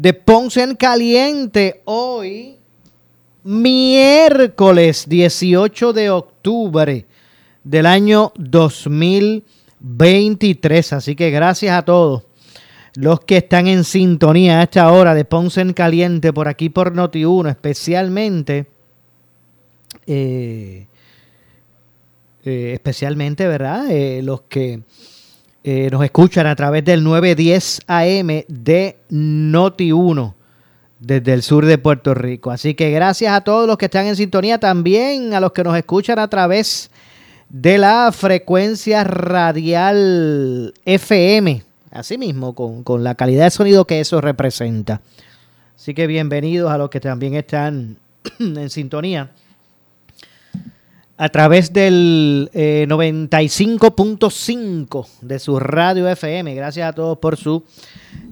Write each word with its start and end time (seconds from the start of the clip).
de 0.00 0.14
Ponce 0.14 0.62
en 0.62 0.76
Caliente. 0.76 1.82
Hoy 1.84 2.56
miércoles 3.44 5.04
18 5.06 5.92
de 5.92 6.08
octubre 6.08 7.04
del 7.62 7.84
año 7.84 8.32
2023. 8.38 10.94
Así 10.94 11.14
que 11.14 11.30
gracias 11.30 11.76
a 11.76 11.84
todos 11.84 12.22
los 12.94 13.20
que 13.20 13.36
están 13.36 13.66
en 13.66 13.84
sintonía 13.84 14.60
a 14.60 14.62
esta 14.62 14.90
hora 14.90 15.14
de 15.14 15.26
Ponce 15.26 15.60
en 15.60 15.74
Caliente 15.74 16.32
por 16.32 16.48
aquí 16.48 16.70
por 16.70 16.94
Noti1, 16.94 17.50
especialmente, 17.50 18.68
eh, 20.06 20.86
eh, 22.42 22.70
especialmente, 22.72 23.46
¿verdad? 23.46 23.90
Eh, 23.90 24.22
los 24.22 24.40
que 24.48 24.80
nos 25.62 26.04
escuchan 26.04 26.46
a 26.46 26.56
través 26.56 26.84
del 26.84 27.04
910 27.04 27.82
AM 27.86 28.44
de 28.48 28.96
Noti1 29.10 30.34
desde 31.00 31.32
el 31.32 31.42
sur 31.42 31.66
de 31.66 31.78
Puerto 31.78 32.14
Rico. 32.14 32.50
Así 32.50 32.74
que 32.74 32.90
gracias 32.90 33.32
a 33.32 33.40
todos 33.40 33.66
los 33.66 33.76
que 33.78 33.86
están 33.86 34.06
en 34.06 34.16
sintonía, 34.16 34.58
también 34.58 35.34
a 35.34 35.40
los 35.40 35.52
que 35.52 35.64
nos 35.64 35.76
escuchan 35.76 36.18
a 36.18 36.28
través 36.28 36.90
de 37.48 37.78
la 37.78 38.12
frecuencia 38.12 39.02
radial 39.02 40.72
FM, 40.84 41.62
así 41.90 42.16
mismo, 42.16 42.54
con, 42.54 42.84
con 42.84 43.02
la 43.02 43.14
calidad 43.14 43.44
de 43.44 43.50
sonido 43.50 43.86
que 43.86 44.00
eso 44.00 44.20
representa. 44.20 45.00
Así 45.74 45.94
que 45.94 46.06
bienvenidos 46.06 46.70
a 46.70 46.78
los 46.78 46.90
que 46.90 47.00
también 47.00 47.34
están 47.34 47.96
en 48.38 48.70
sintonía 48.70 49.30
a 51.20 51.28
través 51.28 51.72
del 51.74 52.48
95.5 52.54 55.04
eh, 55.04 55.08
de 55.20 55.38
su 55.38 55.60
radio 55.60 56.08
FM. 56.08 56.54
Gracias 56.54 56.88
a 56.88 56.94
todos 56.94 57.18
por 57.18 57.36
su 57.36 57.62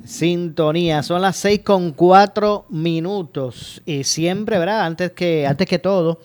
sintonía. 0.07 1.03
Son 1.03 1.21
las 1.21 1.37
6 1.37 1.61
con 1.63 1.93
4 1.93 2.65
minutos. 2.71 3.83
Y 3.85 4.05
siempre, 4.05 4.59
¿verdad? 4.59 4.87
Antes 4.87 5.13
que, 5.13 5.47
antes 5.47 5.69
que 5.69 5.79
todo, 5.79 6.21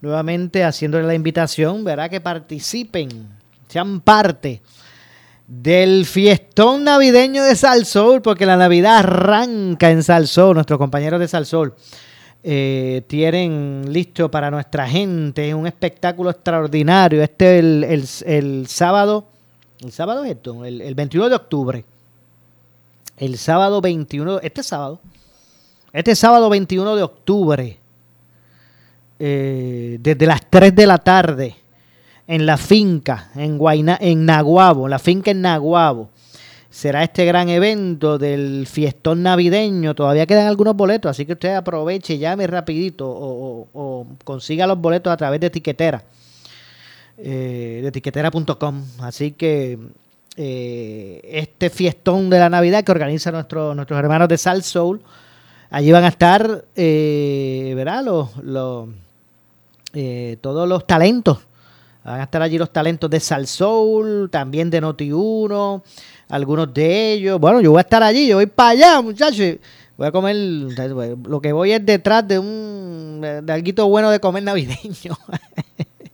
nuevamente 0.00 0.64
haciéndole 0.64 1.06
la 1.06 1.12
invitación, 1.12 1.84
¿verdad? 1.84 2.08
Que 2.08 2.22
participen, 2.22 3.10
sean 3.68 4.00
parte 4.00 4.62
del 5.46 6.06
fiestón 6.06 6.84
navideño 6.84 7.44
de 7.44 7.56
Salsol, 7.56 8.22
porque 8.22 8.46
la 8.46 8.56
Navidad 8.56 9.00
arranca 9.00 9.90
en 9.90 10.02
Salsol, 10.02 10.54
nuestros 10.54 10.78
compañeros 10.78 11.20
de 11.20 11.28
Salsol 11.28 11.74
eh, 12.48 13.02
tienen 13.08 13.92
listo 13.92 14.30
para 14.30 14.52
nuestra 14.52 14.88
gente 14.88 15.52
un 15.52 15.66
espectáculo 15.66 16.30
extraordinario. 16.30 17.20
Este 17.20 17.58
es 17.92 18.22
el, 18.24 18.68
sábado, 18.68 19.26
el 19.80 19.90
sábado 19.90 20.22
es 20.22 20.30
esto, 20.30 20.64
el, 20.64 20.94
21 20.94 21.28
de 21.28 21.34
octubre. 21.34 21.84
El 23.16 23.36
sábado 23.36 23.80
21, 23.80 24.38
este 24.42 24.62
sábado, 24.62 25.00
este 25.92 26.14
sábado 26.14 26.48
21 26.48 26.94
de 26.94 27.02
octubre, 27.02 27.78
eh, 29.18 29.98
desde 29.98 30.26
las 30.26 30.48
3 30.48 30.72
de 30.72 30.86
la 30.86 30.98
tarde, 30.98 31.56
en 32.28 32.46
la 32.46 32.56
finca, 32.56 33.32
en, 33.34 33.58
Guayna, 33.58 33.98
en 34.00 34.24
Naguabo, 34.24 34.86
la 34.86 35.00
finca 35.00 35.32
en 35.32 35.40
Naguabo 35.40 36.10
será 36.76 37.02
este 37.02 37.24
gran 37.24 37.48
evento 37.48 38.18
del 38.18 38.66
fiestón 38.66 39.22
navideño. 39.22 39.94
Todavía 39.94 40.26
quedan 40.26 40.46
algunos 40.46 40.76
boletos, 40.76 41.10
así 41.10 41.24
que 41.24 41.32
usted 41.32 41.54
aproveche, 41.54 42.18
llame 42.18 42.46
rapidito 42.46 43.06
o, 43.08 44.06
consiga 44.24 44.66
los 44.66 44.78
boletos 44.78 45.10
a 45.10 45.16
través 45.16 45.40
de 45.40 45.46
etiquetera, 45.46 46.02
eh, 47.16 47.78
de 47.80 47.88
etiquetera.com. 47.88 48.84
Así 49.00 49.32
que 49.32 49.78
eh, 50.36 51.20
este 51.24 51.70
fiestón 51.70 52.28
de 52.28 52.40
la 52.40 52.50
Navidad 52.50 52.84
que 52.84 52.92
organiza 52.92 53.32
nuestro, 53.32 53.74
nuestros 53.74 53.98
hermanos 53.98 54.28
de 54.28 54.36
Sal 54.36 54.62
Soul, 54.62 55.00
allí 55.70 55.90
van 55.92 56.04
a 56.04 56.08
estar, 56.08 56.62
eh, 56.76 57.72
¿verdad? 57.74 58.04
Los, 58.04 58.88
eh, 59.94 60.36
todos 60.42 60.68
los 60.68 60.86
talentos. 60.86 61.38
Van 62.04 62.20
a 62.20 62.24
estar 62.24 62.42
allí 62.42 62.58
los 62.58 62.70
talentos 62.70 63.08
de 63.08 63.18
Sal 63.18 63.46
Soul, 63.46 64.28
también 64.30 64.68
de 64.68 64.82
Noti1 64.82 65.82
algunos 66.28 66.72
de 66.72 67.12
ellos. 67.12 67.40
Bueno, 67.40 67.60
yo 67.60 67.70
voy 67.70 67.78
a 67.78 67.82
estar 67.82 68.02
allí, 68.02 68.26
yo 68.26 68.36
voy 68.36 68.46
para 68.46 68.70
allá, 68.70 69.00
muchachos. 69.00 69.56
Voy 69.96 70.06
a 70.06 70.12
comer, 70.12 70.36
lo 70.36 71.40
que 71.40 71.52
voy 71.52 71.72
es 71.72 71.84
detrás 71.84 72.26
de 72.26 72.38
un, 72.38 73.20
de 73.22 73.52
algo 73.52 73.88
bueno 73.88 74.10
de 74.10 74.20
comer 74.20 74.42
navideño. 74.42 75.16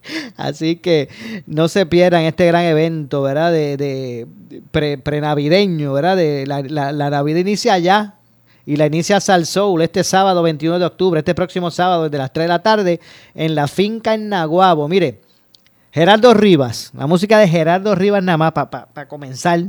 Así 0.37 0.77
que 0.77 1.09
no 1.45 1.67
se 1.67 1.85
pierdan 1.85 2.23
este 2.23 2.45
gran 2.47 2.63
evento, 2.63 3.21
¿verdad? 3.21 3.51
De, 3.51 3.77
de 3.77 4.27
pre-navideño, 4.71 5.93
¿verdad? 5.93 6.17
De 6.17 6.45
la, 6.45 6.61
la, 6.61 7.09
Navidad 7.09 7.39
inicia 7.39 7.77
ya 7.77 8.15
y 8.65 8.75
la 8.75 8.85
inicia 8.85 9.19
Sal 9.19 9.45
Soul 9.45 9.81
este 9.81 10.03
sábado 10.03 10.43
21 10.43 10.79
de 10.79 10.85
octubre, 10.85 11.19
este 11.19 11.35
próximo 11.35 11.71
sábado 11.71 12.03
desde 12.03 12.17
las 12.17 12.31
3 12.31 12.45
de 12.45 12.47
la 12.47 12.63
tarde 12.63 12.99
en 13.35 13.55
la 13.55 13.67
finca 13.67 14.13
en 14.13 14.29
Naguabo. 14.29 14.87
Mire, 14.87 15.21
Gerardo 15.91 16.33
Rivas, 16.33 16.91
la 16.95 17.07
música 17.07 17.37
de 17.37 17.47
Gerardo 17.47 17.95
Rivas 17.95 18.23
nada 18.23 18.37
más 18.37 18.51
para 18.53 19.07
comenzar. 19.07 19.61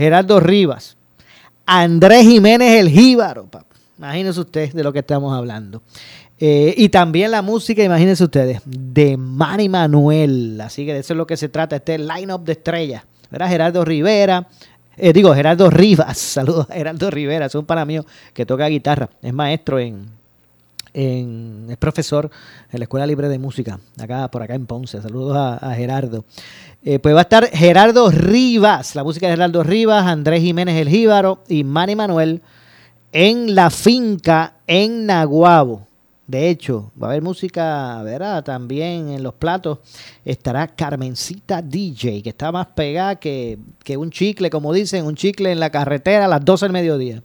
Gerardo 0.00 0.40
Rivas, 0.40 0.96
Andrés 1.66 2.26
Jiménez 2.26 2.80
el 2.80 2.88
Jíbaro, 2.88 3.48
imagínense 3.98 4.40
ustedes 4.40 4.72
de 4.72 4.82
lo 4.82 4.94
que 4.94 5.00
estamos 5.00 5.36
hablando. 5.36 5.82
Eh, 6.38 6.72
y 6.74 6.88
también 6.88 7.30
la 7.30 7.42
música, 7.42 7.84
imagínense 7.84 8.24
ustedes, 8.24 8.62
de 8.64 9.18
Manny 9.18 9.68
Manuel. 9.68 10.58
Así 10.62 10.86
que 10.86 10.94
de 10.94 11.00
eso 11.00 11.12
es 11.12 11.18
lo 11.18 11.26
que 11.26 11.36
se 11.36 11.50
trata, 11.50 11.76
este 11.76 11.98
line-up 11.98 12.42
de 12.44 12.52
estrellas. 12.52 13.02
¿verdad? 13.30 13.48
Gerardo 13.48 13.84
Rivera, 13.84 14.48
eh, 14.96 15.12
digo, 15.12 15.34
Gerardo 15.34 15.68
Rivas, 15.68 16.16
saludos 16.18 16.70
a 16.70 16.74
Gerardo 16.74 17.10
Rivera, 17.10 17.44
es 17.44 17.54
un 17.54 17.66
pana 17.66 17.84
mío 17.84 18.06
que 18.32 18.46
toca 18.46 18.66
guitarra, 18.68 19.10
es 19.20 19.34
maestro 19.34 19.78
en, 19.78 20.08
es 20.92 21.76
profesor 21.78 22.30
en 22.70 22.80
la 22.80 22.84
Escuela 22.84 23.06
Libre 23.06 23.28
de 23.28 23.38
Música, 23.38 23.78
acá 23.98 24.30
por 24.30 24.42
acá 24.42 24.54
en 24.54 24.66
Ponce. 24.66 25.00
Saludos 25.00 25.36
a, 25.36 25.74
Gerardo. 25.74 26.24
Eh, 26.82 26.98
pues 26.98 27.14
va 27.14 27.20
a 27.20 27.22
estar 27.22 27.48
Gerardo 27.48 28.10
Rivas, 28.10 28.94
la 28.94 29.04
música 29.04 29.26
de 29.26 29.34
Gerardo 29.34 29.62
Rivas, 29.62 30.06
Andrés 30.06 30.40
Jiménez 30.42 30.76
el 30.76 30.88
Jíbaro 30.88 31.42
y 31.48 31.64
Manny 31.64 31.94
Manuel 31.94 32.42
en 33.12 33.54
la 33.54 33.70
finca 33.70 34.54
en 34.66 35.06
Naguabo. 35.06 35.86
De 36.26 36.48
hecho, 36.48 36.92
va 37.00 37.08
a 37.08 37.10
haber 37.10 37.22
música, 37.22 38.00
¿verdad? 38.04 38.44
También 38.44 39.08
en 39.08 39.22
los 39.22 39.34
platos 39.34 39.80
estará 40.24 40.68
Carmencita 40.68 41.60
DJ, 41.60 42.22
que 42.22 42.28
está 42.28 42.52
más 42.52 42.68
pegada 42.68 43.16
que, 43.16 43.58
que 43.82 43.96
un 43.96 44.12
chicle, 44.12 44.48
como 44.48 44.72
dicen, 44.72 45.06
un 45.06 45.16
chicle 45.16 45.50
en 45.50 45.58
la 45.58 45.70
carretera 45.70 46.26
a 46.26 46.28
las 46.28 46.44
12 46.44 46.66
del 46.66 46.72
mediodía. 46.72 47.22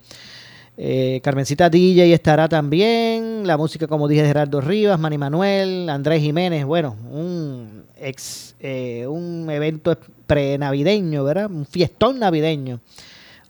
Eh, 0.77 1.21
Carmencita 1.23 1.69
DJ 1.69 2.13
estará 2.13 2.49
también. 2.49 3.47
La 3.47 3.57
música, 3.57 3.87
como 3.87 4.07
dije, 4.07 4.21
de 4.21 4.27
Gerardo 4.27 4.61
Rivas, 4.61 4.99
Manny 4.99 5.17
Manuel, 5.17 5.89
Andrés 5.89 6.21
Jiménez. 6.21 6.65
Bueno, 6.65 6.97
un, 7.09 7.85
ex, 7.97 8.55
eh, 8.59 9.07
un 9.07 9.49
evento 9.49 9.97
pre-navideño, 10.27 11.23
¿verdad? 11.23 11.49
Un 11.49 11.65
fiestón 11.65 12.19
navideño 12.19 12.79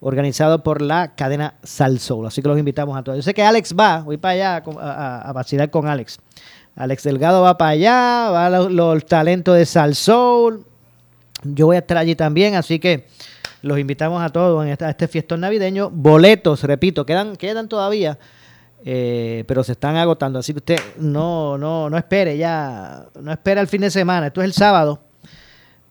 organizado 0.02 0.62
por 0.62 0.82
la 0.82 1.16
cadena 1.16 1.56
Salsoul. 1.64 2.28
Así 2.28 2.42
que 2.42 2.48
los 2.48 2.60
invitamos 2.60 2.96
a 2.96 3.04
todos. 3.04 3.18
Yo 3.18 3.24
sé 3.24 3.34
que 3.34 3.44
Alex 3.44 3.76
va, 3.80 4.02
voy 4.02 4.18
para 4.18 4.34
allá 4.34 4.64
a, 4.80 5.32
vacilar 5.34 5.72
con 5.72 5.88
Alex. 5.88 6.20
Alex 6.76 7.04
Delgado 7.04 7.42
va 7.42 7.58
para 7.58 7.72
allá, 7.72 8.30
va 8.30 8.50
los, 8.50 8.72
los 8.72 9.06
talentos 9.06 9.58
de 9.58 9.66
Salsoul. 9.66 10.64
Yo 11.44 11.68
voy 11.68 11.78
a 11.78 11.80
estar 11.80 11.98
allí 11.98 12.16
también, 12.16 12.56
así 12.56 12.80
que 12.80 13.08
los 13.66 13.80
invitamos 13.80 14.22
a 14.22 14.30
todos 14.30 14.66
en 14.66 14.78
a 14.80 14.90
este 14.90 15.08
fiestón 15.08 15.42
navideño. 15.42 15.90
Boletos, 15.90 16.64
repito, 16.64 17.06
quedan, 17.06 17.36
quedan 17.36 17.68
todavía 17.68 18.18
eh, 18.88 19.44
pero 19.48 19.64
se 19.64 19.72
están 19.72 19.96
agotando. 19.96 20.38
Así 20.38 20.54
que 20.54 20.60
usted 20.60 20.80
no, 20.98 21.58
no, 21.58 21.90
no 21.90 21.98
espere 21.98 22.38
ya, 22.38 23.08
no 23.20 23.32
espera 23.32 23.60
el 23.60 23.68
fin 23.68 23.82
de 23.82 23.90
semana. 23.90 24.28
Esto 24.28 24.42
es 24.42 24.46
el 24.46 24.54
sábado. 24.54 25.00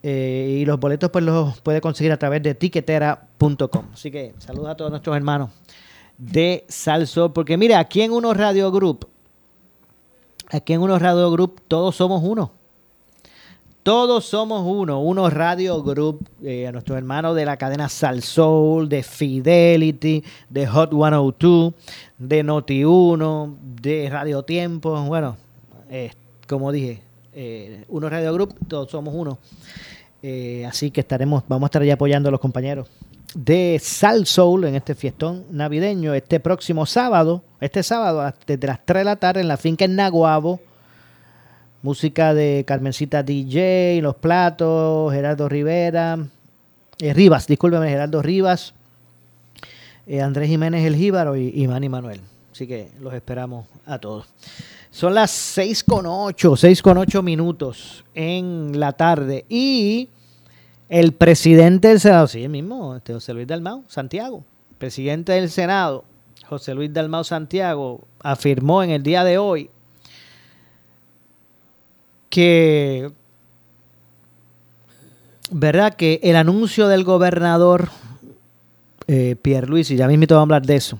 Eh, 0.01 0.59
y 0.61 0.65
los 0.65 0.79
boletos 0.79 1.09
pues 1.09 1.25
los 1.25 1.59
puede 1.61 1.81
conseguir 1.81 2.13
a 2.13 2.17
través 2.17 2.41
de 2.41 2.55
tiquetera.com. 2.55 3.85
Así 3.93 4.11
que 4.11 4.33
saludos 4.37 4.69
a 4.69 4.75
todos 4.75 4.91
nuestros 4.91 5.15
hermanos 5.15 5.49
de 6.17 6.63
Salso, 6.69 7.33
porque 7.33 7.57
mire, 7.57 7.75
aquí 7.75 8.01
en 8.01 8.13
Uno 8.13 8.33
Radio 8.33 8.71
Group, 8.71 9.09
aquí 10.49 10.71
en 10.71 10.81
Uno 10.81 10.97
Radio 10.97 11.29
Group 11.31 11.61
todos 11.67 11.95
somos 11.95 12.21
uno. 12.23 12.53
Todos 13.85 14.25
somos 14.25 14.63
uno, 14.65 14.99
uno 14.99 15.29
Radio 15.29 15.83
Group, 15.83 16.27
eh, 16.41 16.65
a 16.65 16.71
nuestros 16.71 16.97
hermanos 16.97 17.35
de 17.35 17.45
la 17.45 17.55
cadena 17.55 17.87
Salsoul, 17.87 18.89
de 18.89 19.03
Fidelity, 19.03 20.23
de 20.49 20.65
Hot 20.65 20.89
102, 20.89 21.71
de 22.17 22.43
Noti1, 22.43 23.55
de 23.59 24.09
Radio 24.09 24.41
Tiempo, 24.41 24.99
bueno, 25.03 25.37
eh, 25.87 26.11
como 26.47 26.71
dije, 26.71 27.03
eh, 27.31 27.85
Uno 27.89 28.09
Radio 28.09 28.33
Group, 28.33 28.55
todos 28.67 28.89
somos 28.89 29.13
uno. 29.15 29.37
así 30.67 30.89
que 30.89 31.01
estaremos, 31.01 31.43
vamos 31.47 31.67
a 31.67 31.69
estar 31.69 31.83
ahí 31.83 31.91
apoyando 31.91 32.29
a 32.29 32.31
los 32.31 32.41
compañeros 32.41 32.87
de 33.35 33.79
Sal 33.79 34.25
Soul 34.25 34.63
en 34.63 34.73
este 34.73 34.95
fiestón 34.95 35.45
navideño 35.51 36.15
este 36.15 36.39
próximo 36.39 36.87
sábado, 36.87 37.43
este 37.61 37.83
sábado 37.83 38.33
desde 38.47 38.65
las 38.65 38.83
3 38.83 39.01
de 39.01 39.05
la 39.05 39.15
tarde 39.17 39.41
en 39.41 39.47
la 39.47 39.57
finca 39.57 39.85
en 39.85 39.95
Naguabo 39.95 40.59
Música 41.85 42.33
de 42.33 42.63
Carmencita 42.65 43.21
DJ, 43.21 43.99
Los 44.01 44.15
Platos, 44.15 45.13
Gerardo 45.13 45.47
Rivera, 45.47 46.17
eh, 46.97 47.13
Rivas, 47.13 47.45
discúlpeme, 47.45 47.87
Gerardo 47.87 48.23
Rivas, 48.23 48.73
eh, 50.07 50.19
Andrés 50.19 50.49
Jiménez 50.49 50.83
El 50.83 50.95
Jíbaro 50.95 51.37
y, 51.37 51.51
y 51.53 51.67
Manny 51.67 51.87
Manuel. 51.87 52.21
Así 52.51 52.65
que 52.65 52.89
los 52.99 53.13
esperamos 53.13 53.67
a 53.85 53.99
todos. 53.99 54.25
Son 54.89 55.13
las 55.13 55.29
6 55.29 55.83
con 55.83 56.07
8, 56.07 56.55
6 56.55 56.81
con 56.81 56.97
8 56.97 57.21
minutos 57.21 58.03
en 58.15 58.79
la 58.79 58.93
tarde. 58.93 59.45
Y 59.47 60.09
el 60.89 61.13
presidente 61.13 61.89
del 61.89 61.99
Senado, 61.99 62.27
sí, 62.27 62.45
el 62.45 62.49
mismo, 62.49 62.95
este 62.95 63.13
José 63.13 63.35
Luis 63.35 63.45
Dalmau, 63.45 63.83
Santiago, 63.87 64.43
presidente 64.79 65.33
del 65.33 65.51
Senado, 65.51 66.03
José 66.49 66.73
Luis 66.73 66.91
Dalmau 66.91 67.23
Santiago, 67.23 68.07
afirmó 68.21 68.81
en 68.81 68.89
el 68.89 69.03
día 69.03 69.23
de 69.23 69.37
hoy 69.37 69.69
que, 72.35 73.11
¿verdad? 75.51 75.93
Que 75.93 76.19
el 76.21 76.35
anuncio 76.35 76.89
del 76.89 77.05
gobernador 77.05 77.87
eh, 79.07 79.37
Pierre 79.41 79.67
Luis, 79.67 79.89
y 79.89 79.95
ya 79.95 80.05
mismo 80.09 80.25
vamos 80.27 80.39
a 80.39 80.41
hablar 80.41 80.65
de 80.65 80.75
eso. 80.75 80.99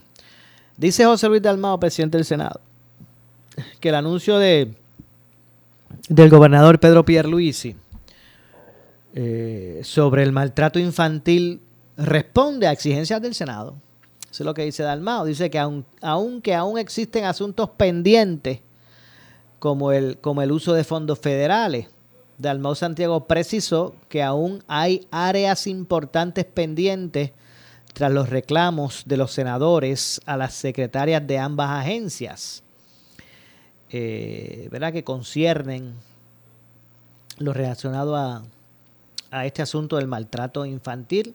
Dice 0.78 1.04
José 1.04 1.28
Luis 1.28 1.42
Dalmao, 1.42 1.78
presidente 1.78 2.18
del 2.18 2.24
Senado, 2.24 2.62
que 3.82 3.90
el 3.90 3.96
anuncio 3.96 4.38
de, 4.38 4.76
del 6.08 6.30
gobernador 6.30 6.80
Pedro 6.80 7.04
Pierluisi 7.04 7.76
eh, 9.14 9.82
sobre 9.84 10.24
el 10.24 10.32
maltrato 10.32 10.80
infantil 10.80 11.60
responde 11.98 12.66
a 12.66 12.72
exigencias 12.72 13.22
del 13.22 13.36
Senado. 13.36 13.76
Eso 14.32 14.44
es 14.44 14.46
lo 14.46 14.54
que 14.54 14.64
dice 14.64 14.84
Dalmao. 14.84 15.26
Dice 15.26 15.50
que 15.50 15.60
aunque 15.60 16.56
aún 16.56 16.78
existen 16.78 17.26
asuntos 17.26 17.72
pendientes 17.72 18.60
como 19.66 19.92
el, 19.92 20.20
como 20.20 20.44
el 20.44 20.52
uso 20.52 20.76
de 20.76 20.84
fondos 20.84 21.18
federales. 21.18 21.88
Dalmau 22.38 22.76
Santiago 22.76 23.26
precisó 23.26 23.96
que 24.10 24.22
aún 24.22 24.64
hay 24.68 25.08
áreas 25.10 25.66
importantes 25.66 26.46
pendientes 26.46 27.32
tras 27.94 28.12
los 28.12 28.30
reclamos 28.30 29.06
de 29.08 29.18
los 29.18 29.32
senadores 29.32 30.22
a 30.28 30.38
las 30.38 30.54
secretarias 30.54 31.26
de 31.26 31.40
ambas 31.40 31.72
agencias, 31.72 32.62
eh, 33.90 34.68
¿verdad? 34.72 34.94
que 34.94 35.04
conciernen 35.04 35.96
lo 37.40 37.52
relacionado 37.52 38.16
a, 38.16 38.44
a, 39.32 39.46
este 39.48 39.64
asunto 39.64 39.96
del 39.96 40.06
maltrato 40.06 40.68
infantil. 40.68 41.34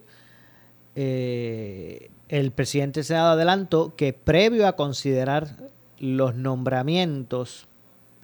Eh, 0.95 2.13
el 2.29 2.53
presidente 2.53 3.01
del 3.01 3.07
Senado 3.07 3.31
adelantó 3.31 3.97
que 3.97 4.13
previo 4.13 4.69
a 4.69 4.77
considerar 4.77 5.49
los 5.99 6.37
nombramientos 6.37 7.67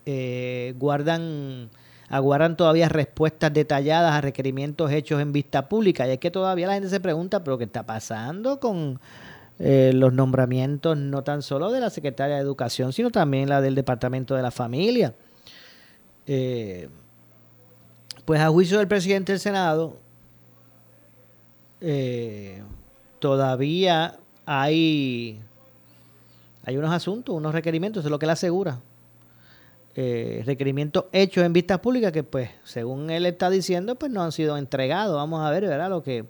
eh, 0.06 0.74
guardan 0.78 1.68
aguardan 2.08 2.56
todavía 2.56 2.88
respuestas 2.88 3.52
detalladas 3.52 4.12
a 4.12 4.20
requerimientos 4.20 4.92
hechos 4.92 5.20
en 5.20 5.32
vista 5.32 5.68
pública. 5.68 6.06
Y 6.06 6.12
es 6.12 6.18
que 6.18 6.30
todavía 6.30 6.68
la 6.68 6.74
gente 6.74 6.88
se 6.88 7.00
pregunta, 7.00 7.42
pero 7.42 7.58
¿qué 7.58 7.64
está 7.64 7.84
pasando 7.84 8.60
con 8.60 9.00
eh, 9.58 9.90
los 9.92 10.12
nombramientos 10.12 10.96
no 10.96 11.24
tan 11.24 11.42
solo 11.42 11.72
de 11.72 11.80
la 11.80 11.90
Secretaria 11.90 12.36
de 12.36 12.42
Educación, 12.42 12.92
sino 12.92 13.10
también 13.10 13.48
la 13.48 13.60
del 13.60 13.74
Departamento 13.74 14.36
de 14.36 14.42
la 14.42 14.52
Familia? 14.52 15.14
Eh, 16.28 16.88
pues 18.24 18.40
a 18.40 18.48
juicio 18.50 18.78
del 18.78 18.86
presidente 18.86 19.32
del 19.32 19.40
Senado, 19.40 19.96
todavía 23.18 24.16
hay, 24.44 25.40
hay 26.64 26.76
unos 26.76 26.92
asuntos, 26.92 27.34
unos 27.34 27.52
requerimientos, 27.52 28.04
es 28.04 28.10
lo 28.10 28.18
que 28.20 28.26
él 28.26 28.30
asegura, 28.30 28.78
eh, 29.98 30.42
requerimientos 30.44 31.06
hechos 31.10 31.42
en 31.42 31.54
vistas 31.54 31.78
públicas 31.78 32.12
que 32.12 32.22
pues 32.22 32.50
según 32.64 33.08
él 33.08 33.24
está 33.24 33.48
diciendo 33.48 33.94
pues 33.94 34.12
no 34.12 34.22
han 34.22 34.30
sido 34.30 34.58
entregados. 34.58 35.16
Vamos 35.16 35.42
a 35.42 35.50
ver 35.50 35.66
verdad 35.66 35.88
lo 35.88 36.02
que 36.02 36.26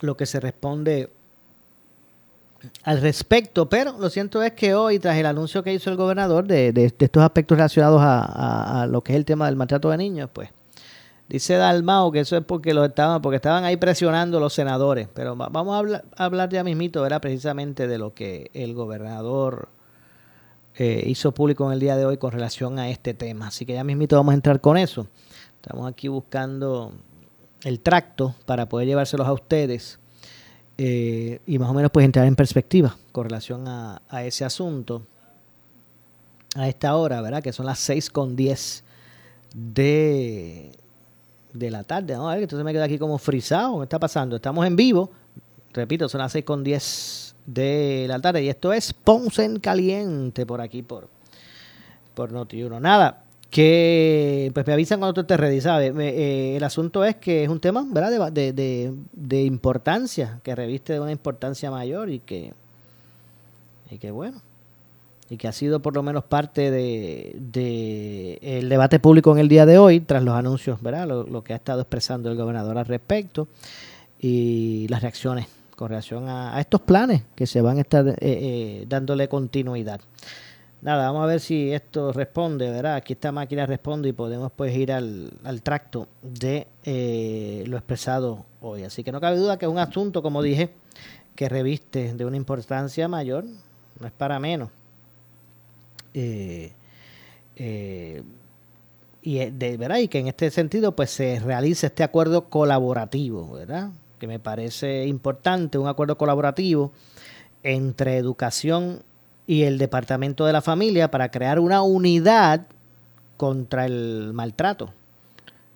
lo 0.00 0.16
que 0.16 0.24
se 0.26 0.38
responde 0.38 1.10
al 2.84 3.00
respecto. 3.00 3.68
Pero 3.68 3.98
lo 3.98 4.10
cierto 4.10 4.44
es 4.44 4.52
que 4.52 4.74
hoy 4.76 5.00
tras 5.00 5.16
el 5.16 5.26
anuncio 5.26 5.64
que 5.64 5.74
hizo 5.74 5.90
el 5.90 5.96
gobernador 5.96 6.46
de, 6.46 6.94
estos 7.00 7.20
aspectos 7.20 7.58
relacionados 7.58 8.00
a, 8.00 8.86
lo 8.88 9.00
que 9.00 9.12
es 9.14 9.16
el 9.16 9.24
tema 9.24 9.46
del 9.46 9.56
maltrato 9.56 9.90
de 9.90 9.96
niños 9.96 10.30
pues 10.32 10.50
dice 11.28 11.54
Dalmao 11.54 12.12
que 12.12 12.20
eso 12.20 12.36
es 12.36 12.44
porque 12.44 12.74
los 12.74 12.86
estaban 12.86 13.22
porque 13.22 13.36
estaban 13.36 13.64
ahí 13.64 13.76
presionando 13.76 14.38
los 14.38 14.54
senadores. 14.54 15.08
Pero 15.12 15.34
vamos 15.34 15.74
a 15.74 15.78
hablar, 15.78 16.04
a 16.16 16.24
hablar 16.26 16.48
ya 16.48 16.62
mismito 16.62 17.02
¿verdad? 17.02 17.20
precisamente 17.20 17.88
de 17.88 17.98
lo 17.98 18.14
que 18.14 18.52
el 18.54 18.72
gobernador 18.72 19.68
hizo 21.06 21.32
público 21.32 21.66
en 21.66 21.72
el 21.72 21.80
día 21.80 21.96
de 21.96 22.04
hoy 22.04 22.16
con 22.16 22.32
relación 22.32 22.78
a 22.78 22.88
este 22.88 23.14
tema. 23.14 23.48
Así 23.48 23.66
que 23.66 23.74
ya 23.74 23.84
mismito 23.84 24.16
vamos 24.16 24.32
a 24.32 24.34
entrar 24.34 24.60
con 24.60 24.76
eso. 24.76 25.06
Estamos 25.60 25.88
aquí 25.88 26.08
buscando 26.08 26.92
el 27.62 27.80
tracto 27.80 28.34
para 28.46 28.68
poder 28.68 28.88
llevárselos 28.88 29.26
a 29.26 29.32
ustedes 29.32 29.98
eh, 30.78 31.40
y 31.46 31.58
más 31.58 31.70
o 31.70 31.74
menos 31.74 31.90
pues 31.90 32.04
entrar 32.04 32.26
en 32.26 32.34
perspectiva 32.34 32.96
con 33.12 33.24
relación 33.24 33.68
a, 33.68 34.00
ese 34.24 34.44
asunto 34.44 35.02
a 36.56 36.68
esta 36.68 36.96
hora, 36.96 37.20
¿verdad? 37.20 37.42
Que 37.42 37.52
son 37.52 37.66
las 37.66 37.78
6 37.78 38.10
con 38.10 38.34
10 38.34 38.84
de, 39.54 40.72
de 41.52 41.70
la 41.70 41.84
tarde. 41.84 42.14
Vamos 42.14 42.30
a 42.30 42.34
ver, 42.34 42.42
entonces 42.42 42.64
me 42.64 42.72
queda 42.72 42.84
aquí 42.84 42.98
como 42.98 43.18
frisado. 43.18 43.78
¿Qué 43.78 43.84
está 43.84 43.98
pasando? 43.98 44.36
Estamos 44.36 44.66
en 44.66 44.76
vivo. 44.76 45.10
Repito, 45.72 46.08
son 46.08 46.20
las 46.20 46.32
6 46.32 46.44
con 46.44 46.64
10 46.64 47.31
de 47.46 48.06
la. 48.08 48.40
Y 48.40 48.48
esto 48.48 48.72
es 48.72 48.92
Ponce 48.92 49.44
en 49.44 49.58
Caliente 49.58 50.46
por 50.46 50.60
aquí, 50.60 50.82
por, 50.82 51.08
por 52.14 52.32
Noti1. 52.32 52.80
Nada, 52.80 53.24
que 53.50 54.50
pues 54.54 54.66
me 54.66 54.72
avisan 54.72 54.98
cuando 54.98 55.14
tú 55.14 55.20
estés 55.22 55.38
ready, 55.38 55.60
¿sabes? 55.60 55.92
Eh, 55.98 56.56
el 56.56 56.64
asunto 56.64 57.04
es 57.04 57.16
que 57.16 57.44
es 57.44 57.48
un 57.48 57.60
tema, 57.60 57.84
¿verdad? 57.86 58.30
De, 58.32 58.52
de, 58.52 58.94
de, 59.12 59.42
importancia, 59.42 60.40
que 60.42 60.54
reviste 60.54 60.94
de 60.94 61.00
una 61.00 61.12
importancia 61.12 61.70
mayor 61.70 62.08
y 62.10 62.20
que, 62.20 62.54
y 63.90 63.98
que 63.98 64.10
bueno, 64.10 64.40
y 65.28 65.36
que 65.36 65.48
ha 65.48 65.52
sido 65.52 65.80
por 65.80 65.94
lo 65.94 66.02
menos 66.02 66.24
parte 66.24 66.70
de, 66.70 67.36
de 67.38 68.38
el 68.40 68.68
debate 68.68 68.98
público 68.98 69.32
en 69.32 69.38
el 69.38 69.48
día 69.48 69.66
de 69.66 69.78
hoy, 69.78 70.00
tras 70.00 70.22
los 70.22 70.34
anuncios, 70.34 70.80
¿verdad? 70.80 71.06
Lo, 71.06 71.24
lo 71.24 71.44
que 71.44 71.52
ha 71.52 71.56
estado 71.56 71.82
expresando 71.82 72.30
el 72.30 72.36
gobernador 72.36 72.78
al 72.78 72.86
respecto 72.86 73.48
y 74.18 74.86
las 74.88 75.02
reacciones 75.02 75.46
con 75.82 75.88
relación 75.88 76.28
a, 76.28 76.60
estos 76.60 76.80
planes 76.82 77.24
que 77.34 77.44
se 77.44 77.60
van 77.60 77.78
a 77.78 77.80
estar 77.80 78.06
eh, 78.06 78.16
eh, 78.20 78.84
dándole 78.88 79.28
continuidad. 79.28 80.00
Nada, 80.80 81.06
vamos 81.06 81.24
a 81.24 81.26
ver 81.26 81.40
si 81.40 81.72
esto 81.72 82.12
responde, 82.12 82.70
¿verdad? 82.70 82.94
Aquí 82.94 83.14
esta 83.14 83.32
máquina 83.32 83.66
responde 83.66 84.08
y 84.08 84.12
podemos 84.12 84.52
pues 84.52 84.76
ir 84.76 84.92
al, 84.92 85.32
tracto 85.64 86.06
de 86.22 86.68
eh, 86.84 87.64
lo 87.66 87.76
expresado 87.76 88.46
hoy. 88.60 88.84
Así 88.84 89.02
que 89.02 89.10
no 89.10 89.20
cabe 89.20 89.38
duda 89.38 89.58
que 89.58 89.66
es 89.66 89.72
un 89.72 89.80
asunto, 89.80 90.22
como 90.22 90.40
dije, 90.40 90.70
que 91.34 91.48
reviste 91.48 92.14
de 92.14 92.24
una 92.26 92.36
importancia 92.36 93.08
mayor, 93.08 93.44
no 93.98 94.06
es 94.06 94.12
para 94.12 94.38
menos. 94.38 94.70
y 96.14 96.70
de 99.50 99.76
verdad 99.76 99.98
y 99.98 100.06
que 100.06 100.20
en 100.20 100.28
este 100.28 100.48
sentido 100.52 100.94
pues 100.94 101.10
se 101.10 101.40
realice 101.40 101.88
este 101.88 102.04
acuerdo 102.04 102.48
colaborativo, 102.48 103.50
¿verdad? 103.50 103.90
Que 104.22 104.28
me 104.28 104.38
parece 104.38 105.04
importante, 105.06 105.78
un 105.78 105.88
acuerdo 105.88 106.16
colaborativo 106.16 106.92
entre 107.64 108.18
educación 108.18 109.02
y 109.48 109.64
el 109.64 109.78
Departamento 109.78 110.46
de 110.46 110.52
la 110.52 110.62
Familia 110.62 111.10
para 111.10 111.32
crear 111.32 111.58
una 111.58 111.82
unidad 111.82 112.68
contra 113.36 113.84
el 113.84 114.30
maltrato 114.32 114.94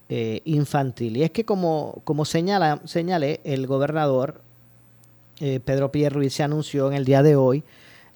eh, 0.09 0.43
infantil. 0.45 1.17
Y 1.17 1.25
es 1.25 1.33
que 1.33 1.45
como, 1.45 2.01
como 2.05 2.25
señala, 2.25 2.81
señalé, 2.85 3.41
el 3.43 3.67
gobernador 3.67 4.43
eh, 5.41 5.59
Pedro 5.59 5.91
Pierre 5.91 6.15
Ruiz 6.15 6.33
se 6.33 6.45
anunció 6.45 6.87
en 6.87 6.95
el 6.95 7.05
día 7.05 7.25
de 7.25 7.35
hoy 7.35 7.65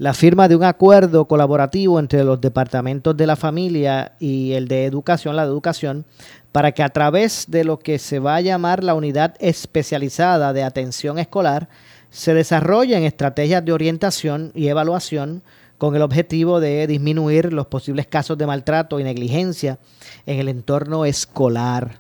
la 0.01 0.15
firma 0.15 0.49
de 0.49 0.57
un 0.57 0.65
acuerdo 0.65 1.27
colaborativo 1.27 2.01
entre 2.01 2.25
los 2.25 2.41
departamentos 2.41 3.15
de 3.15 3.27
la 3.27 3.37
familia 3.37 4.13
y 4.19 4.53
el 4.53 4.67
de 4.67 4.87
educación, 4.87 5.37
la 5.37 5.43
de 5.43 5.51
educación, 5.51 6.07
para 6.53 6.73
que 6.73 6.83
a 6.83 6.89
través 6.89 7.51
de 7.51 7.65
lo 7.65 7.79
que 7.79 7.99
se 7.99 8.19
va 8.19 8.37
a 8.37 8.41
llamar 8.41 8.83
la 8.83 8.95
unidad 8.95 9.35
especializada 9.41 10.55
de 10.55 10.63
atención 10.63 11.19
escolar, 11.19 11.69
se 12.09 12.33
desarrollen 12.33 13.03
estrategias 13.03 13.63
de 13.63 13.73
orientación 13.73 14.53
y 14.55 14.69
evaluación 14.69 15.43
con 15.77 15.95
el 15.95 16.01
objetivo 16.01 16.61
de 16.61 16.87
disminuir 16.87 17.53
los 17.53 17.67
posibles 17.67 18.07
casos 18.07 18.39
de 18.39 18.47
maltrato 18.47 19.01
y 19.01 19.05
negligencia 19.05 19.79
en 20.25 20.39
el 20.39 20.49
entorno 20.49 21.05
escolar. 21.05 21.99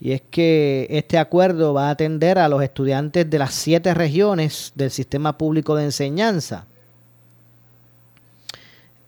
Y 0.00 0.12
es 0.12 0.22
que 0.22 0.86
este 0.88 1.18
acuerdo 1.18 1.74
va 1.74 1.88
a 1.88 1.90
atender 1.90 2.38
a 2.38 2.48
los 2.48 2.62
estudiantes 2.62 3.28
de 3.28 3.38
las 3.38 3.52
siete 3.52 3.92
regiones 3.92 4.72
del 4.74 4.90
sistema 4.90 5.36
público 5.36 5.76
de 5.76 5.84
enseñanza. 5.84 6.66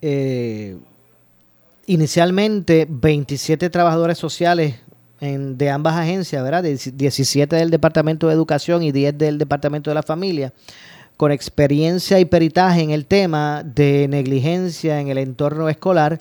Eh, 0.00 0.76
inicialmente, 1.87 2.87
27 2.88 3.71
trabajadores 3.71 4.19
sociales 4.19 4.76
de 5.21 5.71
ambas 5.71 5.97
agencias, 5.97 6.43
¿verdad? 6.45 6.62
17 6.62 7.57
del 7.57 7.71
Departamento 7.71 8.28
de 8.28 8.35
Educación 8.35 8.85
y 8.85 8.93
10 8.93 9.19
del 9.19 9.38
Departamento 9.38 9.90
de 9.90 9.95
la 9.95 10.05
Familia, 10.05 10.52
con 11.17 11.33
experiencia 11.33 12.21
y 12.21 12.25
peritaje 12.25 12.83
en 12.83 12.90
el 12.90 13.07
tema 13.07 13.64
de 13.64 14.07
negligencia 14.09 15.00
en 15.00 15.09
el 15.09 15.19
entorno 15.19 15.69
escolar, 15.69 16.21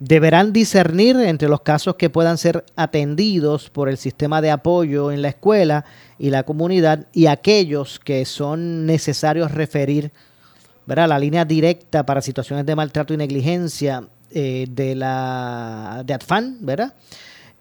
deberán 0.00 0.52
discernir 0.52 1.16
entre 1.16 1.48
los 1.48 1.60
casos 1.60 1.94
que 1.94 2.10
puedan 2.10 2.36
ser 2.36 2.64
atendidos 2.74 3.70
por 3.70 3.88
el 3.88 3.96
sistema 3.96 4.42
de 4.42 4.50
apoyo 4.50 5.12
en 5.12 5.22
la 5.22 5.28
escuela 5.28 5.84
y 6.18 6.30
la 6.30 6.42
comunidad 6.42 7.06
y 7.12 7.26
aquellos 7.26 8.00
que 8.00 8.24
son 8.24 8.84
necesarios 8.84 9.52
referir 9.52 10.10
¿verdad? 10.86 11.08
la 11.08 11.18
línea 11.18 11.44
directa 11.44 12.06
para 12.06 12.22
situaciones 12.22 12.64
de 12.64 12.76
maltrato 12.76 13.12
y 13.12 13.16
negligencia 13.16 14.04
eh, 14.30 14.66
de 14.70 14.94
la 14.94 16.02
de 16.04 16.14
ATFAN, 16.14 16.58
¿verdad? 16.60 16.94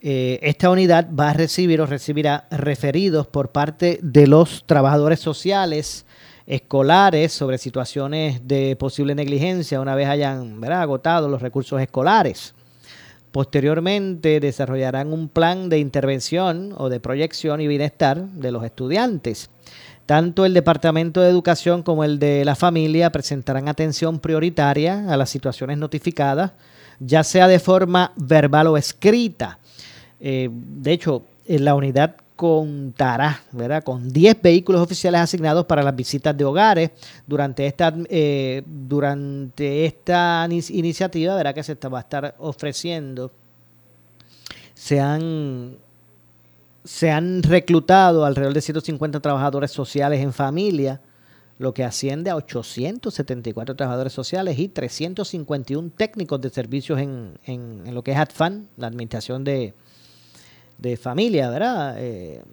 Eh, 0.02 0.40
esta 0.44 0.70
unidad 0.70 1.10
va 1.18 1.32
a 1.32 1.34
recibir 1.34 1.82
o 1.82 1.86
recibirá 1.86 2.46
referidos 2.52 3.26
por 3.28 3.50
parte 3.50 4.00
de 4.04 4.28
los 4.28 4.64
trabajadores 4.68 5.20
sociales 5.20 6.06
escolares 6.46 7.34
sobre 7.34 7.58
situaciones 7.58 8.48
de 8.48 8.76
posible 8.76 9.16
negligencia 9.16 9.82
una 9.82 9.96
vez 9.96 10.08
hayan 10.08 10.64
agotado 10.64 11.28
los 11.28 11.42
recursos 11.42 11.82
escolares. 11.82 12.54
Posteriormente 13.32 14.40
desarrollarán 14.40 15.12
un 15.12 15.28
plan 15.28 15.70
de 15.70 15.80
intervención 15.80 16.74
o 16.78 16.88
de 16.90 17.00
proyección 17.00 17.60
y 17.62 17.68
bienestar 17.68 18.22
de 18.28 18.52
los 18.52 18.64
estudiantes. 18.64 19.50
Tanto 20.06 20.46
el 20.46 20.54
Departamento 20.54 21.22
de 21.22 21.30
Educación 21.30 21.82
como 21.82 22.04
el 22.04 22.20
de 22.20 22.46
la 22.46 22.56
familia 22.56 23.12
presentarán 23.12 23.68
atención 23.68 24.20
prioritaria 24.20 25.12
a 25.12 25.18
las 25.18 25.30
situaciones 25.30 25.78
notificadas, 25.80 26.52
ya 27.00 27.24
sea 27.24 27.48
de 27.48 27.60
forma 27.60 28.14
verbal 28.16 28.68
o 28.68 28.78
escrita. 28.78 29.58
Eh, 30.20 30.50
de 30.52 30.92
hecho, 30.92 31.24
en 31.48 31.66
la 31.66 31.74
unidad 31.74 32.16
contará 32.36 33.42
¿verdad? 33.52 33.84
con 33.84 34.12
10 34.12 34.42
vehículos 34.42 34.82
oficiales 34.82 35.22
asignados 35.22 35.66
para 35.66 35.82
las 35.82 35.96
visitas 35.96 36.36
de 36.38 36.44
hogares 36.44 36.92
durante 37.26 37.66
esta, 37.66 37.94
eh, 38.10 38.62
durante 38.66 39.86
esta 39.86 40.48
iniciativa 40.50 41.36
¿verdad? 41.36 41.56
que 41.56 41.64
se 41.64 41.76
va 41.76 42.00
a 42.00 42.02
estar 42.02 42.36
ofreciendo. 42.40 43.32
Se 44.74 45.00
han, 45.00 45.78
se 46.86 47.12
han 47.12 47.44
reclutado 47.44 48.26
alrededor 48.26 48.54
de 48.54 48.62
150 48.62 49.20
trabajadores 49.20 49.72
sociales 49.72 50.22
en 50.22 50.32
familia, 50.32 51.02
lo 51.58 51.74
que 51.74 51.84
asciende 51.84 52.30
a 52.30 52.36
874 52.36 53.76
trabajadores 53.76 54.14
sociales 54.14 54.60
y 54.60 54.68
351 54.68 55.92
técnicos 55.98 56.40
de 56.42 56.50
servicios 56.50 57.00
en, 57.00 57.40
en, 57.44 57.82
en 57.86 57.96
lo 57.96 58.04
que 58.04 58.12
es 58.12 58.18
ADFAN, 58.18 58.68
la 58.78 58.88
administración 58.88 59.44
de, 59.44 59.74
de 60.78 60.98
familia, 60.98 61.50
¿verdad? 61.50 61.96
Eh, 61.98 62.44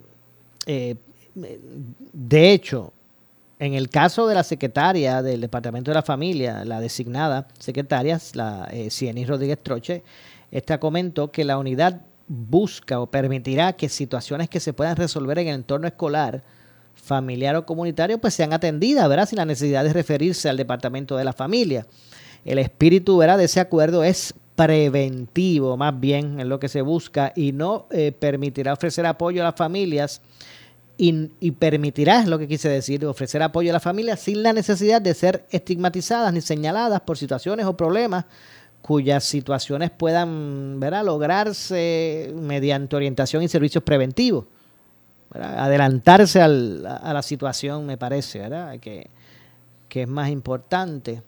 eh, 0.67 0.97
de 1.35 2.53
hecho, 2.53 2.93
en 3.59 3.75
el 3.75 3.91
caso 3.91 4.27
de 4.27 4.35
la 4.35 4.45
secretaria 4.45 5.23
del 5.23 5.41
Departamento 5.41 5.91
de 5.91 5.97
la 5.97 6.03
Familia, 6.03 6.65
la 6.65 6.81
designada 6.81 7.49
secretaria, 7.59 8.19
la 8.35 8.69
eh, 8.73 8.91
Cieny 8.91 9.25
Rodríguez 9.25 9.59
Troche, 9.63 10.03
esta 10.51 10.79
comentó 10.79 11.31
que 11.31 11.45
la 11.45 11.59
unidad 11.59 12.03
busca 12.29 13.01
o 13.01 13.11
permitirá 13.11 13.73
que 13.75 13.89
situaciones 13.89 14.49
que 14.49 14.61
se 14.61 14.73
puedan 14.73 14.97
resolver 14.97 15.39
en 15.39 15.49
el 15.49 15.55
entorno 15.57 15.87
escolar, 15.87 16.43
familiar 16.95 17.57
o 17.57 17.67
comunitario, 17.67 18.19
pues 18.19 18.35
sean 18.35 18.53
atendidas, 18.53 19.09
¿verdad? 19.09 19.29
Sin 19.29 19.39
la 19.39 19.45
necesidad 19.45 19.85
de 19.85 19.93
referirse 19.93 20.49
al 20.49 20.57
Departamento 20.57 21.17
de 21.17 21.25
la 21.25 21.33
Familia. 21.33 21.87
El 22.45 22.59
espíritu, 22.59 23.17
¿verdad? 23.19 23.39
De 23.39 23.45
ese 23.45 23.61
acuerdo 23.61 24.05
es 24.05 24.35
preventivo, 24.57 25.77
más 25.77 25.99
bien 25.99 26.39
es 26.41 26.47
lo 26.47 26.61
que 26.61 26.69
se 26.69 26.83
busca, 26.83 27.33
y 27.35 27.53
no 27.53 27.87
eh, 27.91 28.13
permitirá 28.13 28.73
ofrecer 28.73 29.07
apoyo 29.07 29.43
a 29.43 29.45
las 29.45 29.57
familias 29.57 30.21
y, 30.99 31.51
permitirá, 31.53 32.21
es 32.21 32.29
lo 32.29 32.39
que 32.39 32.47
quise 32.47 32.69
decir, 32.69 33.05
ofrecer 33.07 33.43
apoyo 33.43 33.71
a 33.71 33.73
las 33.73 33.83
familias 33.83 34.21
sin 34.21 34.43
la 34.43 34.53
necesidad 34.53 35.03
de 35.03 35.15
ser 35.15 35.45
estigmatizadas 35.51 36.33
ni 36.33 36.41
señaladas 36.41 37.01
por 37.01 37.19
situaciones 37.19 37.67
o 37.67 37.77
problemas 37.77 38.27
cuyas 38.83 39.25
situaciones 39.25 39.91
puedan 39.91 40.79
lograrse 41.05 42.33
mediante 42.35 42.97
orientación 42.97 43.43
y 43.43 43.49
servicios 43.49 43.83
preventivos. 43.83 44.45
Adelantarse 45.33 46.43
a 46.43 46.49
la 46.49 47.23
situación, 47.23 47.87
me 47.87 47.97
parece, 47.97 48.41
¿verdad? 48.41 48.79
Que, 48.81 49.09
que 49.89 50.03
es 50.03 50.09
más 50.09 50.29
importante. 50.29 51.23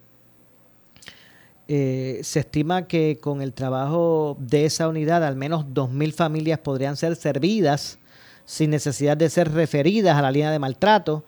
Eh, 1.66 2.20
se 2.22 2.40
estima 2.40 2.86
que 2.86 3.18
con 3.18 3.40
el 3.40 3.54
trabajo 3.54 4.36
de 4.38 4.66
esa 4.66 4.86
unidad 4.86 5.24
al 5.24 5.36
menos 5.36 5.64
2.000 5.66 6.12
familias 6.12 6.58
podrían 6.58 6.94
ser 6.98 7.16
servidas 7.16 7.98
sin 8.44 8.68
necesidad 8.68 9.16
de 9.16 9.30
ser 9.30 9.50
referidas 9.50 10.18
a 10.18 10.22
la 10.22 10.30
línea 10.30 10.50
de 10.50 10.58
maltrato 10.58 11.24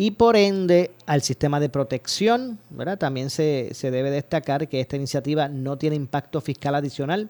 y 0.00 0.12
por 0.12 0.36
ende 0.36 0.92
al 1.06 1.22
sistema 1.22 1.58
de 1.58 1.68
protección. 1.68 2.60
¿verdad? 2.70 2.98
También 2.98 3.30
se, 3.30 3.72
debe 3.82 4.12
destacar 4.12 4.68
que 4.68 4.80
esta 4.80 4.94
iniciativa 4.94 5.48
no 5.48 5.76
tiene 5.76 5.96
impacto 5.96 6.40
fiscal 6.40 6.76
adicional. 6.76 7.28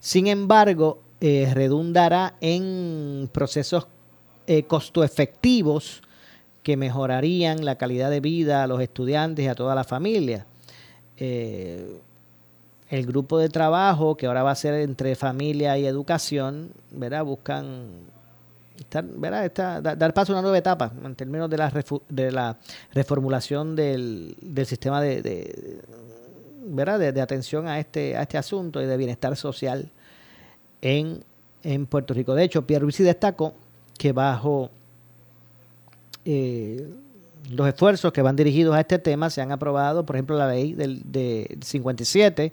Sin 0.00 0.26
embargo, 0.26 1.00
eh, 1.20 1.48
redundará 1.54 2.34
en 2.40 3.30
procesos 3.32 3.86
eh, 4.48 4.64
costo 4.64 5.04
efectivos 5.04 6.02
que 6.64 6.76
mejorarían 6.76 7.64
la 7.64 7.78
calidad 7.78 8.10
de 8.10 8.18
vida 8.18 8.64
a 8.64 8.66
los 8.66 8.80
estudiantes 8.80 9.44
y 9.44 9.48
a 9.48 9.54
toda 9.54 9.76
la 9.76 9.84
familia. 9.84 10.44
Eh, 11.18 12.00
el 12.90 13.06
grupo 13.06 13.38
de 13.38 13.48
trabajo, 13.48 14.16
que 14.16 14.26
ahora 14.26 14.42
va 14.42 14.50
a 14.50 14.56
ser 14.56 14.74
entre 14.74 15.14
familia 15.14 15.78
y 15.78 15.86
educación, 15.86 16.72
¿verdad? 16.90 17.24
buscan 17.24 18.17
dar 18.90 20.14
paso 20.14 20.32
a 20.32 20.36
una 20.36 20.42
nueva 20.42 20.58
etapa 20.58 20.92
en 21.04 21.14
términos 21.14 21.50
de 21.50 21.56
la, 21.56 21.72
de 22.08 22.32
la 22.32 22.58
reformulación 22.92 23.76
del, 23.76 24.36
sistema 24.66 25.00
de, 25.00 25.80
¿verdad? 26.64 27.18
Atención 27.18 27.66
a 27.66 27.78
este, 27.78 28.16
a 28.16 28.22
este 28.22 28.38
asunto 28.38 28.80
y 28.82 28.86
de 28.86 28.96
bienestar 28.96 29.36
social 29.36 29.90
en, 30.80 31.24
en 31.62 31.86
Puerto 31.86 32.14
Rico. 32.14 32.34
De 32.34 32.44
hecho, 32.44 32.66
Pierre 32.66 32.82
Luisi 32.82 33.02
destacó 33.02 33.54
que 33.96 34.12
bajo 34.12 34.70
eh, 36.24 36.88
los 37.50 37.66
esfuerzos 37.66 38.12
que 38.12 38.22
van 38.22 38.36
dirigidos 38.36 38.74
a 38.74 38.80
este 38.80 38.98
tema 38.98 39.30
se 39.30 39.40
han 39.40 39.52
aprobado, 39.52 40.04
por 40.04 40.16
ejemplo, 40.16 40.36
la 40.36 40.48
ley 40.48 40.74
del 40.74 41.02
de 41.04 41.58
57, 41.62 42.52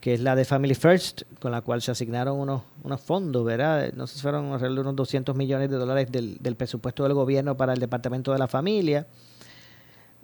que 0.00 0.14
es 0.14 0.20
la 0.20 0.34
de 0.34 0.44
Family 0.44 0.74
First, 0.74 1.22
con 1.40 1.52
la 1.52 1.62
cual 1.62 1.82
se 1.82 1.90
asignaron 1.90 2.38
unos, 2.38 2.62
unos 2.82 3.00
fondos, 3.00 3.44
¿verdad? 3.44 3.92
No 3.94 4.06
sé 4.06 4.16
si 4.16 4.20
fueron 4.20 4.52
alrededor 4.52 4.76
de 4.76 4.80
unos 4.82 4.96
200 4.96 5.36
millones 5.36 5.70
de 5.70 5.76
dólares 5.76 6.08
del, 6.10 6.56
presupuesto 6.56 7.04
del 7.04 7.14
gobierno 7.14 7.56
para 7.56 7.72
el 7.72 7.80
Departamento 7.80 8.32
de 8.32 8.38
la 8.38 8.48
Familia, 8.48 9.06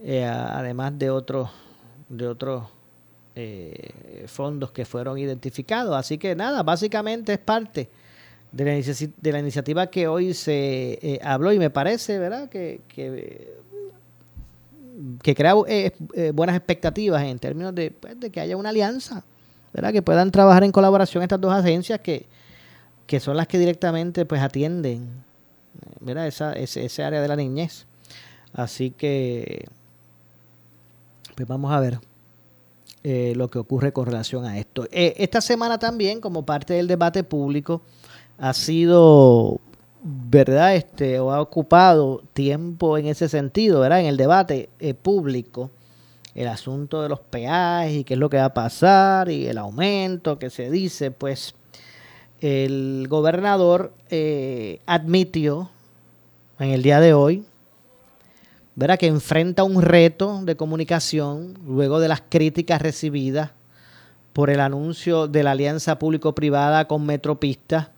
eh, 0.03 0.25
además 0.25 0.99
de 0.99 1.11
otros 1.11 1.51
de 2.09 2.29
otros 2.29 2.63
eh, 3.35 4.25
fondos 4.29 4.71
que 4.71 4.85
fueron 4.85 5.19
identificados. 5.19 5.97
Así 5.97 6.19
que 6.19 6.37
nada, 6.37 6.63
básicamente 6.63 7.33
es 7.33 7.39
parte 7.39 7.89
de 8.53 9.33
la, 9.33 9.39
iniciativa 9.39 9.87
que 9.89 10.09
hoy 10.09 10.35
se 10.35 10.99
eh, 11.03 11.19
habló 11.23 11.53
y 11.53 11.59
me 11.59 11.71
parece, 11.71 12.19
¿verdad?, 12.19 12.49
que, 12.49 12.81
que, 12.89 13.55
crea 15.35 15.55
eh, 15.67 15.93
eh, 16.15 16.33
buenas 16.35 16.57
expectativas 16.57 17.23
en 17.23 17.39
términos 17.39 17.75
de, 17.75 17.91
pues, 17.91 18.19
de, 18.19 18.31
que 18.31 18.41
haya 18.41 18.57
una 18.57 18.71
alianza, 18.71 19.25
¿verdad?, 19.77 19.93
que 19.93 20.03
puedan 20.03 20.31
trabajar 20.31 20.65
en 20.65 20.73
colaboración 20.73 21.23
estas 21.23 21.41
dos 21.41 21.53
agencias 21.53 22.01
que, 22.01 22.27
que 23.07 23.21
son 23.21 23.37
las 23.37 23.47
que 23.47 23.59
directamente 23.59 24.25
pues 24.25 24.43
atienden, 24.43 25.23
¿verdad?, 26.01 26.27
esa, 26.27 26.55
ese, 26.55 26.87
ese 26.87 27.05
área 27.05 27.21
de 27.21 27.29
la 27.29 27.37
niñez. 27.37 27.87
Así 28.55 28.91
que, 28.91 29.69
pues 31.35 31.47
vamos 31.47 31.73
a 31.73 31.79
ver. 31.79 32.01
lo 33.05 33.49
que 33.49 33.59
ocurre 33.59 33.93
con 33.93 34.07
relación 34.07 34.47
a 34.47 34.59
esto. 34.59 34.89
esta 34.91 35.41
semana 35.41 35.79
también, 35.79 36.21
como 36.21 36.45
parte 36.45 36.75
del 36.75 36.89
debate 36.89 37.23
público, 37.23 37.83
ha 38.39 38.53
sido, 38.55 39.61
¿verdad? 40.03 40.75
Este, 40.75 41.21
o 41.21 41.33
ha 41.33 41.41
ocupado 41.41 42.23
tiempo 42.33 42.99
en 42.99 43.07
ese 43.07 43.29
sentido, 43.29 43.81
¿verdad? 43.81 44.01
En 44.01 44.07
el 44.07 44.17
debate 44.17 44.71
eh, 44.79 44.95
público, 44.95 45.71
el 46.37 46.49
asunto 46.49 47.03
de 47.03 47.09
los 47.09 47.21
peajes 47.21 47.95
y 47.95 48.05
qué 48.05 48.15
es 48.15 48.21
lo 48.21 48.29
que 48.29 48.37
va 48.37 48.45
a 48.45 48.55
pasar 48.55 49.31
y 49.31 49.47
el 49.47 49.57
aumento 49.57 50.39
que 50.39 50.51
se 50.51 50.71
dice, 50.71 51.11
pues 51.11 51.55
el 52.43 53.07
gobernador 53.09 53.95
eh, 54.11 54.81
admitió 54.85 55.71
en 56.59 56.71
el 56.71 56.83
día 56.83 57.01
de 57.01 57.15
hoy 57.15 57.47
¿verdad? 58.75 58.99
que 58.99 59.07
enfrenta 59.07 59.65
un 59.65 59.81
reto 59.81 60.43
de 60.43 60.57
comunicación 60.57 61.59
luego 61.67 62.01
de 62.01 62.09
las 62.09 62.23
críticas 62.29 62.83
recibidas 62.83 63.53
por 64.35 64.51
el 64.51 64.61
anuncio 64.61 65.29
de 65.29 65.43
la 65.43 65.53
alianza 65.53 65.99
público-privada 65.99 66.87
con 66.87 67.07
Metropista 67.07 67.93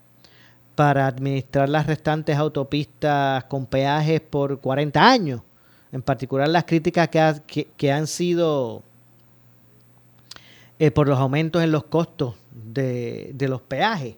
para 0.77 1.09
administrar 1.09 1.69
las 1.69 1.89
restantes 1.89 2.37
autopistas 2.37 3.43
con 3.45 3.67
peajes 3.67 4.21
por 4.21 4.61
40 4.61 5.11
años. 5.11 5.41
En 5.93 6.03
particular 6.03 6.49
las 6.49 6.65
críticas 6.65 7.09
que, 7.09 7.93
han 7.93 8.07
sido 8.07 8.83
eh, 10.79 10.91
por 10.91 11.09
los 11.09 11.19
aumentos 11.19 11.63
en 11.63 11.73
los 11.73 11.85
costos 11.85 12.35
de, 12.53 13.35
los 13.49 13.63
peajes. 13.63 14.17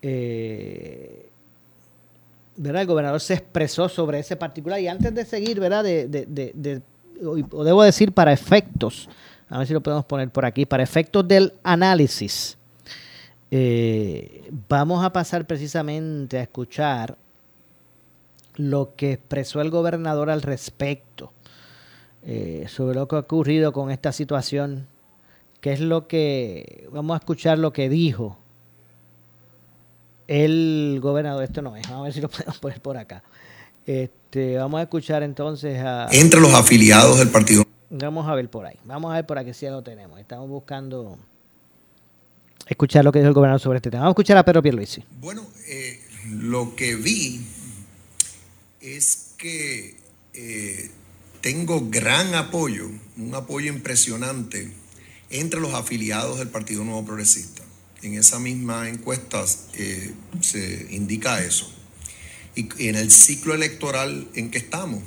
Eh, 0.00 1.28
¿verdad? 2.56 2.82
El 2.82 2.88
gobernador 2.88 3.20
se 3.20 3.34
expresó 3.34 3.88
sobre 3.88 4.18
ese 4.18 4.36
particular 4.36 4.80
y 4.80 4.88
antes 4.88 5.14
de 5.14 5.24
seguir, 5.24 5.60
¿verdad? 5.60 5.84
De, 5.84 6.82
o 7.22 7.64
debo 7.64 7.82
decir 7.82 8.12
para 8.12 8.32
efectos, 8.32 9.08
a 9.48 9.58
ver 9.58 9.66
si 9.66 9.72
lo 9.72 9.80
podemos 9.80 10.04
poner 10.04 10.30
por 10.30 10.44
aquí, 10.44 10.66
para 10.66 10.82
efectos 10.82 11.26
del 11.26 11.54
análisis, 11.62 12.56
eh, 13.50 14.50
vamos 14.68 15.04
a 15.04 15.12
pasar 15.12 15.46
precisamente 15.46 16.38
a 16.38 16.42
escuchar 16.42 17.16
lo 18.58 18.94
que 18.96 19.12
expresó 19.12 19.60
el 19.60 19.70
gobernador 19.70 20.30
al 20.30 20.42
respecto 20.42 21.32
eh, 22.24 22.66
sobre 22.68 22.96
lo 22.96 23.08
que 23.08 23.16
ha 23.16 23.20
ocurrido 23.20 23.72
con 23.72 23.90
esta 23.90 24.12
situación, 24.12 24.88
que 25.60 25.72
es 25.72 25.80
lo 25.80 26.08
que, 26.08 26.88
vamos 26.92 27.14
a 27.14 27.18
escuchar 27.18 27.58
lo 27.58 27.72
que 27.72 27.88
dijo 27.88 28.36
el 30.26 30.98
gobernador, 31.00 31.42
esto 31.44 31.62
no 31.62 31.76
es, 31.76 31.88
vamos 31.88 32.00
a 32.00 32.04
ver 32.04 32.12
si 32.12 32.20
lo 32.20 32.28
podemos 32.28 32.58
poner 32.58 32.82
por 32.82 32.98
acá. 32.98 33.22
Este, 33.86 34.58
vamos 34.58 34.80
a 34.80 34.82
escuchar 34.82 35.22
entonces 35.22 35.80
a... 35.82 36.08
Entre 36.10 36.40
los 36.40 36.52
afiliados 36.52 37.18
del 37.18 37.28
partido. 37.28 37.64
Vamos 37.90 38.28
a 38.28 38.34
ver 38.34 38.50
por 38.50 38.66
ahí, 38.66 38.76
vamos 38.84 39.12
a 39.12 39.14
ver 39.14 39.24
por 39.24 39.38
aquí 39.38 39.54
si 39.54 39.66
ya 39.66 39.72
lo 39.72 39.82
tenemos. 39.82 40.18
Estamos 40.18 40.48
buscando 40.48 41.16
escuchar 42.66 43.04
lo 43.04 43.12
que 43.12 43.20
dijo 43.20 43.28
el 43.28 43.34
gobernador 43.34 43.60
sobre 43.60 43.76
este 43.76 43.90
tema. 43.90 44.02
Vamos 44.02 44.10
a 44.10 44.16
escuchar 44.16 44.36
a 44.36 44.44
Pedro 44.44 44.62
Pierluisi. 44.62 45.04
Bueno, 45.20 45.46
eh, 45.68 46.00
lo 46.26 46.74
que 46.76 46.96
vi 46.96 47.40
es 48.96 49.34
que 49.38 49.96
eh, 50.34 50.90
tengo 51.40 51.88
gran 51.88 52.34
apoyo, 52.34 52.88
un 53.16 53.34
apoyo 53.34 53.72
impresionante 53.72 54.72
entre 55.30 55.60
los 55.60 55.74
afiliados 55.74 56.38
del 56.38 56.48
Partido 56.48 56.84
Nuevo 56.84 57.04
Progresista 57.04 57.62
en 58.02 58.14
esa 58.14 58.38
misma 58.38 58.88
encuesta 58.88 59.44
eh, 59.74 60.12
se 60.40 60.86
indica 60.90 61.42
eso. 61.42 61.70
Y 62.54 62.68
en 62.88 62.96
el 62.96 63.10
ciclo 63.10 63.54
electoral 63.54 64.28
en 64.34 64.50
que 64.50 64.58
estamos, 64.58 65.02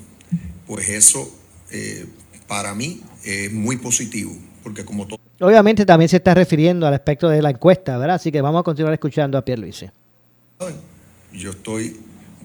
pues 0.67 0.89
eso 0.89 1.33
eh, 1.71 2.05
para 2.47 2.73
mí 2.73 3.01
es 3.23 3.51
muy 3.51 3.77
positivo, 3.77 4.35
porque 4.63 4.85
como 4.85 5.07
todo... 5.07 5.19
Obviamente 5.39 5.85
también 5.85 6.07
se 6.07 6.17
está 6.17 6.33
refiriendo 6.33 6.85
al 6.85 6.93
aspecto 6.93 7.27
de 7.27 7.41
la 7.41 7.49
encuesta, 7.49 7.97
¿verdad? 7.97 8.17
Así 8.17 8.31
que 8.31 8.41
vamos 8.41 8.61
a 8.61 8.63
continuar 8.63 8.93
escuchando 8.93 9.37
a 9.37 9.43
Pierre 9.43 9.61
Luis. 9.61 9.85
Yo 11.33 11.51
estoy 11.51 11.97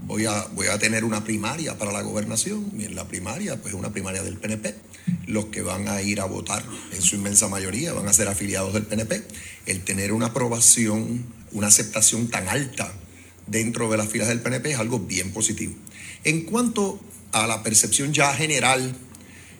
voy 0.02 0.26
a, 0.26 0.46
voy 0.54 0.68
a 0.68 0.78
tener 0.78 1.04
una 1.04 1.24
primaria 1.24 1.78
para 1.78 1.92
la 1.92 2.02
gobernación 2.02 2.72
y 2.78 2.84
en 2.84 2.94
la 2.94 3.08
primaria, 3.08 3.60
pues 3.60 3.74
una 3.74 3.92
primaria 3.92 4.22
del 4.22 4.36
PNP. 4.36 4.74
Los 5.26 5.46
que 5.46 5.62
van 5.62 5.88
a 5.88 6.02
ir 6.02 6.20
a 6.20 6.24
votar, 6.24 6.64
en 6.92 7.02
su 7.02 7.16
inmensa 7.16 7.48
mayoría, 7.48 7.92
van 7.92 8.08
a 8.08 8.12
ser 8.12 8.28
afiliados 8.28 8.74
del 8.74 8.84
PNP. 8.84 9.22
El 9.66 9.82
tener 9.82 10.12
una 10.12 10.26
aprobación, 10.26 11.24
una 11.52 11.68
aceptación 11.68 12.28
tan 12.28 12.48
alta 12.48 12.92
dentro 13.46 13.90
de 13.90 13.96
las 13.96 14.08
filas 14.08 14.28
del 14.28 14.40
PNP 14.40 14.72
es 14.72 14.78
algo 14.78 14.98
bien 14.98 15.32
positivo. 15.32 15.74
En 16.24 16.42
cuanto 16.42 17.00
a 17.32 17.46
la 17.46 17.62
percepción 17.62 18.12
ya 18.12 18.32
general, 18.34 18.96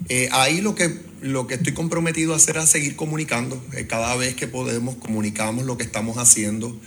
eh, 0.09 0.29
ahí 0.33 0.61
lo 0.61 0.75
que, 0.75 1.01
lo 1.21 1.47
que 1.47 1.55
estoy 1.55 1.75
comprometido 1.75 2.33
a 2.33 2.37
hacer 2.37 2.57
es 2.57 2.69
seguir 2.69 2.97
comunicando. 2.97 3.63
Eh, 3.73 3.87
cada 3.87 4.15
vez 4.17 4.35
que 4.35 4.47
podemos, 4.47 4.97
comunicamos 4.97 5.65
lo 5.65 5.77
que 5.77 5.85
estamos 5.85 6.19
haciendo 6.19 6.79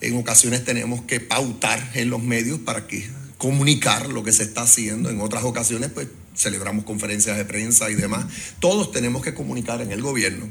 en 0.00 0.16
ocasiones 0.16 0.64
tenemos 0.64 1.02
que 1.02 1.20
pautar 1.20 1.92
en 1.94 2.10
los 2.10 2.22
medios 2.22 2.60
para 2.60 2.86
que 2.86 3.08
comunicar 3.38 4.08
lo 4.08 4.24
que 4.24 4.32
se 4.32 4.42
está 4.42 4.62
haciendo. 4.62 5.10
En 5.10 5.20
otras 5.20 5.44
ocasiones, 5.44 5.90
pues 5.90 6.08
celebramos 6.36 6.84
conferencias 6.84 7.36
de 7.36 7.44
prensa 7.44 7.90
y 7.90 7.94
demás. 7.94 8.26
Todos 8.60 8.92
tenemos 8.92 9.22
que 9.22 9.34
comunicar 9.34 9.80
en 9.80 9.92
el 9.92 10.02
gobierno 10.02 10.48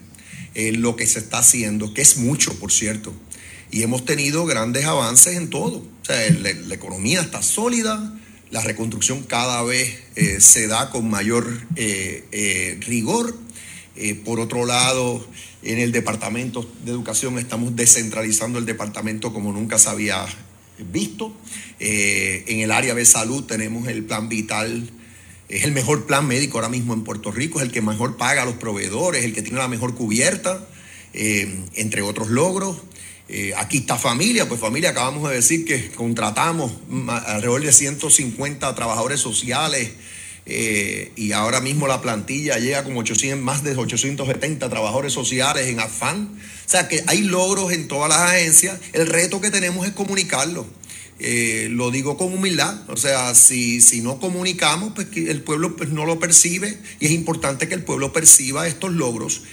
eh, 0.55 0.71
lo 0.71 0.95
que 0.95 1.05
se 1.05 1.19
está 1.19 1.39
haciendo, 1.39 1.93
que 1.93 2.01
es 2.01 2.17
mucho, 2.17 2.57
por 2.59 2.71
cierto. 2.71 3.13
Y 3.71 3.83
hemos 3.83 4.05
tenido 4.05 4.45
grandes 4.45 4.85
avances 4.85 5.35
en 5.35 5.49
todo. 5.49 5.77
O 5.77 6.05
sea, 6.05 6.17
la, 6.31 6.75
economía 6.75 7.21
está 7.21 7.41
sólida, 7.41 8.13
la 8.51 8.61
reconstrucción 8.61 9.23
cada 9.23 9.63
vez 9.63 9.99
eh, 10.15 10.37
se 10.39 10.67
da 10.67 10.89
con 10.89 11.09
mayor 11.09 11.47
eh, 11.75 12.77
rigor. 12.81 13.44
Por 14.25 14.39
otro 14.39 14.65
lado, 14.65 15.25
en 15.63 15.79
el 15.79 15.91
Departamento 15.91 16.69
de 16.83 16.91
Educación 16.91 17.39
estamos 17.39 17.75
descentralizando 17.75 18.59
el 18.59 18.65
departamento 18.65 19.33
como 19.33 19.51
nunca 19.51 19.79
se 19.79 19.89
había 19.89 20.25
visto. 20.79 21.33
Eh, 21.79 22.43
en 22.47 22.59
el 22.59 22.71
área 22.71 22.93
de 22.93 23.05
salud 23.05 23.43
tenemos 23.45 23.87
el 23.87 24.03
plan 24.03 24.29
vital, 24.29 24.89
es 25.49 25.63
el 25.63 25.71
mejor 25.71 26.05
plan 26.05 26.27
médico 26.27 26.57
ahora 26.57 26.69
mismo 26.69 26.93
en 26.93 27.03
Puerto 27.03 27.31
Rico, 27.31 27.59
es 27.59 27.65
el 27.65 27.71
que 27.71 27.81
mejor 27.81 28.17
paga 28.17 28.43
a 28.43 28.45
los 28.45 28.55
proveedores, 28.55 29.23
el 29.23 29.33
que 29.33 29.41
tiene 29.41 29.57
la 29.57 29.67
mejor 29.67 29.95
cubierta, 29.95 30.67
eh, 31.13 31.63
entre 31.73 32.01
otros 32.01 32.29
logros. 32.29 32.77
Eh, 33.27 33.53
aquí 33.57 33.77
está 33.77 33.97
familia, 33.97 34.47
pues 34.47 34.61
familia, 34.61 34.91
acabamos 34.91 35.27
de 35.29 35.35
decir 35.35 35.65
que 35.65 35.89
contratamos 35.91 36.71
alrededor 37.25 37.63
de 37.63 37.71
150 37.71 38.75
trabajadores 38.75 39.19
sociales 39.19 39.93
eh, 40.45 41.11
y 41.15 41.31
ahora 41.31 41.59
mismo 41.59 41.87
la 41.87 42.01
plantilla 42.01 42.57
llega 42.59 42.83
como 42.83 42.99
800, 42.99 43.43
más 43.43 43.63
de 43.63 43.75
870 43.75 44.69
trabajadores 44.69 45.13
sociales 45.13 45.67
en 45.67 45.79
afán. 45.79 46.29
O 46.65 46.69
sea 46.69 46.87
que 46.87 47.03
hay 47.07 47.23
logros 47.23 47.71
en 47.71 47.87
todas 47.87 48.09
las 48.09 48.19
agencias. 48.19 48.79
El 48.93 49.07
reto 49.07 49.41
que 49.41 49.51
tenemos 49.51 49.87
es 49.87 49.93
comunicarlo. 49.93 50.67
Eh, 51.17 51.69
lo 51.71 51.91
digo 51.91 52.17
con 52.17 52.33
humildad, 52.33 52.77
o 52.89 52.97
sea, 52.97 53.33
si, 53.35 53.79
si 53.79 54.01
no 54.01 54.19
comunicamos, 54.19 54.91
pues 54.93 55.07
el 55.15 55.43
pueblo 55.43 55.77
pues, 55.77 55.89
no 55.89 56.05
lo 56.05 56.19
percibe 56.19 56.77
y 56.99 57.05
es 57.05 57.11
importante 57.13 57.69
que 57.69 57.73
el 57.73 57.83
pueblo 57.83 58.11
perciba 58.11 58.67
estos 58.67 58.91
logros. 58.91 59.43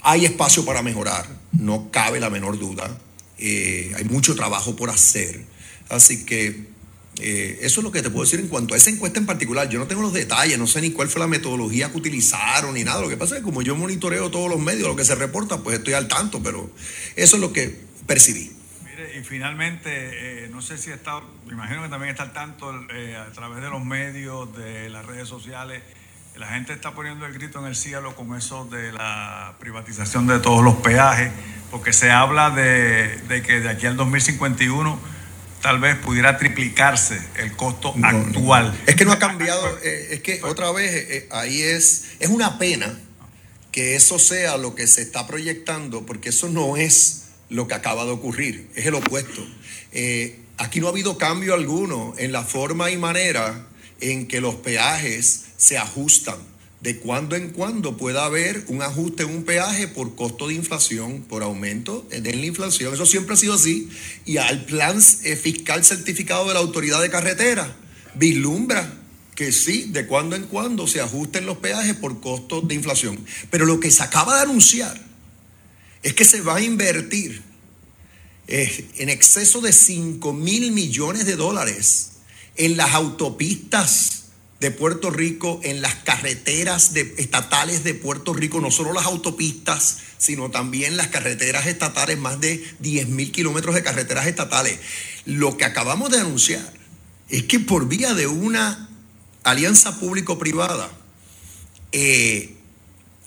Hay 0.00 0.24
espacio 0.24 0.64
para 0.64 0.82
mejorar, 0.82 1.28
no 1.52 1.92
cabe 1.92 2.18
la 2.18 2.28
menor 2.28 2.58
duda. 2.58 2.98
Eh, 3.38 3.92
hay 3.96 4.04
mucho 4.04 4.34
trabajo 4.34 4.74
por 4.74 4.90
hacer. 4.90 5.44
Así 5.88 6.24
que 6.24 6.66
eh, 7.20 7.58
eso 7.60 7.80
es 7.80 7.84
lo 7.84 7.92
que 7.92 8.00
te 8.00 8.08
puedo 8.08 8.24
decir 8.24 8.40
en 8.40 8.48
cuanto 8.48 8.74
a 8.74 8.76
esa 8.76 8.90
encuesta 8.90 9.18
en 9.18 9.26
particular. 9.26 9.68
Yo 9.68 9.78
no 9.78 9.86
tengo 9.86 10.02
los 10.02 10.12
detalles, 10.12 10.58
no 10.58 10.66
sé 10.66 10.80
ni 10.80 10.92
cuál 10.92 11.08
fue 11.08 11.20
la 11.20 11.26
metodología 11.26 11.90
que 11.90 11.98
utilizaron 11.98 12.74
ni 12.74 12.84
nada. 12.84 13.02
Lo 13.02 13.08
que 13.08 13.16
pasa 13.16 13.34
es 13.34 13.40
que 13.40 13.44
como 13.44 13.62
yo 13.62 13.76
monitoreo 13.76 14.30
todos 14.30 14.48
los 14.48 14.58
medios, 14.58 14.88
lo 14.88 14.96
que 14.96 15.04
se 15.04 15.14
reporta, 15.14 15.58
pues 15.58 15.78
estoy 15.78 15.94
al 15.94 16.08
tanto, 16.08 16.42
pero 16.42 16.70
eso 17.16 17.36
es 17.36 17.40
lo 17.40 17.52
que 17.52 17.78
percibí. 18.06 18.52
Mire, 18.84 19.18
y 19.18 19.24
finalmente, 19.24 20.44
eh, 20.44 20.48
no 20.50 20.62
sé 20.62 20.78
si 20.78 20.90
está, 20.90 21.20
me 21.46 21.52
imagino 21.52 21.82
que 21.82 21.90
también 21.90 22.10
está 22.10 22.22
al 22.22 22.32
tanto 22.32 22.72
eh, 22.94 23.16
a 23.16 23.30
través 23.32 23.62
de 23.62 23.68
los 23.68 23.84
medios, 23.84 24.56
de 24.56 24.88
las 24.88 25.04
redes 25.04 25.28
sociales. 25.28 25.82
La 26.36 26.48
gente 26.48 26.72
está 26.72 26.92
poniendo 26.92 27.26
el 27.26 27.34
grito 27.34 27.58
en 27.58 27.66
el 27.66 27.76
cielo 27.76 28.16
con 28.16 28.34
eso 28.34 28.64
de 28.64 28.90
la 28.90 29.54
privatización 29.60 30.26
de 30.26 30.38
todos 30.38 30.64
los 30.64 30.76
peajes, 30.76 31.30
porque 31.70 31.92
se 31.92 32.10
habla 32.10 32.48
de, 32.48 33.18
de 33.28 33.42
que 33.42 33.60
de 33.60 33.68
aquí 33.68 33.84
al 33.84 33.98
2051 33.98 35.12
tal 35.62 35.78
vez 35.78 35.96
pudiera 35.96 36.36
triplicarse 36.36 37.18
el 37.36 37.56
costo 37.56 37.94
actual. 38.02 38.78
Es 38.86 38.96
que 38.96 39.04
no 39.04 39.12
ha 39.12 39.18
cambiado, 39.18 39.78
eh, 39.82 40.08
es 40.10 40.20
que 40.20 40.42
otra 40.42 40.70
vez 40.72 40.92
eh, 40.92 41.06
eh, 41.08 41.28
ahí 41.30 41.62
es, 41.62 42.06
es 42.18 42.28
una 42.28 42.58
pena 42.58 42.98
que 43.70 43.94
eso 43.94 44.18
sea 44.18 44.58
lo 44.58 44.74
que 44.74 44.86
se 44.86 45.00
está 45.00 45.26
proyectando, 45.26 46.04
porque 46.04 46.28
eso 46.28 46.48
no 46.48 46.76
es 46.76 47.28
lo 47.48 47.68
que 47.68 47.74
acaba 47.74 48.04
de 48.04 48.10
ocurrir, 48.10 48.68
es 48.74 48.84
el 48.86 48.94
opuesto. 48.94 49.46
aquí 50.58 50.80
no 50.80 50.88
ha 50.88 50.90
habido 50.90 51.16
cambio 51.16 51.54
alguno 51.54 52.14
en 52.18 52.32
la 52.32 52.42
forma 52.42 52.90
y 52.90 52.98
manera 52.98 53.66
en 54.00 54.26
que 54.26 54.40
los 54.40 54.56
peajes 54.56 55.44
se 55.56 55.78
ajustan 55.78 56.51
de 56.82 56.98
cuando 56.98 57.36
en 57.36 57.50
cuando 57.50 57.96
pueda 57.96 58.24
haber 58.24 58.64
un 58.66 58.82
ajuste 58.82 59.22
en 59.22 59.30
un 59.30 59.44
peaje 59.44 59.86
por 59.86 60.16
costo 60.16 60.48
de 60.48 60.54
inflación, 60.54 61.22
por 61.22 61.44
aumento 61.44 62.06
en 62.10 62.24
la 62.24 62.46
inflación. 62.46 62.92
Eso 62.92 63.06
siempre 63.06 63.34
ha 63.34 63.36
sido 63.36 63.54
así. 63.54 63.88
Y 64.24 64.38
al 64.38 64.64
plan 64.64 65.00
eh, 65.22 65.36
fiscal 65.36 65.84
certificado 65.84 66.48
de 66.48 66.54
la 66.54 66.60
autoridad 66.60 67.00
de 67.00 67.08
carretera 67.08 67.76
vislumbra 68.14 68.98
que 69.36 69.52
sí, 69.52 69.86
de 69.90 70.06
cuando 70.06 70.36
en 70.36 70.42
cuando 70.44 70.86
se 70.86 71.00
ajusten 71.00 71.46
los 71.46 71.58
peajes 71.58 71.94
por 71.94 72.20
costo 72.20 72.60
de 72.60 72.74
inflación. 72.74 73.24
Pero 73.48 73.64
lo 73.64 73.78
que 73.78 73.90
se 73.90 74.02
acaba 74.02 74.36
de 74.36 74.42
anunciar 74.42 75.00
es 76.02 76.14
que 76.14 76.24
se 76.24 76.40
va 76.40 76.56
a 76.56 76.60
invertir 76.60 77.42
eh, 78.48 78.88
en 78.98 79.08
exceso 79.08 79.60
de 79.60 79.72
5 79.72 80.32
mil 80.32 80.72
millones 80.72 81.26
de 81.26 81.36
dólares 81.36 82.10
en 82.56 82.76
las 82.76 82.92
autopistas 82.92 84.21
de 84.62 84.70
Puerto 84.70 85.10
Rico 85.10 85.60
en 85.64 85.82
las 85.82 85.96
carreteras 85.96 86.92
estatales 86.94 87.82
de 87.82 87.94
Puerto 87.94 88.32
Rico, 88.32 88.60
no 88.60 88.70
solo 88.70 88.92
las 88.92 89.06
autopistas, 89.06 89.98
sino 90.18 90.52
también 90.52 90.96
las 90.96 91.08
carreteras 91.08 91.66
estatales, 91.66 92.16
más 92.16 92.40
de 92.40 92.64
10 92.78 93.08
mil 93.08 93.32
kilómetros 93.32 93.74
de 93.74 93.82
carreteras 93.82 94.28
estatales. 94.28 94.78
Lo 95.26 95.56
que 95.56 95.64
acabamos 95.64 96.12
de 96.12 96.20
anunciar 96.20 96.72
es 97.28 97.42
que 97.42 97.58
por 97.58 97.88
vía 97.88 98.14
de 98.14 98.28
una 98.28 98.88
alianza 99.42 99.98
público-privada, 99.98 100.92
eh, 101.90 102.54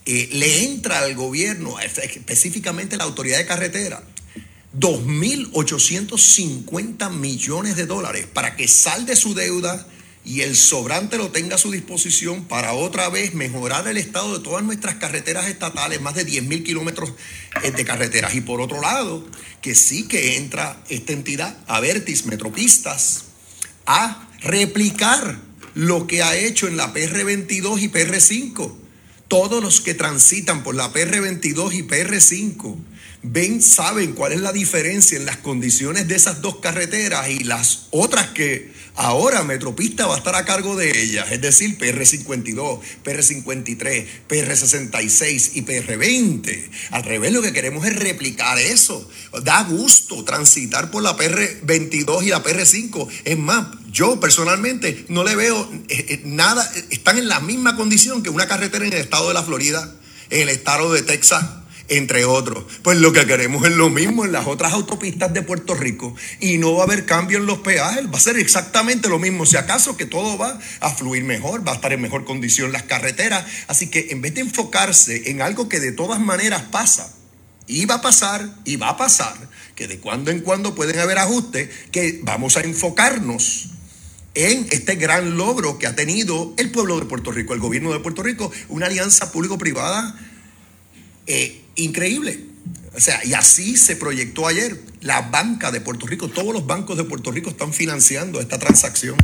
eh, 0.06 0.30
le 0.32 0.64
entra 0.64 1.00
al 1.00 1.16
gobierno, 1.16 1.82
específicamente 1.82 2.96
la 2.96 3.04
autoridad 3.04 3.40
de 3.40 3.46
carretera, 3.46 4.02
2.850 4.80 7.12
millones 7.12 7.76
de 7.76 7.88
dólares 7.88 8.26
para 8.34 8.56
que 8.56 8.70
salde 8.70 9.18
su 9.18 9.34
deuda 9.34 9.86
y 10.26 10.42
el 10.42 10.56
sobrante 10.56 11.18
lo 11.18 11.30
tenga 11.30 11.56
a 11.56 11.60
su 11.60 11.72
disposición 11.72 12.46
para 12.46 12.74
otra 12.74 13.10
vez 13.10 13.36
mejorar 13.36 13.88
el 13.88 13.98
estado 13.98 14.38
de 14.38 14.44
todas 14.44 14.64
nuestras 14.64 14.96
carreteras 14.96 15.48
estatales, 15.48 16.02
más 16.02 16.16
de 16.16 16.26
10.000 16.26 16.64
kilómetros 16.64 17.14
eh, 17.64 17.72
de 17.72 17.86
carreteras. 17.86 18.34
Y 18.34 18.42
por 18.42 18.60
otro 18.60 18.82
lado, 18.82 19.24
que 19.62 19.76
sí 19.76 20.08
que 20.08 20.38
entra 20.38 20.84
esta 20.90 21.14
entidad, 21.14 21.56
Avertis 21.68 22.26
Metropistas, 22.26 23.26
a 23.86 24.28
replicar 24.42 25.40
lo 25.76 26.08
que 26.08 26.24
ha 26.24 26.36
hecho 26.36 26.68
en 26.68 26.78
la 26.78 26.92
PR22 26.92 27.84
y 27.84 27.90
PR5. 27.90 28.74
Todos 29.28 29.62
los 29.62 29.80
que 29.80 29.94
transitan 29.94 30.64
por 30.64 30.74
la 30.74 30.92
PR22 30.92 31.74
y 31.74 31.84
PR5 31.84 32.78
ven, 33.32 33.62
saben 33.62 34.14
cuál 34.14 34.34
es 34.34 34.42
la 34.42 34.52
diferencia 34.52 35.18
en 35.18 35.26
las 35.26 35.38
condiciones 35.38 36.08
de 36.08 36.16
esas 36.16 36.42
dos 36.42 36.58
carreteras 36.58 37.30
y 37.30 37.44
las 37.44 37.88
otras 37.92 38.28
que 38.28 38.72
ahora 38.96 39.44
Metropista 39.44 40.06
va 40.06 40.16
a 40.16 40.18
estar 40.18 40.36
a 40.36 40.46
cargo 40.46 40.76
de 40.76 41.02
ellas, 41.02 41.32
es 41.32 41.42
decir, 41.42 41.78
PR52, 41.78 42.80
PR53, 43.04 44.06
PR66 44.30 45.52
y 45.54 45.62
PR20. 45.64 46.70
Al 46.92 47.04
revés, 47.04 47.34
lo 47.34 47.42
que 47.42 47.52
queremos 47.52 47.86
es 47.86 47.96
replicar 47.96 48.58
eso. 48.58 49.10
Da 49.44 49.64
gusto 49.64 50.24
transitar 50.24 50.92
por 50.92 51.04
la 51.04 51.18
PR22 51.18 52.24
y 52.24 52.30
la 52.30 52.44
PR5. 52.44 53.08
Es 53.26 53.38
más, 53.38 53.68
yo 53.92 54.20
personalmente 54.20 55.06
no 55.10 55.24
le 55.24 55.36
veo 55.36 55.70
eh, 55.90 56.06
eh, 56.10 56.22
nada, 56.26 56.70
están 56.90 57.18
en 57.18 57.28
la 57.28 57.40
misma 57.40 57.76
condición 57.76 58.24
que 58.24 58.30
una 58.30 58.48
carretera 58.48 58.86
en 58.86 58.94
el 58.94 59.00
estado 59.00 59.28
de 59.30 59.34
la 59.34 59.44
Florida, 59.44 59.96
en 60.30 60.42
el 60.44 60.50
estado 60.50 60.94
de 60.94 61.02
Texas 61.02 61.44
entre 61.88 62.26
otros. 62.26 62.66
Pues 62.84 62.98
lo 62.98 63.14
que 63.14 63.26
queremos 63.26 63.66
es 63.66 63.74
lo 63.74 63.90
mismo 63.90 64.26
en 64.26 64.32
las 64.32 64.48
otras 64.48 64.74
autopistas 64.74 65.34
de 65.34 65.42
Puerto 65.42 65.76
Rico 65.76 66.16
y 66.40 66.58
no 66.58 66.74
va 66.74 66.82
a 66.82 66.86
haber 66.86 67.06
cambio 67.06 67.38
en 67.38 67.46
los 67.46 67.60
peajes, 67.60 68.08
va 68.08 68.18
a 68.18 68.22
ser 68.22 68.38
exactamente 68.38 69.10
lo 69.10 69.20
mismo, 69.20 69.46
si 69.46 69.58
acaso 69.58 69.98
que 69.98 70.06
todo 70.06 70.38
va 70.38 70.60
a 70.80 70.90
fluir 70.92 71.24
mejor, 71.24 71.68
va 71.68 71.74
a 71.74 71.76
estar 71.76 71.94
en 71.94 72.02
mejor 72.02 72.26
condición 72.26 72.72
las 72.72 72.84
carreteras, 72.84 73.46
así 73.68 73.88
que 73.88 74.08
en 74.10 74.22
vez 74.22 74.34
de 74.34 74.42
enfocarse 74.42 75.30
en 75.30 75.42
algo 75.42 75.70
que 75.70 75.80
de 75.80 75.92
todas 75.92 76.20
maneras 76.20 76.64
pasa, 76.72 77.12
y 77.68 77.86
va 77.86 77.96
a 77.96 78.02
pasar 78.02 78.48
y 78.64 78.76
va 78.76 78.90
a 78.90 78.98
pasar, 78.98 79.36
que 79.76 79.88
de 79.88 80.00
cuando 80.00 80.32
en 80.32 80.42
cuando 80.42 80.76
pueden 80.76 81.00
haber 81.00 81.18
ajustes, 81.18 81.70
que 81.92 82.20
vamos 82.24 82.58
a 82.58 82.62
enfocarnos 82.62 83.70
en 84.36 84.68
este 84.72 84.96
gran 84.96 85.38
logro 85.38 85.80
que 85.80 85.88
ha 85.88 85.96
tenido 85.96 86.54
el 86.58 86.70
pueblo 86.70 87.00
de 87.00 87.06
Puerto 87.06 87.32
Rico, 87.32 87.54
el 87.54 87.60
gobierno 87.60 87.92
de 87.94 88.00
Puerto 88.00 88.22
Rico, 88.22 88.52
una 88.70 88.86
alianza 88.88 89.32
público-privada 89.32 90.16
eh, 91.28 91.65
increíble. 91.76 92.46
O 92.96 93.00
sea, 93.00 93.24
y 93.26 93.34
así 93.34 93.78
se 93.78 93.96
proyectó 93.96 94.48
ayer. 94.48 94.82
La 95.02 95.22
banca 95.22 95.72
de 95.72 95.82
Puerto 95.82 96.08
Rico, 96.08 96.30
todos 96.30 96.54
los 96.54 96.66
bancos 96.66 96.98
de 96.98 97.04
Puerto 97.04 97.32
Rico 97.32 97.50
están 97.50 97.74
financiando 97.74 98.40
esta 98.40 98.58
transacción. 98.58 99.16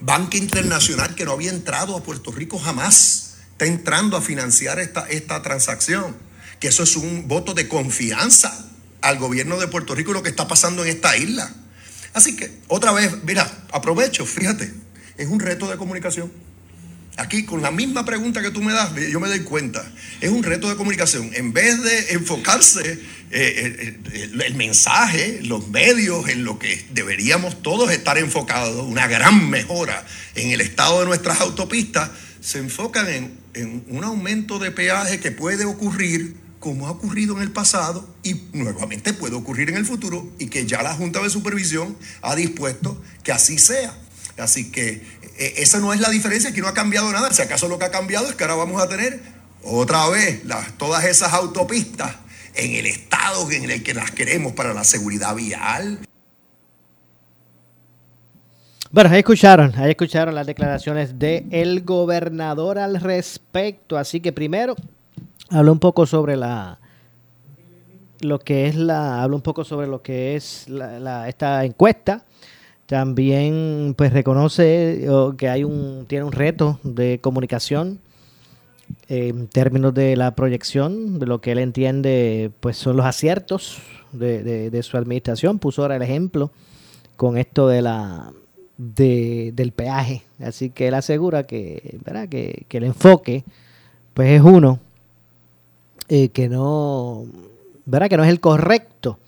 Banca 0.00 0.36
Internacional 0.36 1.14
que 1.14 1.24
no 1.24 1.32
había 1.32 1.50
entrado 1.50 1.96
a 1.96 2.02
Puerto 2.02 2.30
Rico 2.30 2.58
jamás, 2.58 3.34
está 3.52 3.66
entrando 3.66 4.16
a 4.16 4.22
financiar 4.22 4.78
esta, 4.78 5.06
esta 5.08 5.42
transacción. 5.42 6.16
Que 6.60 6.68
eso 6.68 6.82
es 6.82 6.96
un 6.96 7.28
voto 7.28 7.54
de 7.54 7.68
confianza 7.68 8.66
al 9.00 9.18
gobierno 9.18 9.58
de 9.58 9.68
Puerto 9.68 9.94
Rico 9.94 10.12
y 10.12 10.14
lo 10.14 10.22
que 10.22 10.30
está 10.30 10.48
pasando 10.48 10.84
en 10.84 10.90
esta 10.90 11.16
isla. 11.16 11.52
Así 12.14 12.36
que, 12.36 12.50
otra 12.68 12.92
vez, 12.92 13.22
mira, 13.24 13.64
aprovecho, 13.72 14.24
fíjate, 14.24 14.72
es 15.18 15.28
un 15.28 15.40
reto 15.40 15.68
de 15.68 15.76
comunicación. 15.76 16.32
Aquí, 17.18 17.44
con 17.44 17.62
la 17.62 17.72
misma 17.72 18.04
pregunta 18.04 18.40
que 18.40 18.52
tú 18.52 18.62
me 18.62 18.72
das, 18.72 18.94
yo 18.94 19.18
me 19.18 19.26
doy 19.26 19.40
cuenta. 19.40 19.84
Es 20.20 20.30
un 20.30 20.44
reto 20.44 20.68
de 20.68 20.76
comunicación. 20.76 21.30
En 21.34 21.52
vez 21.52 21.82
de 21.82 22.12
enfocarse 22.12 22.92
eh, 22.92 22.98
eh, 23.32 23.98
eh, 24.12 24.30
el 24.46 24.54
mensaje, 24.54 25.40
los 25.42 25.66
medios, 25.66 26.28
en 26.28 26.44
lo 26.44 26.60
que 26.60 26.86
deberíamos 26.92 27.60
todos 27.60 27.90
estar 27.90 28.18
enfocados, 28.18 28.86
una 28.86 29.08
gran 29.08 29.50
mejora 29.50 30.06
en 30.36 30.52
el 30.52 30.60
estado 30.60 31.00
de 31.00 31.06
nuestras 31.06 31.40
autopistas, 31.40 32.08
se 32.40 32.58
enfocan 32.58 33.08
en, 33.08 33.36
en 33.54 33.84
un 33.88 34.04
aumento 34.04 34.60
de 34.60 34.70
peaje 34.70 35.18
que 35.18 35.32
puede 35.32 35.64
ocurrir 35.64 36.36
como 36.60 36.86
ha 36.86 36.92
ocurrido 36.92 37.36
en 37.36 37.42
el 37.42 37.50
pasado 37.50 38.08
y 38.22 38.34
nuevamente 38.52 39.12
puede 39.12 39.34
ocurrir 39.34 39.70
en 39.70 39.76
el 39.76 39.86
futuro 39.86 40.32
y 40.38 40.46
que 40.46 40.66
ya 40.66 40.82
la 40.84 40.94
Junta 40.94 41.20
de 41.20 41.30
Supervisión 41.30 41.96
ha 42.22 42.36
dispuesto 42.36 43.02
que 43.24 43.32
así 43.32 43.58
sea. 43.58 43.96
Así 44.38 44.70
que 44.70 45.02
eh, 45.38 45.54
esa 45.58 45.78
no 45.78 45.92
es 45.92 46.00
la 46.00 46.10
diferencia, 46.10 46.52
que 46.52 46.60
no 46.60 46.68
ha 46.68 46.74
cambiado 46.74 47.10
nada. 47.12 47.32
Si 47.32 47.42
acaso 47.42 47.68
lo 47.68 47.78
que 47.78 47.84
ha 47.84 47.90
cambiado 47.90 48.28
es 48.28 48.34
que 48.34 48.44
ahora 48.44 48.56
vamos 48.56 48.82
a 48.82 48.88
tener 48.88 49.20
otra 49.62 50.08
vez 50.08 50.44
las, 50.44 50.76
todas 50.76 51.04
esas 51.04 51.32
autopistas 51.32 52.16
en 52.54 52.74
el 52.74 52.86
estado 52.86 53.50
en 53.50 53.70
el 53.70 53.82
que 53.82 53.94
las 53.94 54.10
queremos 54.10 54.52
para 54.52 54.74
la 54.74 54.82
seguridad 54.82 55.34
vial. 55.36 56.00
Bueno, 58.90 59.10
ahí 59.10 59.18
escucharon, 59.18 59.74
ahí 59.76 59.90
escucharon 59.90 60.34
las 60.34 60.46
declaraciones 60.46 61.18
del 61.18 61.82
gobernador 61.84 62.78
al 62.78 63.00
respecto. 63.00 63.96
Así 63.96 64.20
que 64.20 64.32
primero 64.32 64.74
hablo 65.50 65.72
un 65.72 65.78
poco 65.78 66.06
sobre 66.06 66.36
la 66.36 66.78
lo 68.20 68.40
que 68.40 68.66
es 68.66 68.74
la 68.74 69.22
hablo 69.22 69.36
un 69.36 69.42
poco 69.42 69.62
sobre 69.62 69.86
lo 69.86 70.02
que 70.02 70.34
es 70.34 70.66
esta 71.26 71.64
encuesta 71.64 72.24
también 72.88 73.94
pues 73.98 74.14
reconoce 74.14 75.06
que 75.36 75.48
hay 75.50 75.62
un, 75.62 76.06
tiene 76.08 76.24
un 76.24 76.32
reto 76.32 76.80
de 76.82 77.18
comunicación 77.20 78.00
en 79.08 79.46
términos 79.48 79.92
de 79.92 80.16
la 80.16 80.34
proyección, 80.34 81.18
de 81.18 81.26
lo 81.26 81.42
que 81.42 81.52
él 81.52 81.58
entiende 81.58 82.50
pues 82.60 82.78
son 82.78 82.96
los 82.96 83.04
aciertos 83.04 83.82
de, 84.12 84.80
su 84.82 84.96
administración. 84.96 85.58
Puso 85.58 85.82
ahora 85.82 85.96
el 85.96 86.02
ejemplo 86.02 86.50
con 87.16 87.36
esto 87.36 87.68
de 87.68 87.82
la 87.82 88.32
de, 88.78 89.52
del 89.54 89.72
peaje. 89.72 90.22
Así 90.40 90.70
que 90.70 90.88
él 90.88 90.94
asegura 90.94 91.42
que, 91.42 91.98
¿verdad? 92.06 92.26
que, 92.30 92.64
el 92.70 92.84
enfoque 92.84 93.44
pues 94.14 94.30
es 94.30 94.40
uno 94.40 94.80
eh, 96.08 96.30
que 96.30 96.48
no 96.48 97.26
¿verdad? 97.84 98.08
que 98.08 98.16
no 98.16 98.24
es 98.24 98.30
el 98.30 98.40
correcto. 98.40 99.18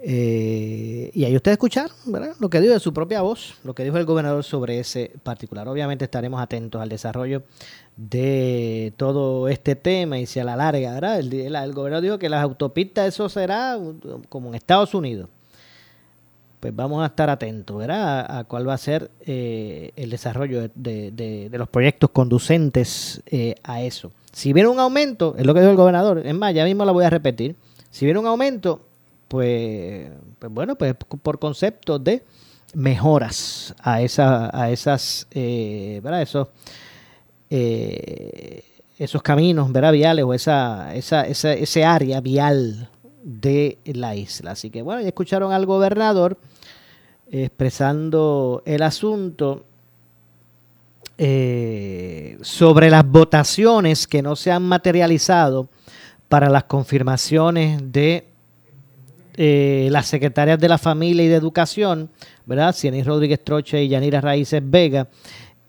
Eh, 0.00 1.10
y 1.12 1.24
ahí 1.24 1.34
ustedes 1.34 1.56
escucharon 1.56 1.90
lo 2.38 2.48
que 2.48 2.60
dijo 2.60 2.72
de 2.72 2.80
su 2.80 2.92
propia 2.92 3.20
voz, 3.20 3.56
lo 3.64 3.74
que 3.74 3.82
dijo 3.82 3.96
el 3.98 4.04
gobernador 4.04 4.44
sobre 4.44 4.78
ese 4.78 5.12
particular. 5.22 5.66
Obviamente 5.68 6.04
estaremos 6.04 6.40
atentos 6.40 6.80
al 6.80 6.88
desarrollo 6.88 7.42
de 7.96 8.92
todo 8.96 9.48
este 9.48 9.74
tema 9.74 10.18
y 10.18 10.26
si 10.26 10.38
a 10.38 10.44
la 10.44 10.54
larga, 10.54 10.94
¿verdad? 10.94 11.18
El, 11.18 11.32
el, 11.32 11.72
gobernador 11.72 12.02
dijo 12.02 12.18
que 12.18 12.28
las 12.28 12.42
autopistas 12.42 13.08
eso 13.08 13.28
será 13.28 13.76
como 14.28 14.48
en 14.50 14.54
Estados 14.54 14.94
Unidos. 14.94 15.28
Pues 16.60 16.74
vamos 16.74 17.02
a 17.02 17.06
estar 17.06 17.30
atentos, 17.30 17.76
¿verdad? 17.76 18.38
A, 18.38 18.44
cuál 18.44 18.68
va 18.68 18.74
a 18.74 18.78
ser 18.78 19.10
eh, 19.20 19.92
el 19.94 20.10
desarrollo 20.10 20.68
de, 20.74 21.48
los 21.52 21.68
proyectos 21.68 22.10
conducentes 22.10 23.22
eh, 23.26 23.54
a 23.62 23.82
eso. 23.82 24.12
Si 24.32 24.52
viene 24.52 24.68
un 24.68 24.80
aumento, 24.80 25.34
es 25.38 25.46
lo 25.46 25.54
que 25.54 25.60
dijo 25.60 25.70
el 25.70 25.76
gobernador, 25.76 26.24
es 26.24 26.34
más, 26.34 26.54
ya 26.54 26.64
mismo 26.64 26.84
lo 26.84 26.92
voy 26.92 27.04
a 27.04 27.10
repetir, 27.10 27.56
si 27.90 28.04
viene 28.04 28.18
un 28.20 28.26
aumento, 28.26 28.80
pues, 29.28 30.10
pues, 30.38 30.52
bueno, 30.52 30.76
pues 30.76 30.94
por 31.22 31.38
concepto 31.38 31.98
de 31.98 32.24
mejoras 32.74 33.74
a, 33.80 34.02
esa, 34.02 34.50
a 34.58 34.70
esas, 34.70 35.26
eh, 35.30 36.00
¿verdad? 36.02 36.22
Esos, 36.22 36.48
eh, 37.50 38.64
esos 38.98 39.22
caminos, 39.22 39.70
¿verdad? 39.72 39.92
Viales 39.92 40.24
o 40.24 40.34
esa, 40.34 40.94
esa, 40.94 41.26
esa, 41.26 41.52
ese 41.52 41.84
área 41.84 42.20
vial 42.20 42.90
de 43.22 43.78
la 43.84 44.16
isla. 44.16 44.52
Así 44.52 44.70
que 44.70 44.82
bueno, 44.82 45.00
ya 45.00 45.08
escucharon 45.08 45.52
al 45.52 45.66
gobernador 45.66 46.38
expresando 47.30 48.62
el 48.64 48.82
asunto 48.82 49.64
eh, 51.18 52.38
sobre 52.42 52.90
las 52.90 53.06
votaciones 53.06 54.06
que 54.06 54.22
no 54.22 54.36
se 54.36 54.50
han 54.50 54.62
materializado 54.62 55.68
para 56.28 56.48
las 56.48 56.64
confirmaciones 56.64 57.80
de 57.92 58.28
eh, 59.40 59.88
las 59.92 60.06
secretarias 60.06 60.58
de 60.58 60.68
la 60.68 60.78
Familia 60.78 61.24
y 61.24 61.28
de 61.28 61.36
Educación, 61.36 62.10
¿verdad? 62.44 62.74
Cienis 62.74 63.06
Rodríguez 63.06 63.42
Troche 63.44 63.84
y 63.84 63.88
Yanira 63.88 64.20
Raíces 64.20 64.60
Vega, 64.62 65.06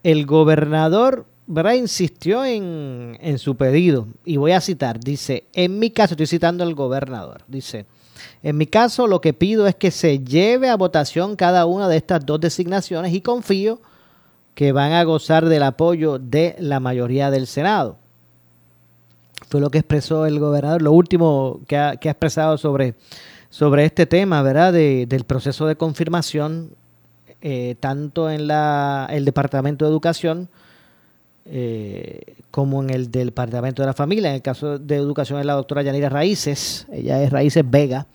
el 0.03 0.25
gobernador, 0.25 1.27
¿verdad? 1.45 1.73
Insistió 1.73 2.43
en, 2.43 3.15
en 3.21 3.37
su 3.37 3.55
pedido. 3.55 4.07
Y 4.25 4.37
voy 4.37 4.53
a 4.53 4.61
citar, 4.61 4.99
dice, 4.99 5.45
en 5.53 5.77
mi 5.77 5.91
caso, 5.91 6.15
estoy 6.15 6.25
citando 6.27 6.63
al 6.63 6.73
gobernador, 6.73 7.43
dice, 7.47 7.85
en 8.41 8.57
mi 8.57 8.65
caso 8.65 9.07
lo 9.07 9.21
que 9.21 9.33
pido 9.33 9.67
es 9.67 9.75
que 9.75 9.91
se 9.91 10.19
lleve 10.19 10.69
a 10.69 10.75
votación 10.75 11.35
cada 11.35 11.65
una 11.65 11.87
de 11.87 11.97
estas 11.97 12.25
dos 12.25 12.39
designaciones 12.39 13.13
y 13.13 13.21
confío 13.21 13.79
que 14.55 14.71
van 14.71 14.93
a 14.93 15.03
gozar 15.03 15.45
del 15.47 15.63
apoyo 15.63 16.19
de 16.19 16.55
la 16.59 16.79
mayoría 16.79 17.31
del 17.31 17.47
Senado. 17.47 17.97
Fue 19.47 19.61
lo 19.61 19.69
que 19.71 19.77
expresó 19.77 20.25
el 20.25 20.39
gobernador, 20.39 20.81
lo 20.81 20.91
último 20.91 21.61
que 21.67 21.77
ha, 21.77 21.93
expresado 21.93 22.57
sobre, 22.57 22.95
sobre 23.49 23.85
este 23.85 24.05
tema, 24.05 24.41
¿verdad? 24.41 24.73
del 24.73 25.23
proceso 25.25 25.67
de 25.67 25.75
confirmación, 25.75 26.71
eh, 27.41 27.75
tanto 27.79 28.29
en 28.29 28.47
la, 28.47 29.07
el 29.11 29.25
Departamento 29.25 29.85
de 29.85 29.91
Educación 29.91 30.49
eh, 31.45 32.35
como 32.51 32.83
en 32.83 32.91
el 32.91 33.09
Departamento 33.09 33.81
de 33.81 33.87
la 33.87 33.93
Familia. 33.93 34.29
En 34.29 34.35
el 34.35 34.41
caso 34.41 34.77
de 34.77 34.95
Educación 34.95 35.39
es 35.39 35.45
la 35.45 35.53
doctora 35.53 35.81
Yanira 35.81 36.09
Raíces, 36.09 36.85
ella 36.91 37.23
es 37.23 37.31
Raíces 37.31 37.63
Vega. 37.67 38.07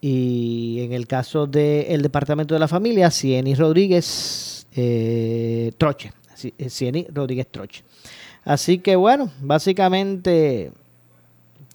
Y 0.00 0.80
en 0.80 0.92
el 0.92 1.06
caso 1.06 1.46
del 1.46 2.02
Departamento 2.02 2.54
de 2.54 2.60
la 2.60 2.66
Familia, 2.66 3.10
Cieny 3.10 3.54
Rodríguez 3.54 4.66
eh, 4.74 5.72
Troche. 5.78 6.12
Cieny 6.68 7.06
Rodríguez 7.12 7.46
Troche. 7.48 7.84
Así 8.44 8.78
que 8.78 8.96
bueno, 8.96 9.30
básicamente, 9.40 10.72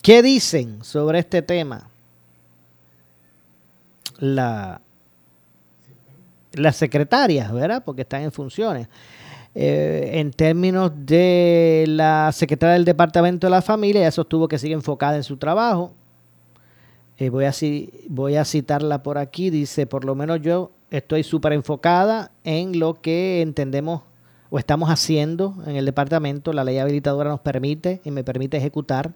¿qué 0.02 0.22
dicen 0.22 0.84
sobre 0.84 1.20
este 1.20 1.42
tema? 1.42 1.90
La, 4.20 4.82
las 6.54 6.76
secretarias, 6.76 7.52
¿verdad? 7.52 7.84
Porque 7.86 8.02
están 8.02 8.24
en 8.24 8.32
funciones. 8.32 8.88
Eh, 9.56 10.20
en 10.20 10.32
términos 10.32 10.92
de 10.96 11.86
la 11.88 12.32
secretaria 12.32 12.74
del 12.74 12.86
Departamento 12.86 13.48
de 13.48 13.52
la 13.52 13.62
Familia, 13.62 14.02
ella 14.02 14.12
sostuvo 14.12 14.48
que 14.48 14.60
sigue 14.60 14.74
enfocada 14.74 15.16
en 15.16 15.24
su 15.24 15.38
trabajo. 15.38 15.94
Eh, 17.18 17.30
voy, 17.30 17.46
a, 17.46 17.52
voy 18.10 18.36
a 18.36 18.46
citarla 18.46 19.02
por 19.02 19.18
aquí. 19.18 19.50
Dice, 19.50 19.88
por 19.88 20.06
lo 20.06 20.14
menos 20.14 20.42
yo 20.42 20.72
estoy 20.92 21.24
súper 21.24 21.54
enfocada 21.54 22.32
en 22.44 22.80
lo 22.80 23.02
que 23.02 23.42
entendemos 23.42 24.04
o 24.50 24.60
estamos 24.60 24.90
haciendo 24.90 25.56
en 25.66 25.76
el 25.76 25.86
departamento. 25.86 26.54
La 26.54 26.64
ley 26.64 26.78
habilitadora 26.78 27.32
nos 27.32 27.40
permite 27.40 28.02
y 28.04 28.12
me 28.12 28.24
permite 28.24 28.58
ejecutar 28.58 29.14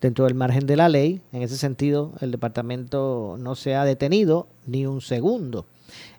dentro 0.00 0.24
del 0.24 0.34
margen 0.34 0.66
de 0.66 0.76
la 0.76 0.88
ley. 0.88 1.20
En 1.32 1.42
ese 1.42 1.56
sentido, 1.56 2.12
el 2.20 2.30
departamento 2.30 3.36
no 3.38 3.54
se 3.54 3.74
ha 3.74 3.84
detenido 3.84 4.48
ni 4.66 4.86
un 4.86 5.00
segundo. 5.00 5.66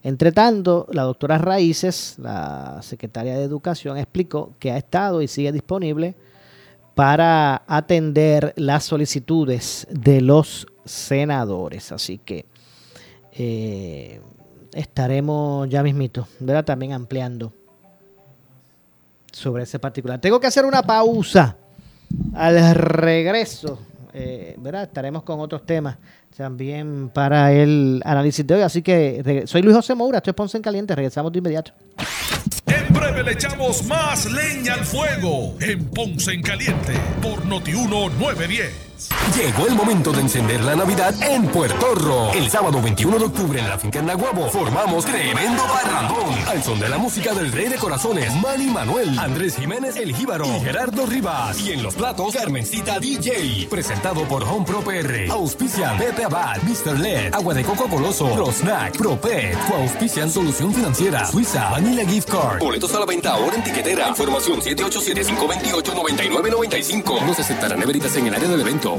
Entre 0.04 0.32
tanto, 0.32 0.88
la 0.92 1.04
doctora 1.04 1.38
Raíces, 1.38 2.16
la 2.18 2.80
secretaria 2.82 3.38
de 3.38 3.44
Educación, 3.44 3.98
explicó 3.98 4.54
que 4.60 4.72
ha 4.72 4.78
estado 4.78 5.22
y 5.22 5.28
sigue 5.28 5.52
disponible 5.52 6.16
para 6.96 7.64
atender 7.68 8.54
las 8.58 8.84
solicitudes 8.84 9.88
de 9.90 10.22
los 10.22 10.68
senadores. 10.84 11.92
Así 11.92 12.18
que 12.18 12.46
eh, 13.34 14.20
estaremos 14.74 15.70
ya 15.70 15.84
mismito, 15.84 16.28
¿verdad? 16.40 16.66
También 16.66 16.92
ampliando 16.94 17.54
sobre 19.32 19.64
ese 19.64 19.80
particular. 19.80 20.20
Tengo 20.20 20.40
que 20.40 20.48
hacer 20.48 20.66
una 20.66 20.84
pausa 20.84 21.58
al 22.34 22.76
regreso, 22.76 23.80
eh, 24.14 24.56
¿verdad? 24.58 24.84
Estaremos 24.84 25.24
con 25.24 25.40
otros 25.40 25.66
temas 25.66 25.98
también 26.36 27.10
para 27.14 27.52
el 27.52 28.02
análisis 28.06 28.46
de 28.46 28.56
hoy. 28.56 28.62
Así 28.62 28.82
que 28.82 29.44
soy 29.46 29.62
Luis 29.62 29.76
José 29.76 29.96
Moura, 29.96 30.18
estoy 30.18 30.34
Ponce 30.34 30.58
en 30.58 30.64
Caliente, 30.64 30.96
regresamos 30.96 31.32
de 31.32 31.40
inmediato. 31.40 31.72
En 32.66 32.94
breve 32.94 33.24
le 33.24 33.34
echamos 33.34 33.86
más 33.86 34.32
leña 34.32 34.74
al 34.74 34.86
fuego 34.86 35.56
en 35.60 35.86
Ponce 35.86 36.34
en 36.34 36.42
Caliente 36.42 36.94
por 37.22 37.46
Notiuno 37.46 38.10
910. 38.10 38.91
Llegó 39.36 39.68
el 39.68 39.76
momento 39.76 40.12
de 40.12 40.22
encender 40.22 40.64
la 40.64 40.76
Navidad 40.76 41.14
en 41.24 41.48
Puerto 41.48 41.96
Rico. 41.96 42.32
El 42.34 42.50
sábado 42.50 42.82
21 42.82 43.20
de 43.20 43.26
octubre 43.26 43.60
en 43.60 43.70
la 43.70 43.78
finca 43.78 44.02
Naguabo 44.02 44.50
formamos 44.50 45.06
tremendo 45.06 45.64
barrandón. 45.68 46.34
Al 46.48 46.64
son 46.64 46.80
de 46.80 46.90
la 46.90 46.98
música 46.98 47.34
del 47.34 47.52
Rey 47.52 47.68
de 47.70 47.76
Corazones, 47.76 48.34
Manny 48.42 48.66
Manuel, 48.68 49.18
Andrés 49.20 49.56
Jiménez 49.56 49.96
El 49.98 50.16
Jíbaro 50.16 50.46
y 50.46 50.60
Gerardo 50.60 51.06
Rivas. 51.06 51.60
Y 51.62 51.72
en 51.72 51.84
los 51.84 51.94
platos, 51.96 52.36
Carmencita 52.36 53.00
DJ. 53.00 53.68
Presentado 53.70 54.24
por 54.28 54.44
Home 54.44 54.66
Pro 54.66 54.82
PR. 54.82 55.30
Auspician 55.32 55.98
Pepe 55.98 56.26
Abad, 56.26 56.58
Mr. 56.64 57.00
LED, 57.00 57.34
Agua 57.34 57.54
de 57.54 57.64
Coco 57.64 57.88
Coloso, 57.88 58.30
Pro 58.34 58.52
Snack, 58.52 58.98
Propet. 58.98 59.56
Auspician 59.74 60.30
Solución 60.30 60.74
Financiera, 60.74 61.26
Suiza, 61.26 61.70
Vanilla 61.70 62.06
Gift 62.06 62.30
Card. 62.30 62.60
Boletos 62.60 62.94
a 62.94 63.00
la 63.00 63.06
venta 63.06 63.32
ahora 63.34 63.56
en 63.56 63.64
tiquetera. 63.64 64.10
Información 64.10 64.60
787-528-9995. 64.62 67.22
No 67.26 67.34
se 67.34 67.42
aceptarán 67.42 67.80
neveritas 67.80 68.16
en 68.18 68.28
el 68.28 68.36
área 68.36 68.50
del 68.50 68.60
evento. 68.62 68.91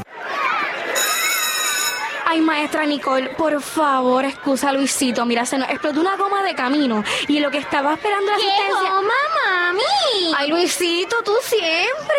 Ay, 2.24 2.40
maestra 2.40 2.86
Nicole, 2.86 3.28
por 3.36 3.60
favor, 3.60 4.24
excusa 4.24 4.72
Luisito. 4.72 5.26
Mira, 5.26 5.44
se 5.44 5.58
nos 5.58 5.68
explotó 5.68 6.00
una 6.00 6.16
goma 6.16 6.42
de 6.42 6.54
camino 6.54 7.04
y 7.28 7.40
lo 7.40 7.50
que 7.50 7.58
estaba 7.58 7.92
esperando 7.92 8.30
la 8.30 8.36
asistencia. 8.36 8.66
¿Qué 8.66 8.72
goma, 8.88 9.12
mami? 9.44 10.32
Ay, 10.38 10.48
Luisito, 10.48 11.16
tú 11.22 11.32
siempre. 11.42 12.16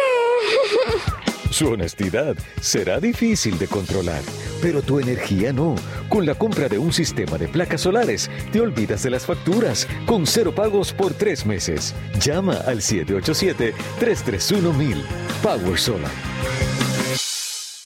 Su 1.54 1.70
honestidad 1.70 2.36
será 2.62 3.00
difícil 3.00 3.58
de 3.60 3.68
controlar, 3.68 4.24
pero 4.60 4.82
tu 4.82 5.00
energía 5.00 5.54
no. 5.54 5.76
Con 6.10 6.26
la 6.26 6.34
compra 6.34 6.68
de 6.68 6.80
un 6.80 6.92
sistema 6.92 7.38
de 7.38 7.48
placas 7.48 7.82
solares, 7.82 8.32
te 8.52 8.60
olvidas 8.60 9.04
de 9.04 9.12
las 9.12 9.28
facturas, 9.28 9.88
con 10.08 10.26
cero 10.26 10.56
pagos 10.56 10.92
por 10.94 11.14
tres 11.14 11.46
meses. 11.46 11.94
Llama 12.20 12.56
al 12.66 12.82
787-331-1000. 12.82 15.04
Power 15.44 15.80
Solar. 15.80 16.10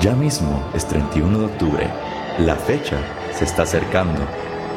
Ya 0.00 0.14
mismo 0.14 0.62
es 0.74 0.86
31 0.86 1.38
de 1.38 1.44
octubre. 1.46 1.88
La 2.38 2.56
fecha 2.56 2.98
se 3.36 3.44
está 3.44 3.62
acercando. 3.62 4.22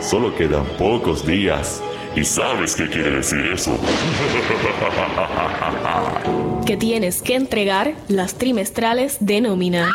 Solo 0.01 0.35
quedan 0.35 0.65
pocos 0.77 1.25
días. 1.25 1.81
¿Y 2.15 2.23
sabes 2.23 2.75
qué 2.75 2.89
quiere 2.89 3.11
decir 3.11 3.39
eso? 3.53 3.77
que 6.65 6.77
tienes 6.77 7.21
que 7.21 7.35
entregar 7.35 7.93
las 8.07 8.35
trimestrales 8.35 9.17
de 9.19 9.41
nómina. 9.41 9.91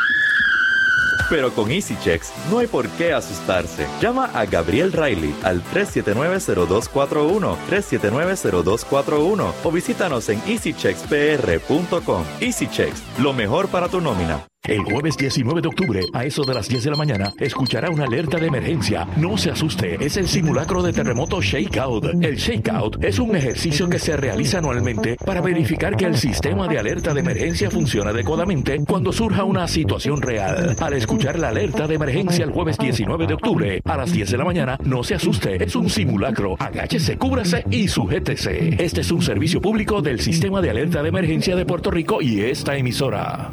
Pero 1.29 1.53
con 1.53 1.71
EasyChecks 1.71 2.33
no 2.51 2.59
hay 2.59 2.67
por 2.67 2.89
qué 2.91 3.13
asustarse. 3.13 3.87
Llama 4.01 4.31
a 4.35 4.47
Gabriel 4.47 4.93
Riley 4.93 5.35
al 5.43 5.63
379-0241, 5.73 7.57
379-0241 7.71 9.53
o 9.63 9.73
visítanos 9.73 10.29
en 10.29 10.41
easycheckspr.com. 10.47 12.25
EasyChecks, 12.41 13.03
lo 13.19 13.33
mejor 13.33 13.69
para 13.69 13.89
tu 13.89 14.01
nómina. 14.01 14.45
El 14.67 14.83
jueves 14.83 15.19
19 15.19 15.61
de 15.61 15.69
octubre, 15.69 16.01
a 16.15 16.25
eso 16.25 16.43
de 16.43 16.55
las 16.55 16.71
10 16.71 16.85
de 16.85 16.91
la 16.91 16.97
mañana, 16.97 17.35
escuchará 17.39 17.91
una 17.91 18.05
alerta 18.05 18.39
de 18.39 18.47
emergencia. 18.47 19.07
No 19.19 19.37
se 19.37 19.51
asuste, 19.51 20.03
es 20.03 20.17
el 20.17 20.27
simulacro 20.27 20.83
de 20.83 20.95
terremoto 20.95 21.43
Shakeout. 21.43 22.25
El 22.25 22.37
Shakeout 22.37 23.05
es 23.05 23.19
un 23.19 23.37
ejercicio 23.37 23.91
que 23.91 23.99
se 23.99 24.17
realiza 24.17 24.59
anualmente 24.59 25.19
para 25.23 25.43
verificar 25.43 25.99
que 25.99 26.07
el 26.07 26.17
sistema 26.17 26.67
de 26.67 26.79
alerta 26.79 27.13
de 27.13 27.21
emergencia 27.21 27.71
funciona 27.71 28.09
adecuadamente 28.09 28.83
cuando 28.89 29.13
surja 29.13 29.45
una 29.45 29.69
situación 29.69 30.23
real. 30.23 30.75
Al 30.81 30.95
escuchar 30.95 31.39
la 31.39 31.51
alerta 31.51 31.87
de 31.87 31.97
emergencia 31.97 32.47
el 32.47 32.53
jueves 32.53 32.79
19 32.79 33.27
de 33.27 33.35
octubre, 33.35 33.83
a 33.85 33.99
las 33.99 34.13
10 34.15 34.31
de 34.31 34.39
la 34.39 34.45
mañana, 34.47 34.79
no 34.83 35.05
se 35.05 35.15
asuste, 35.15 35.63
es 35.63 35.77
un 35.77 35.91
simulacro. 35.91 36.57
Agáchese, 36.59 37.19
cúbrase 37.19 37.67
y 37.71 37.87
sujétese. 37.87 38.83
Este 38.83 39.03
es 39.03 39.13
un 39.13 39.21
servicio 39.21 39.61
público 39.61 40.01
del 40.01 40.21
sistema 40.21 40.63
de 40.63 40.71
alerta 40.71 41.03
de 41.03 41.11
emergencia 41.11 41.55
de 41.55 41.67
Puerto 41.67 41.91
Rico 41.91 42.23
y 42.23 42.41
esta 42.41 42.75
emisora. 42.79 43.53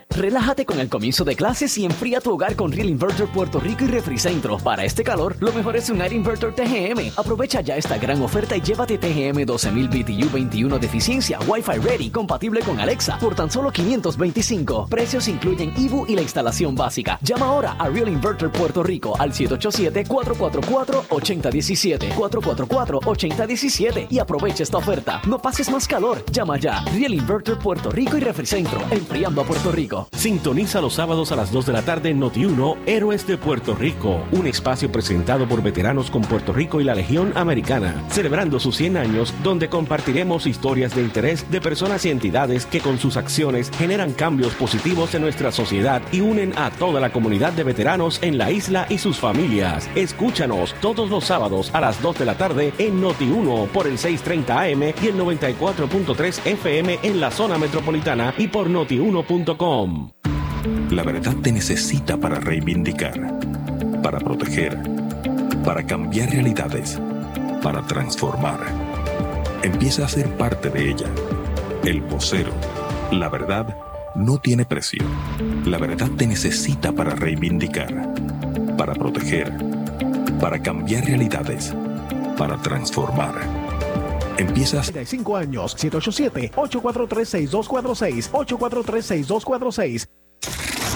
Relájate 0.21 0.65
con 0.67 0.79
el 0.79 0.87
comienzo 0.87 1.23
de 1.23 1.35
clases 1.35 1.75
y 1.79 1.83
enfría 1.83 2.21
tu 2.21 2.31
hogar 2.31 2.55
con 2.55 2.71
Real 2.71 2.89
Inverter 2.89 3.25
Puerto 3.25 3.59
Rico 3.59 3.85
y 3.85 3.87
Refricentro. 3.87 4.59
Para 4.59 4.85
este 4.85 5.03
calor, 5.03 5.35
lo 5.39 5.51
mejor 5.51 5.75
es 5.75 5.89
un 5.89 5.99
Air 5.99 6.13
Inverter 6.13 6.53
TGM. 6.53 7.13
Aprovecha 7.17 7.61
ya 7.61 7.75
esta 7.75 7.97
gran 7.97 8.21
oferta 8.21 8.55
y 8.55 8.61
llévate 8.61 8.99
TGM 8.99 9.45
12000 9.45 9.87
BTU 9.87 10.29
21 10.31 10.77
de 10.77 10.85
eficiencia, 10.85 11.39
Wi-Fi 11.47 11.79
ready, 11.79 12.11
compatible 12.11 12.61
con 12.61 12.79
Alexa, 12.79 13.17
por 13.17 13.33
tan 13.33 13.49
solo 13.49 13.71
525. 13.71 14.89
Precios 14.91 15.27
incluyen 15.27 15.73
IBU 15.75 16.05
y 16.07 16.15
la 16.15 16.21
instalación 16.21 16.75
básica. 16.75 17.17
Llama 17.23 17.47
ahora 17.47 17.75
a 17.79 17.89
Real 17.89 18.09
Inverter 18.09 18.51
Puerto 18.51 18.83
Rico 18.83 19.15
al 19.17 19.33
787-444-8017. 19.33 22.13
444-8017 22.13 24.05
y 24.11 24.19
aprovecha 24.19 24.61
esta 24.61 24.77
oferta. 24.77 25.19
No 25.25 25.41
pases 25.41 25.71
más 25.71 25.87
calor. 25.87 26.23
Llama 26.31 26.59
ya. 26.59 26.85
Real 26.93 27.15
Inverter 27.15 27.57
Puerto 27.57 27.89
Rico 27.89 28.17
y 28.17 28.19
Refricentro. 28.19 28.79
Enfriando 28.91 29.41
a 29.41 29.45
Puerto 29.45 29.71
Rico. 29.71 30.10
Sintoniza 30.21 30.81
los 30.81 30.93
sábados 30.93 31.31
a 31.31 31.35
las 31.35 31.51
2 31.51 31.65
de 31.65 31.73
la 31.73 31.81
tarde 31.81 32.11
en 32.11 32.21
Noti1 32.21 32.77
Héroes 32.85 33.25
de 33.25 33.39
Puerto 33.39 33.73
Rico, 33.73 34.23
un 34.33 34.45
espacio 34.45 34.91
presentado 34.91 35.47
por 35.47 35.63
veteranos 35.63 36.11
con 36.11 36.21
Puerto 36.21 36.53
Rico 36.53 36.79
y 36.79 36.83
la 36.83 36.93
Legión 36.93 37.33
Americana, 37.35 38.05
celebrando 38.07 38.59
sus 38.59 38.75
100 38.75 38.97
años 38.97 39.33
donde 39.41 39.67
compartiremos 39.67 40.45
historias 40.45 40.93
de 40.93 41.01
interés 41.01 41.49
de 41.49 41.59
personas 41.59 42.05
y 42.05 42.11
entidades 42.11 42.67
que 42.67 42.81
con 42.81 42.99
sus 42.99 43.17
acciones 43.17 43.71
generan 43.75 44.13
cambios 44.13 44.53
positivos 44.53 45.15
en 45.15 45.23
nuestra 45.23 45.51
sociedad 45.51 46.03
y 46.11 46.21
unen 46.21 46.53
a 46.55 46.69
toda 46.69 46.99
la 46.99 47.11
comunidad 47.11 47.53
de 47.53 47.63
veteranos 47.63 48.21
en 48.21 48.37
la 48.37 48.51
isla 48.51 48.85
y 48.89 48.99
sus 48.99 49.17
familias. 49.17 49.89
Escúchanos 49.95 50.75
todos 50.81 51.09
los 51.09 51.23
sábados 51.23 51.71
a 51.73 51.81
las 51.81 51.99
2 51.99 52.19
de 52.19 52.25
la 52.25 52.37
tarde 52.37 52.73
en 52.77 53.01
Noti1 53.01 53.69
por 53.69 53.87
el 53.87 53.97
630 53.97 54.59
AM 54.61 54.83
y 55.01 55.07
el 55.07 55.17
94.3 55.17 56.45
FM 56.45 56.99
en 57.01 57.19
la 57.19 57.31
zona 57.31 57.57
metropolitana 57.57 58.35
y 58.37 58.49
por 58.49 58.69
La 60.89 61.03
verdad 61.03 61.35
te 61.41 61.51
necesita 61.51 62.17
para 62.17 62.39
reivindicar, 62.39 63.39
para 64.03 64.19
proteger, 64.19 64.77
para 65.63 65.85
cambiar 65.85 66.29
realidades, 66.29 66.99
para 67.61 67.81
transformar. 67.87 68.59
Empieza 69.63 70.05
a 70.05 70.09
ser 70.09 70.29
parte 70.37 70.69
de 70.69 70.91
ella. 70.91 71.07
El 71.83 72.01
vocero. 72.01 72.51
La 73.11 73.29
verdad 73.29 73.75
no 74.15 74.39
tiene 74.39 74.65
precio. 74.65 75.03
La 75.65 75.77
verdad 75.77 76.09
te 76.17 76.27
necesita 76.27 76.91
para 76.91 77.15
reivindicar, 77.15 78.13
para 78.77 78.93
proteger, 78.93 79.53
para 80.39 80.61
cambiar 80.61 81.05
realidades, 81.05 81.73
para 82.37 82.57
transformar. 82.57 83.60
Empieza 84.41 84.79
a 84.79 84.81
35 84.81 85.37
años, 85.37 85.77
787-843-6246, 85.77 88.31
843-6246. 88.31 90.07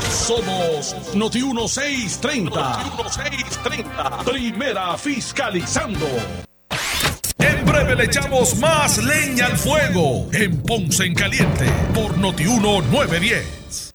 Somos 0.10 0.96
Noti 1.14 1.44
1630. 1.44 2.78
Noti 2.78 2.90
1630. 3.04 4.24
Primera 4.26 4.98
fiscalizando. 4.98 6.08
En 7.38 7.64
breve 7.66 7.96
le 7.96 8.06
echamos 8.06 8.58
más 8.58 8.98
leña 8.98 9.46
al 9.46 9.56
fuego 9.58 10.28
en 10.34 10.60
Ponce 10.64 11.06
en 11.06 11.14
Caliente 11.14 11.70
por 11.94 12.18
Noti 12.18 12.46
910. 12.46 13.95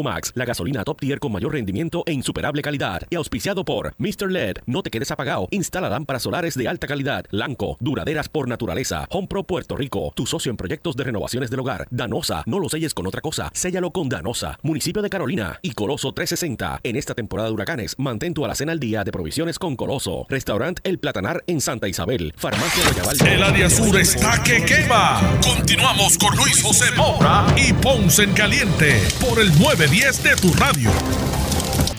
Ecomax, 0.00 0.32
la 0.34 0.46
gasolina 0.46 0.82
top 0.82 0.98
tier 0.98 1.18
con 1.18 1.32
mayor 1.32 1.52
rendimiento 1.52 2.02
e 2.06 2.12
insuperable 2.12 2.62
calidad. 2.62 3.02
Y 3.10 3.16
auspiciado 3.16 3.64
por 3.64 3.94
Mr. 3.98 4.30
LED, 4.30 4.56
no 4.66 4.82
te 4.82 4.90
quedes 4.90 5.10
apagado. 5.10 5.46
Instala 5.50 5.90
lámparas 5.90 6.22
solares 6.22 6.56
de 6.56 6.68
alta 6.68 6.86
calidad, 6.86 7.26
Lanco, 7.30 7.76
duraderas 7.80 8.28
por 8.28 8.48
naturaleza. 8.48 9.06
Home 9.10 9.28
Pro 9.28 9.44
Puerto 9.44 9.76
Rico, 9.76 10.12
tu 10.14 10.26
socio 10.26 10.50
en 10.50 10.56
proyectos 10.56 10.96
de 10.96 11.04
renovaciones 11.04 11.50
del 11.50 11.60
hogar. 11.60 11.86
Danosa, 11.90 12.42
no 12.46 12.58
lo 12.58 12.68
selles 12.68 12.94
con 12.94 13.06
otra 13.06 13.20
cosa, 13.20 13.50
séllalo 13.52 13.90
con 13.90 14.08
Danosa. 14.08 14.58
Municipio 14.62 15.02
de 15.02 15.10
Carolina 15.10 15.58
y 15.62 15.72
Coloso 15.72 16.12
360. 16.12 16.80
En 16.82 16.96
esta 16.96 17.14
temporada 17.14 17.48
de 17.48 17.54
huracanes, 17.54 17.94
mantén 17.98 18.32
tu 18.32 18.44
alacena 18.44 18.72
al 18.72 18.80
día 18.80 19.04
de 19.04 19.12
provisiones 19.12 19.58
con 19.58 19.76
Coloso. 19.76 20.26
Restaurant 20.28 20.80
El 20.82 20.98
Platanar 20.98 21.44
en 21.46 21.60
Santa 21.60 21.88
Isabel. 21.88 22.32
Farmacia 22.36 22.84
Guayabal. 22.84 23.26
El 23.26 23.42
área 23.42 23.68
sur 23.68 23.98
está 23.98 24.42
que 24.42 24.64
quema. 24.64 25.20
Continuamos 25.42 26.16
con 26.16 26.34
Luis 26.36 26.62
José 26.62 26.90
Moura 26.96 27.46
y 27.56 27.72
Ponce 27.74 28.22
en 28.22 28.32
Caliente 28.32 29.00
por 29.20 29.40
el 29.40 29.50
910 29.90 30.22
de 30.22 30.36
tu 30.36 30.54
radio. 30.54 30.88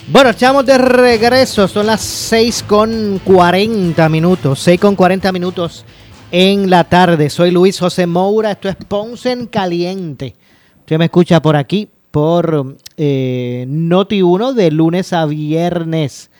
Bueno, 0.08 0.30
estamos 0.30 0.65
de 0.65 0.77
regreso. 0.77 1.67
Son 1.67 1.88
las 1.88 1.99
6 1.99 2.63
con 2.63 3.19
40 3.21 4.08
minutos. 4.08 4.60
6 4.62 4.80
con 4.80 4.95
40 4.95 5.30
minutos 5.34 5.84
en 6.32 6.69
la 6.69 6.86
tarde. 6.86 7.30
Soy 7.30 7.51
Luis 7.51 7.77
José 7.77 8.08
Moura. 8.08 8.51
Esto 8.51 8.69
es 8.69 8.77
Ponce 8.77 9.34
en 9.34 9.45
Caliente. 9.45 10.36
Usted 10.80 10.97
me 10.99 11.06
escucha 11.06 11.41
por 11.41 11.58
aquí, 11.58 11.89
por 12.12 12.77
eh, 12.95 13.65
Noti 13.67 14.21
1, 14.21 14.54
de 14.54 14.71
lunes 14.71 15.12
a 15.12 15.25
viernes 15.25 16.31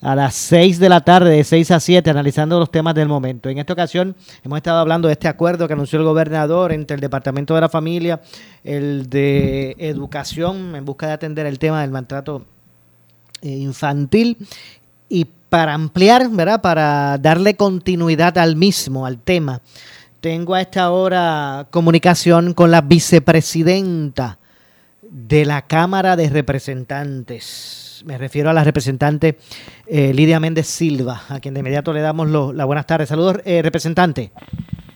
a 0.00 0.14
las 0.14 0.34
6 0.34 0.78
de 0.78 0.88
la 0.88 1.00
tarde, 1.00 1.30
de 1.30 1.44
6 1.44 1.70
a 1.70 1.80
7, 1.80 2.10
analizando 2.10 2.58
los 2.58 2.70
temas 2.70 2.94
del 2.94 3.08
momento. 3.08 3.48
En 3.48 3.58
esta 3.58 3.72
ocasión 3.72 4.14
hemos 4.44 4.58
estado 4.58 4.78
hablando 4.78 5.08
de 5.08 5.12
este 5.12 5.28
acuerdo 5.28 5.66
que 5.66 5.72
anunció 5.72 5.98
el 5.98 6.04
gobernador 6.04 6.72
entre 6.72 6.96
el 6.96 7.00
Departamento 7.00 7.54
de 7.54 7.60
la 7.60 7.68
Familia, 7.68 8.20
el 8.62 9.08
de 9.08 9.74
Educación, 9.78 10.76
en 10.76 10.84
busca 10.84 11.06
de 11.06 11.12
atender 11.14 11.46
el 11.46 11.58
tema 11.58 11.80
del 11.80 11.90
maltrato 11.90 12.44
eh, 13.42 13.48
infantil 13.48 14.36
y 15.08 15.26
para 15.48 15.74
ampliar, 15.74 16.28
¿verdad? 16.30 16.60
Para 16.60 17.18
darle 17.18 17.54
continuidad 17.54 18.36
al 18.38 18.56
mismo, 18.56 19.06
al 19.06 19.18
tema. 19.18 19.60
Tengo 20.20 20.54
a 20.54 20.60
esta 20.60 20.90
hora 20.90 21.68
comunicación 21.70 22.52
con 22.52 22.70
la 22.70 22.80
vicepresidenta 22.80 24.38
de 25.02 25.44
la 25.44 25.62
Cámara 25.62 26.16
de 26.16 26.28
Representantes. 26.28 27.85
Me 28.04 28.18
refiero 28.18 28.50
a 28.50 28.52
la 28.52 28.64
representante 28.64 29.38
eh, 29.86 30.12
Lidia 30.12 30.38
Méndez 30.40 30.66
Silva, 30.66 31.22
a 31.28 31.40
quien 31.40 31.54
de 31.54 31.60
inmediato 31.60 31.92
le 31.92 32.00
damos 32.00 32.28
lo- 32.28 32.52
las 32.52 32.66
buenas 32.66 32.86
tardes. 32.86 33.08
Saludos, 33.08 33.38
eh, 33.44 33.62
representante. 33.62 34.30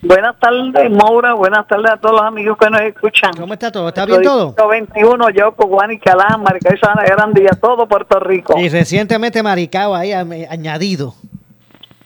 Buenas 0.03 0.39
tardes, 0.39 0.91
Maura. 0.91 1.35
Buenas 1.35 1.67
tardes 1.69 1.91
a 1.93 1.97
todos 1.99 2.17
los 2.17 2.23
amigos 2.25 2.57
que 2.59 2.71
nos 2.71 2.81
escuchan. 2.81 3.33
¿Cómo 3.39 3.53
está 3.53 3.71
todo? 3.71 3.89
¿Está 3.89 4.07
bien 4.07 4.23
todo? 4.23 4.55
21, 4.69 5.31
Yoko, 5.31 5.67
Guani, 5.67 5.99
Calán, 5.99 6.43
Maricay, 6.43 6.79
Sana 6.79 7.05
Grande 7.05 7.43
y 7.43 7.47
a 7.47 7.51
todo 7.61 7.87
Puerto 7.87 8.19
Rico. 8.19 8.59
Y 8.59 8.69
recientemente 8.71 9.43
Maricao 9.43 9.95
ahí 9.95 10.13
a- 10.13 10.21
añadido. 10.51 11.15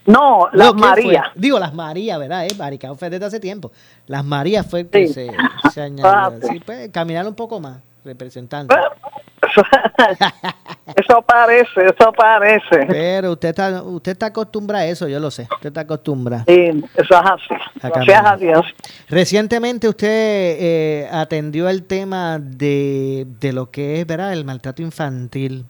No, 0.07 0.49
las 0.53 0.69
¿quién 0.73 0.79
fue? 0.81 0.89
Marías. 0.89 1.27
Digo, 1.35 1.59
las 1.59 1.73
Marías, 1.73 2.19
¿verdad? 2.19 2.45
Eh? 2.47 2.51
Maricao 2.59 2.95
fue 2.97 3.09
desde 3.09 3.25
hace 3.27 3.41
tiempo. 3.41 3.71
Las 4.07 4.25
Marías 4.25 4.67
fue 4.69 4.81
el 4.81 4.89
que 4.89 5.07
Sí. 5.07 5.15
se, 5.15 5.31
se 5.73 5.81
añadió. 5.81 6.07
Ah, 6.07 6.31
Sí, 6.43 6.61
pues, 6.67 6.91
caminar 6.91 7.27
un 7.27 7.35
poco 7.35 7.59
más, 7.61 7.79
representante. 8.05 8.75
Eso 10.97 11.23
parece, 11.23 11.87
eso 11.87 12.13
parece. 12.13 12.87
Pero 12.87 13.33
usted 13.33 13.49
está, 13.49 13.83
usted 13.83 14.13
está 14.13 14.27
acostumbrado 14.27 14.85
a 14.85 14.87
eso, 14.87 15.09
yo 15.09 15.19
lo 15.19 15.31
sé. 15.31 15.49
Usted 15.51 15.69
está 15.69 15.81
acostumbrado. 15.81 16.45
Sí, 16.47 16.71
eso 16.95 17.15
es 17.15 17.21
así. 17.25 17.55
Gracias 17.83 18.25
a 18.25 18.37
Dios. 18.37 18.67
Recientemente 19.09 19.89
usted 19.89 20.09
eh, 20.09 21.09
atendió 21.11 21.69
el 21.69 21.85
tema 21.85 22.39
de, 22.39 23.27
de 23.41 23.53
lo 23.53 23.71
que 23.71 24.01
es 24.01 24.07
¿verdad? 24.07 24.35
el 24.35 24.45
maltrato 24.45 24.83
infantil. 24.83 25.65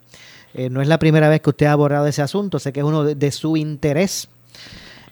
Eh, 0.53 0.69
no 0.69 0.83
es 0.83 0.89
la 0.89 0.99
primera 0.99 1.29
vez 1.29 1.41
que 1.41 1.51
usted 1.51 1.67
ha 1.67 1.73
abordado 1.73 2.07
ese 2.07 2.23
asunto, 2.23 2.59
sé 2.59 2.73
que 2.73 2.81
es 2.81 2.87
uno 2.87 3.05
de, 3.05 3.15
de 3.15 3.31
su 3.31 3.57
interés. 3.57 4.29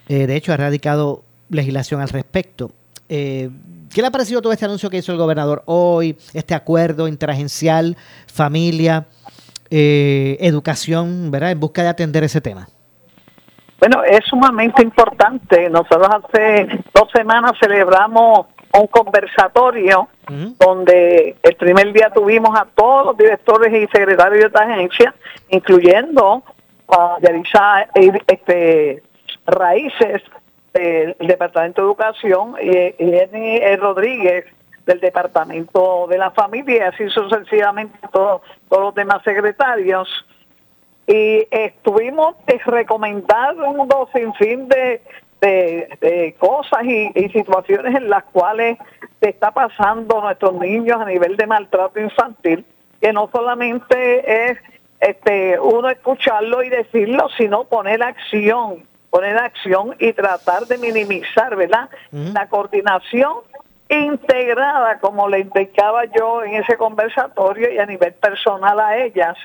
Eh, 0.07 0.27
de 0.27 0.35
hecho, 0.35 0.53
ha 0.53 0.57
radicado 0.57 1.23
legislación 1.49 2.01
al 2.01 2.09
respecto. 2.09 2.71
Eh, 3.09 3.49
¿Qué 3.93 4.01
le 4.01 4.07
ha 4.07 4.11
parecido 4.11 4.41
todo 4.41 4.51
este 4.51 4.65
anuncio 4.65 4.89
que 4.89 4.97
hizo 4.97 5.11
el 5.11 5.19
gobernador 5.19 5.61
hoy, 5.65 6.17
este 6.33 6.55
acuerdo 6.55 7.07
interagencial, 7.07 7.95
familia, 8.25 9.05
eh, 9.69 10.37
educación, 10.39 11.29
¿verdad? 11.29 11.51
En 11.51 11.59
busca 11.59 11.83
de 11.83 11.89
atender 11.89 12.23
ese 12.23 12.41
tema. 12.41 12.67
Bueno, 13.79 14.03
es 14.03 14.25
sumamente 14.25 14.81
importante. 14.81 15.69
Nosotros 15.69 16.07
hace 16.07 16.67
dos 16.93 17.09
semanas 17.13 17.51
celebramos 17.59 18.47
un 18.73 18.87
conversatorio 18.87 20.07
donde 20.57 21.35
el 21.43 21.55
primer 21.57 21.93
día 21.93 22.09
tuvimos 22.09 22.57
a 22.59 22.65
todos 22.73 23.07
los 23.07 23.17
directores 23.17 23.71
y 23.73 23.85
secretarios 23.95 24.39
de 24.39 24.47
esta 24.47 24.63
agencia, 24.63 25.13
incluyendo 25.49 26.43
a 26.87 27.17
Yarisa 27.21 27.87
este, 28.25 29.03
Raíces 29.45 30.23
del 30.73 31.15
Departamento 31.19 31.81
de 31.81 31.87
Educación 31.87 32.55
y, 32.61 32.69
y 32.69 33.11
Jenny 33.11 33.57
eh, 33.57 33.77
Rodríguez 33.77 34.45
del 34.85 34.99
Departamento 34.99 36.07
de 36.09 36.17
la 36.17 36.31
Familia 36.31 36.89
así 36.89 37.07
sucesivamente 37.09 37.97
todos, 38.11 38.41
todos 38.69 38.83
los 38.83 38.95
demás 38.95 39.21
secretarios. 39.23 40.09
Y 41.05 41.47
estuvimos 41.51 42.35
eh, 42.47 42.59
recomendando 42.65 44.09
sin 44.13 44.33
fin 44.35 44.67
de, 44.67 45.01
de, 45.41 45.89
de 46.01 46.35
cosas 46.39 46.83
y, 46.85 47.11
y 47.13 47.29
situaciones 47.29 47.95
en 47.95 48.09
las 48.09 48.23
cuales 48.25 48.77
se 49.21 49.29
está 49.29 49.51
pasando 49.51 50.21
nuestros 50.21 50.53
niños 50.53 50.99
a 50.99 51.05
nivel 51.05 51.37
de 51.37 51.47
maltrato 51.47 51.99
infantil, 51.99 52.65
que 53.01 53.13
no 53.13 53.29
solamente 53.31 54.49
es 54.49 54.57
este 55.01 55.59
uno 55.59 55.89
escucharlo 55.89 56.63
y 56.63 56.69
decirlo, 56.69 57.27
sino 57.37 57.65
poner 57.65 58.01
acción, 58.01 58.85
poner 59.13 59.37
acción 59.37 59.95
y 59.99 60.11
tratar 60.11 60.65
de 60.65 60.79
minimizar, 60.79 61.55
¿verdad? 61.55 61.87
La 62.11 62.49
coordinación 62.49 63.31
integrada, 63.87 64.99
como 64.99 65.29
le 65.29 65.41
indicaba 65.41 66.05
yo 66.05 66.43
en 66.43 66.55
ese 66.55 66.77
conversatorio 66.77 67.71
y 67.71 67.77
a 67.77 67.85
nivel 67.85 68.13
personal 68.13 68.79
a 68.79 68.97
ellas, 68.97 69.37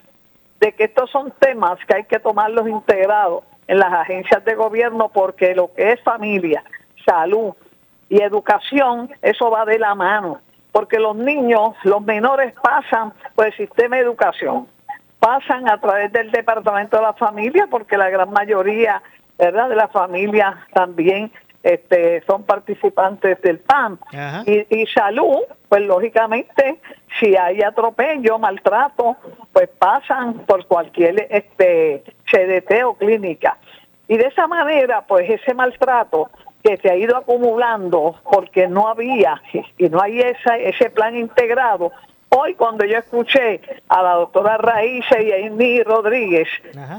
de 0.59 0.73
que 0.73 0.85
estos 0.85 1.11
son 1.11 1.35
temas 1.39 1.79
que 1.87 1.97
hay 1.97 2.05
que 2.05 2.19
tomarlos 2.19 2.67
integrados 2.67 3.45
en 3.67 3.81
las 3.81 3.93
agencias 3.93 4.43
de 4.47 4.55
gobierno 4.55 5.11
porque 5.11 5.55
lo 5.55 5.71
que 5.75 5.93
es 5.93 6.03
familia, 6.03 6.65
salud 7.05 7.53
y 8.09 8.23
educación, 8.23 9.11
eso 9.21 9.51
va 9.51 9.67
de 9.67 9.79
la 9.79 9.95
mano, 9.95 10.41
porque 10.73 10.99
los 10.99 11.15
niños, 11.15 11.75
los 11.83 12.01
menores 12.01 12.55
pasan 12.63 13.13
por 13.35 13.45
el 13.45 13.55
sistema 13.55 13.97
de 13.97 14.03
educación, 14.03 14.67
pasan 15.21 15.69
a 15.69 15.79
través 15.79 16.11
del 16.11 16.31
departamento 16.31 16.97
de 16.97 17.03
la 17.03 17.13
familia, 17.13 17.67
porque 17.71 17.99
la 17.99 18.09
gran 18.09 18.31
mayoría 18.31 19.03
¿verdad? 19.39 19.69
de 19.69 19.77
la 19.77 19.89
familia 19.89 20.67
también 20.73 21.31
este, 21.63 22.23
son 22.27 22.45
participantes 22.45 23.41
del 23.43 23.59
PAN. 23.59 23.99
Y, 24.47 24.81
y 24.81 24.87
salud, 24.87 25.39
pues 25.69 25.83
lógicamente, 25.83 26.81
si 27.19 27.37
hay 27.37 27.63
atropello, 27.63 28.39
maltrato, 28.39 29.17
pues 29.53 29.69
pasan 29.79 30.35
por 30.47 30.67
cualquier 30.67 31.27
este, 31.31 32.05
CDT 32.31 32.85
o 32.85 32.95
clínica. 32.95 33.59
Y 34.07 34.17
de 34.17 34.27
esa 34.27 34.47
manera, 34.47 35.03
pues 35.07 35.29
ese 35.29 35.55
maltrato 35.55 36.31
que 36.63 36.77
se 36.79 36.91
ha 36.91 36.97
ido 36.97 37.17
acumulando 37.17 38.17
porque 38.31 38.67
no 38.67 38.89
había 38.89 39.41
y 39.77 39.89
no 39.89 40.01
hay 40.01 40.21
esa, 40.21 40.57
ese 40.57 40.91
plan 40.91 41.17
integrado, 41.17 41.93
Hoy 42.31 42.55
cuando 42.55 42.85
yo 42.85 42.99
escuché 42.99 43.61
a 43.89 44.03
la 44.03 44.13
doctora 44.13 44.59
Raíces 44.59 45.19
y 45.23 45.33
a 45.33 45.47
Amy 45.47 45.83
Rodríguez 45.83 46.49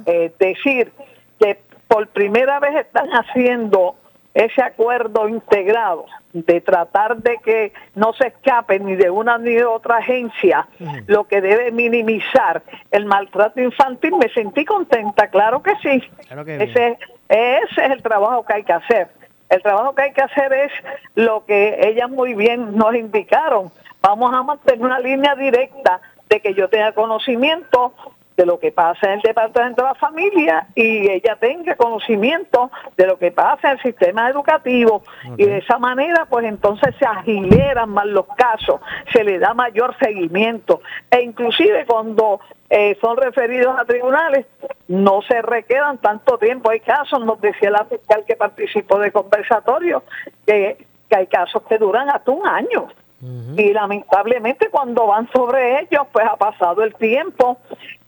eh, 0.07 0.31
decir 0.39 0.91
que 1.39 1.59
por 1.89 2.07
primera 2.09 2.59
vez 2.59 2.75
están 2.75 3.09
haciendo 3.09 3.95
ese 4.35 4.61
acuerdo 4.61 5.27
integrado 5.27 6.05
de 6.33 6.61
tratar 6.61 7.17
de 7.17 7.39
que 7.39 7.73
no 7.95 8.13
se 8.13 8.27
escape 8.27 8.79
ni 8.79 8.95
de 8.95 9.09
una 9.09 9.39
ni 9.39 9.55
de 9.55 9.65
otra 9.65 9.97
agencia 9.97 10.67
lo 11.07 11.27
que 11.27 11.41
debe 11.41 11.71
minimizar 11.71 12.61
el 12.91 13.05
maltrato 13.05 13.59
infantil, 13.59 14.13
me 14.17 14.29
sentí 14.29 14.65
contenta, 14.65 15.27
claro 15.29 15.63
que 15.63 15.75
sí. 15.81 16.03
ese, 16.29 16.99
ese 17.27 17.85
es 17.85 17.91
el 17.91 18.03
trabajo 18.03 18.45
que 18.45 18.53
hay 18.53 18.63
que 18.63 18.73
hacer. 18.73 19.07
El 19.49 19.63
trabajo 19.63 19.95
que 19.95 20.03
hay 20.03 20.13
que 20.13 20.21
hacer 20.21 20.53
es 20.53 20.71
lo 21.15 21.43
que 21.45 21.79
ellas 21.81 22.07
muy 22.07 22.35
bien 22.35 22.75
nos 22.75 22.93
indicaron. 22.93 23.71
Vamos 23.99 24.31
a 24.31 24.43
mantener 24.43 24.85
una 24.85 24.99
línea 24.99 25.33
directa 25.33 25.99
de 26.29 26.39
que 26.39 26.53
yo 26.53 26.69
tenga 26.69 26.91
conocimiento 26.91 27.93
de 28.39 28.45
lo 28.45 28.57
que 28.57 28.71
pasa 28.71 29.07
en 29.07 29.11
el 29.15 29.21
departamento 29.21 29.81
de 29.81 29.89
la 29.89 29.95
familia 29.95 30.67
y 30.73 31.11
ella 31.11 31.35
tenga 31.35 31.75
conocimiento 31.75 32.71
de 32.95 33.05
lo 33.05 33.19
que 33.19 33.31
pasa 33.31 33.71
en 33.71 33.77
el 33.77 33.83
sistema 33.83 34.29
educativo 34.29 35.03
y 35.35 35.43
de 35.43 35.57
esa 35.57 35.77
manera 35.77 36.25
pues 36.25 36.45
entonces 36.45 36.95
se 36.97 37.05
agileran 37.05 37.89
más 37.89 38.05
los 38.05 38.25
casos, 38.37 38.79
se 39.11 39.25
le 39.25 39.39
da 39.39 39.53
mayor 39.53 39.93
seguimiento 40.01 40.79
e 41.11 41.21
inclusive 41.21 41.85
cuando 41.85 42.39
eh, 42.69 42.97
son 43.01 43.17
referidos 43.17 43.77
a 43.77 43.83
tribunales 43.83 44.45
no 44.87 45.21
se 45.23 45.41
requedan 45.41 45.97
tanto 45.97 46.37
tiempo. 46.37 46.69
Hay 46.69 46.79
casos, 46.79 47.25
nos 47.25 47.41
decía 47.41 47.71
la 47.71 47.83
fiscal 47.85 48.23
que 48.25 48.37
participó 48.37 48.99
de 48.99 49.11
conversatorio, 49.11 50.03
que, 50.45 50.77
que 51.09 51.15
hay 51.15 51.27
casos 51.27 51.63
que 51.63 51.77
duran 51.77 52.09
hasta 52.09 52.31
un 52.31 52.47
año. 52.47 52.87
Y 53.21 53.73
lamentablemente 53.73 54.69
cuando 54.69 55.07
van 55.07 55.29
sobre 55.33 55.81
ellos, 55.81 56.07
pues 56.13 56.25
ha 56.25 56.37
pasado 56.37 56.83
el 56.83 56.95
tiempo 56.95 57.57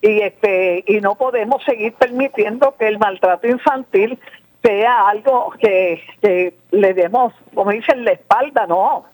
y 0.01 0.21
este 0.21 0.85
y 0.87 1.01
no 1.01 1.15
podemos 1.15 1.61
seguir 1.65 1.93
permitiendo 1.95 2.75
que 2.77 2.87
el 2.87 2.97
maltrato 2.97 3.47
infantil 3.47 4.17
sea 4.63 5.09
algo 5.09 5.53
que, 5.59 6.01
que 6.21 6.53
le 6.71 6.93
demos, 6.93 7.33
como 7.53 7.71
dicen, 7.71 8.05
la 8.05 8.11
espalda, 8.11 8.67
no. 8.67 9.05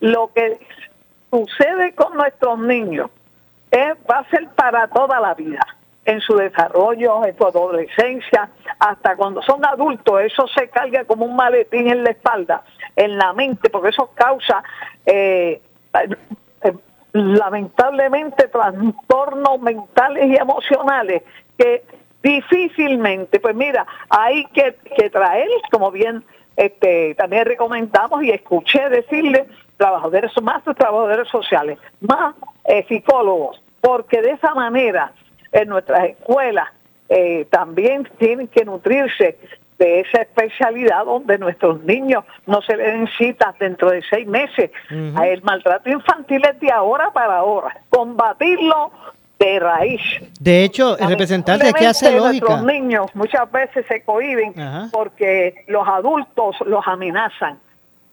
Lo 0.00 0.32
que 0.34 0.58
sucede 1.30 1.94
con 1.94 2.14
nuestros 2.16 2.58
niños 2.58 3.10
es, 3.70 3.94
va 4.10 4.18
a 4.18 4.30
ser 4.30 4.48
para 4.50 4.88
toda 4.88 5.20
la 5.20 5.34
vida, 5.34 5.60
en 6.04 6.20
su 6.20 6.36
desarrollo, 6.36 7.24
en 7.24 7.36
su 7.36 7.46
adolescencia, 7.46 8.50
hasta 8.78 9.16
cuando 9.16 9.42
son 9.42 9.64
adultos, 9.64 10.20
eso 10.22 10.46
se 10.48 10.68
carga 10.68 11.04
como 11.04 11.24
un 11.24 11.36
maletín 11.36 11.88
en 11.88 12.04
la 12.04 12.10
espalda, 12.10 12.62
en 12.96 13.16
la 13.16 13.32
mente, 13.32 13.70
porque 13.70 13.88
eso 13.88 14.10
causa 14.14 14.62
eh, 15.06 15.60
eh, 16.62 16.74
lamentablemente 17.12 18.48
trastornos 18.48 19.60
mentales 19.60 20.26
y 20.26 20.36
emocionales 20.36 21.22
que 21.56 21.84
difícilmente, 22.22 23.38
pues 23.40 23.54
mira, 23.54 23.86
hay 24.08 24.44
que, 24.46 24.76
que 24.96 25.10
traer, 25.10 25.48
como 25.70 25.90
bien 25.90 26.24
este, 26.56 27.14
también 27.16 27.44
recomendamos 27.44 28.22
y 28.22 28.30
escuché 28.30 28.88
decirle, 28.88 29.46
trabajadores, 29.76 30.30
más 30.42 30.62
trabajadores 30.62 31.28
sociales, 31.28 31.78
más 32.00 32.34
eh, 32.64 32.84
psicólogos, 32.88 33.62
porque 33.80 34.22
de 34.22 34.32
esa 34.32 34.54
manera 34.54 35.12
en 35.54 35.68
nuestras 35.68 36.04
escuelas 36.04 36.68
eh, 37.08 37.46
también 37.50 38.08
tienen 38.18 38.48
que 38.48 38.64
nutrirse 38.64 39.38
de 39.78 40.00
esa 40.00 40.22
especialidad 40.22 41.04
donde 41.04 41.38
nuestros 41.38 41.82
niños 41.82 42.24
no 42.46 42.60
se 42.62 42.76
les 42.76 42.86
den 42.86 43.08
citas 43.18 43.58
dentro 43.58 43.90
de 43.90 44.02
seis 44.08 44.26
meses. 44.26 44.70
El 44.90 45.42
maltrato 45.42 45.90
infantil 45.90 46.42
es 46.44 46.60
de 46.60 46.70
ahora 46.70 47.12
para 47.12 47.38
ahora. 47.38 47.80
Combatirlo 47.90 48.92
de 49.38 49.58
raíz. 49.58 50.00
De 50.40 50.64
hecho, 50.64 50.96
el 50.96 51.08
representante 51.08 51.68
es 51.68 51.74
que 51.74 51.86
hace 51.86 52.16
lógica. 52.16 52.46
Nuestros 52.46 52.64
niños 52.64 53.06
muchas 53.14 53.50
veces 53.50 53.84
se 53.86 54.02
cohiben 54.02 54.54
porque 54.92 55.64
los 55.66 55.86
adultos 55.86 56.56
los 56.66 56.86
amenazan 56.86 57.58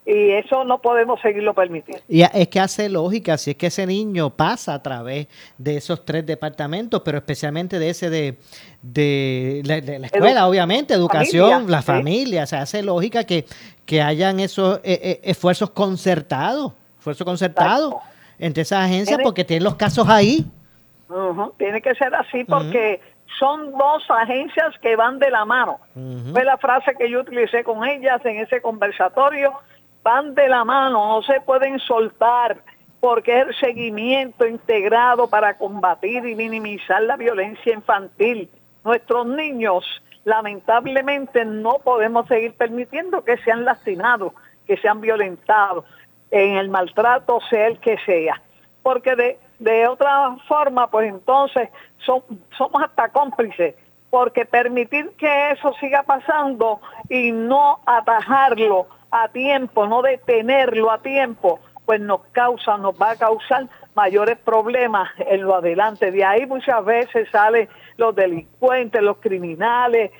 y 0.05 0.31
eso 0.31 0.63
no 0.63 0.79
podemos 0.81 1.21
seguirlo 1.21 1.53
permitiendo. 1.53 2.03
Y 2.07 2.23
es 2.23 2.47
que 2.47 2.59
hace 2.59 2.89
lógica, 2.89 3.37
si 3.37 3.51
es 3.51 3.57
que 3.57 3.67
ese 3.67 3.85
niño 3.85 4.31
pasa 4.31 4.73
a 4.73 4.81
través 4.81 5.27
de 5.57 5.77
esos 5.77 6.03
tres 6.03 6.25
departamentos, 6.25 7.01
pero 7.05 7.19
especialmente 7.19 7.77
de 7.77 7.89
ese 7.89 8.09
de, 8.09 8.37
de, 8.81 9.61
la, 9.63 10.07
escuela, 10.07 10.47
obviamente, 10.47 10.95
educación, 10.95 11.69
la 11.69 11.83
familia, 11.83 12.43
o 12.43 12.47
sea, 12.47 12.61
hace 12.61 12.81
lógica 12.81 13.25
que, 13.25 13.45
que 13.85 14.01
hayan 14.01 14.39
esos 14.39 14.77
eh, 14.77 14.99
eh, 15.03 15.19
esfuerzos 15.23 15.69
concertados, 15.69 16.73
esfuerzos 16.97 17.25
concertados 17.25 17.95
entre 18.39 18.63
esas 18.63 18.85
agencias 18.85 19.19
porque 19.21 19.43
tienen 19.43 19.63
los 19.63 19.75
casos 19.75 20.09
ahí. 20.09 20.45
Tiene 21.57 21.81
que 21.81 21.93
ser 21.95 22.15
así 22.15 22.43
porque 22.45 23.01
son 23.37 23.71
dos 23.71 24.03
agencias 24.09 24.73
que 24.81 24.95
van 24.95 25.19
de 25.19 25.29
la 25.29 25.45
mano. 25.45 25.79
Fue 26.31 26.43
la 26.43 26.57
frase 26.57 26.95
que 26.97 27.09
yo 27.09 27.21
utilicé 27.21 27.63
con 27.63 27.85
ellas 27.85 28.19
en 28.25 28.37
ese 28.37 28.61
conversatorio 28.61 29.53
van 30.03 30.35
de 30.35 30.47
la 30.47 30.63
mano, 30.63 31.07
no 31.07 31.21
se 31.23 31.41
pueden 31.41 31.79
soltar 31.79 32.57
porque 32.99 33.39
es 33.39 33.47
el 33.47 33.55
seguimiento 33.55 34.45
integrado 34.45 35.27
para 35.27 35.57
combatir 35.57 36.25
y 36.25 36.35
minimizar 36.35 37.01
la 37.01 37.17
violencia 37.17 37.73
infantil. 37.73 38.49
Nuestros 38.83 39.25
niños, 39.25 39.83
lamentablemente, 40.23 41.43
no 41.43 41.79
podemos 41.83 42.27
seguir 42.27 42.53
permitiendo 42.53 43.23
que 43.23 43.37
sean 43.37 43.65
lastimados, 43.65 44.33
que 44.67 44.77
sean 44.77 45.01
violentados 45.01 45.85
en 46.29 46.57
el 46.57 46.69
maltrato, 46.69 47.39
sea 47.49 47.67
el 47.67 47.79
que 47.79 47.97
sea. 48.05 48.39
Porque 48.83 49.15
de, 49.15 49.39
de 49.57 49.87
otra 49.87 50.35
forma, 50.47 50.89
pues 50.89 51.09
entonces 51.09 51.69
somos 52.05 52.83
hasta 52.83 53.09
cómplices, 53.09 53.75
porque 54.11 54.45
permitir 54.45 55.09
que 55.17 55.51
eso 55.51 55.73
siga 55.79 56.03
pasando 56.03 56.81
y 57.09 57.31
no 57.31 57.79
atajarlo 57.85 58.87
a 59.11 59.27
tiempo, 59.27 59.87
no 59.87 60.01
detenerlo 60.01 60.89
a 60.89 61.01
tiempo, 61.01 61.59
pues 61.85 61.99
nos 61.99 62.21
causa, 62.31 62.77
nos 62.77 62.95
va 62.95 63.11
a 63.11 63.15
causar 63.15 63.67
mayores 63.95 64.37
problemas 64.37 65.09
en 65.19 65.41
lo 65.41 65.55
adelante. 65.55 66.11
De 66.11 66.23
ahí 66.23 66.45
muchas 66.45 66.83
veces 66.85 67.27
salen 67.31 67.67
los 67.97 68.15
delincuentes, 68.15 69.01
los 69.01 69.17
criminales, 69.17 70.11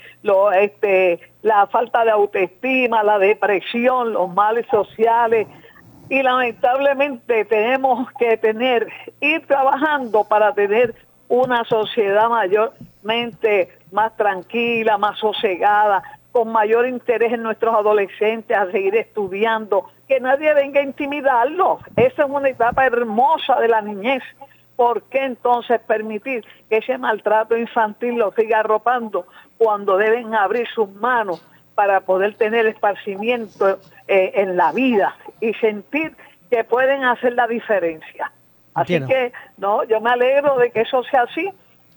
este, 0.55 1.19
la 1.41 1.67
falta 1.67 2.03
de 2.03 2.11
autoestima, 2.11 3.03
la 3.03 3.17
depresión, 3.19 4.13
los 4.13 4.33
males 4.33 4.65
sociales. 4.69 5.47
Y 6.09 6.21
lamentablemente 6.21 7.45
tenemos 7.45 8.11
que 8.19 8.35
tener, 8.35 8.87
ir 9.21 9.47
trabajando 9.47 10.25
para 10.25 10.53
tener 10.53 10.93
una 11.29 11.63
sociedad 11.63 12.27
mayormente 12.27 13.69
más 13.93 14.15
tranquila, 14.17 14.97
más 14.97 15.17
sosegada, 15.17 16.03
con 16.31 16.51
mayor 16.51 16.87
interés 16.87 17.33
en 17.33 17.43
nuestros 17.43 17.75
adolescentes 17.75 18.55
a 18.55 18.71
seguir 18.71 18.95
estudiando, 18.95 19.89
que 20.07 20.19
nadie 20.19 20.53
venga 20.53 20.79
a 20.79 20.83
intimidarlos. 20.83 21.81
Esa 21.95 22.23
es 22.23 22.29
una 22.29 22.49
etapa 22.49 22.85
hermosa 22.85 23.59
de 23.59 23.67
la 23.67 23.81
niñez. 23.81 24.23
¿Por 24.75 25.03
qué 25.03 25.25
entonces 25.25 25.79
permitir 25.81 26.45
que 26.69 26.77
ese 26.77 26.97
maltrato 26.97 27.55
infantil 27.57 28.15
lo 28.15 28.31
siga 28.31 28.59
arropando 28.59 29.27
cuando 29.57 29.97
deben 29.97 30.33
abrir 30.33 30.67
sus 30.73 30.89
manos 30.89 31.45
para 31.75 32.01
poder 32.01 32.35
tener 32.35 32.65
esparcimiento 32.65 33.79
eh, 34.07 34.31
en 34.35 34.57
la 34.57 34.71
vida 34.71 35.15
y 35.39 35.53
sentir 35.55 36.15
que 36.49 36.63
pueden 36.63 37.03
hacer 37.03 37.33
la 37.33 37.47
diferencia? 37.47 38.31
Así 38.73 38.95
Entiendo. 38.95 39.07
que, 39.07 39.33
no, 39.57 39.83
yo 39.83 39.99
me 39.99 40.11
alegro 40.11 40.57
de 40.57 40.71
que 40.71 40.81
eso 40.81 41.03
sea 41.03 41.23
así. 41.23 41.49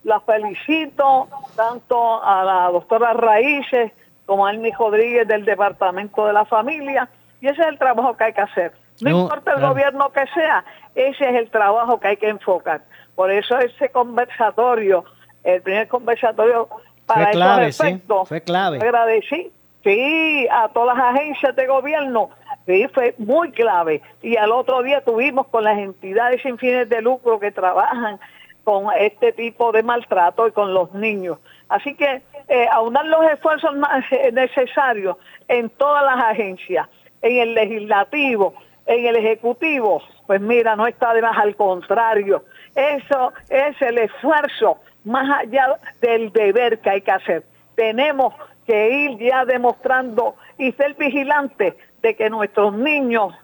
La 0.02 0.20
felicito 0.20 1.28
tanto 1.56 2.22
a 2.22 2.44
la 2.44 2.70
doctora 2.70 3.14
Raíces 3.14 3.92
como 4.26 4.46
a 4.46 4.50
Elmi 4.52 4.70
Rodríguez 4.72 5.26
del 5.28 5.44
Departamento 5.44 6.26
de 6.26 6.32
la 6.32 6.44
Familia. 6.44 7.08
Y 7.40 7.48
ese 7.48 7.60
es 7.60 7.68
el 7.68 7.78
trabajo 7.78 8.16
que 8.16 8.24
hay 8.24 8.32
que 8.32 8.40
hacer. 8.40 8.72
No, 9.00 9.10
No, 9.10 9.22
importa 9.22 9.52
el 9.54 9.60
gobierno 9.60 10.10
que 10.12 10.24
sea, 10.34 10.64
ese 10.94 11.28
es 11.28 11.34
el 11.34 11.50
trabajo 11.50 11.98
que 11.98 12.08
hay 12.08 12.16
que 12.16 12.28
enfocar. 12.28 12.82
Por 13.14 13.30
eso 13.30 13.58
ese 13.58 13.88
conversatorio, 13.90 15.04
el 15.42 15.62
primer 15.62 15.88
conversatorio 15.88 16.68
para 17.06 17.24
Fue 17.24 17.32
clave, 17.32 17.66
esos 17.68 17.86
sí, 17.86 18.02
fue 18.26 18.40
clave. 18.40 18.78
agradecí, 18.78 19.52
sí, 19.82 20.48
a 20.50 20.68
todas 20.68 20.96
las 20.96 21.14
agencias 21.14 21.54
de 21.54 21.66
gobierno, 21.66 22.30
sí, 22.66 22.86
fue 22.94 23.14
muy 23.18 23.50
clave. 23.50 24.00
Y 24.22 24.36
al 24.36 24.52
otro 24.52 24.82
día 24.82 25.02
tuvimos 25.02 25.46
con 25.48 25.64
las 25.64 25.78
entidades 25.78 26.40
sin 26.42 26.56
fines 26.56 26.88
de 26.88 27.02
lucro 27.02 27.38
que 27.38 27.50
trabajan 27.50 28.18
con 28.64 28.86
este 28.98 29.32
tipo 29.32 29.72
de 29.72 29.82
maltrato 29.82 30.48
y 30.48 30.52
con 30.52 30.72
los 30.72 30.92
niños. 30.94 31.38
Así 31.68 31.94
que 31.94 32.22
eh, 32.48 32.66
aunar 32.72 33.06
los 33.06 33.24
esfuerzos 33.30 33.74
eh, 34.10 34.30
necesarios 34.32 35.16
en 35.48 35.70
todas 35.70 36.04
las 36.04 36.24
agencias, 36.24 36.88
en 37.22 37.38
el 37.38 37.54
legislativo, 37.54 38.54
en 38.86 39.06
el 39.06 39.16
ejecutivo, 39.16 40.02
pues 40.26 40.40
mira, 40.40 40.76
no 40.76 40.86
está 40.86 41.14
de 41.14 41.22
más, 41.22 41.36
al 41.38 41.56
contrario, 41.56 42.44
eso 42.74 43.32
es 43.48 43.80
el 43.80 43.98
esfuerzo 43.98 44.78
más 45.04 45.40
allá 45.40 45.78
del 46.00 46.32
deber 46.32 46.78
que 46.80 46.90
hay 46.90 47.00
que 47.00 47.10
hacer. 47.10 47.44
Tenemos 47.74 48.34
que 48.66 48.90
ir 48.90 49.18
ya 49.18 49.44
demostrando 49.44 50.36
y 50.58 50.72
ser 50.72 50.94
vigilantes 50.94 51.74
de 52.02 52.16
que 52.16 52.30
nuestros 52.30 52.74
niños 52.74 53.34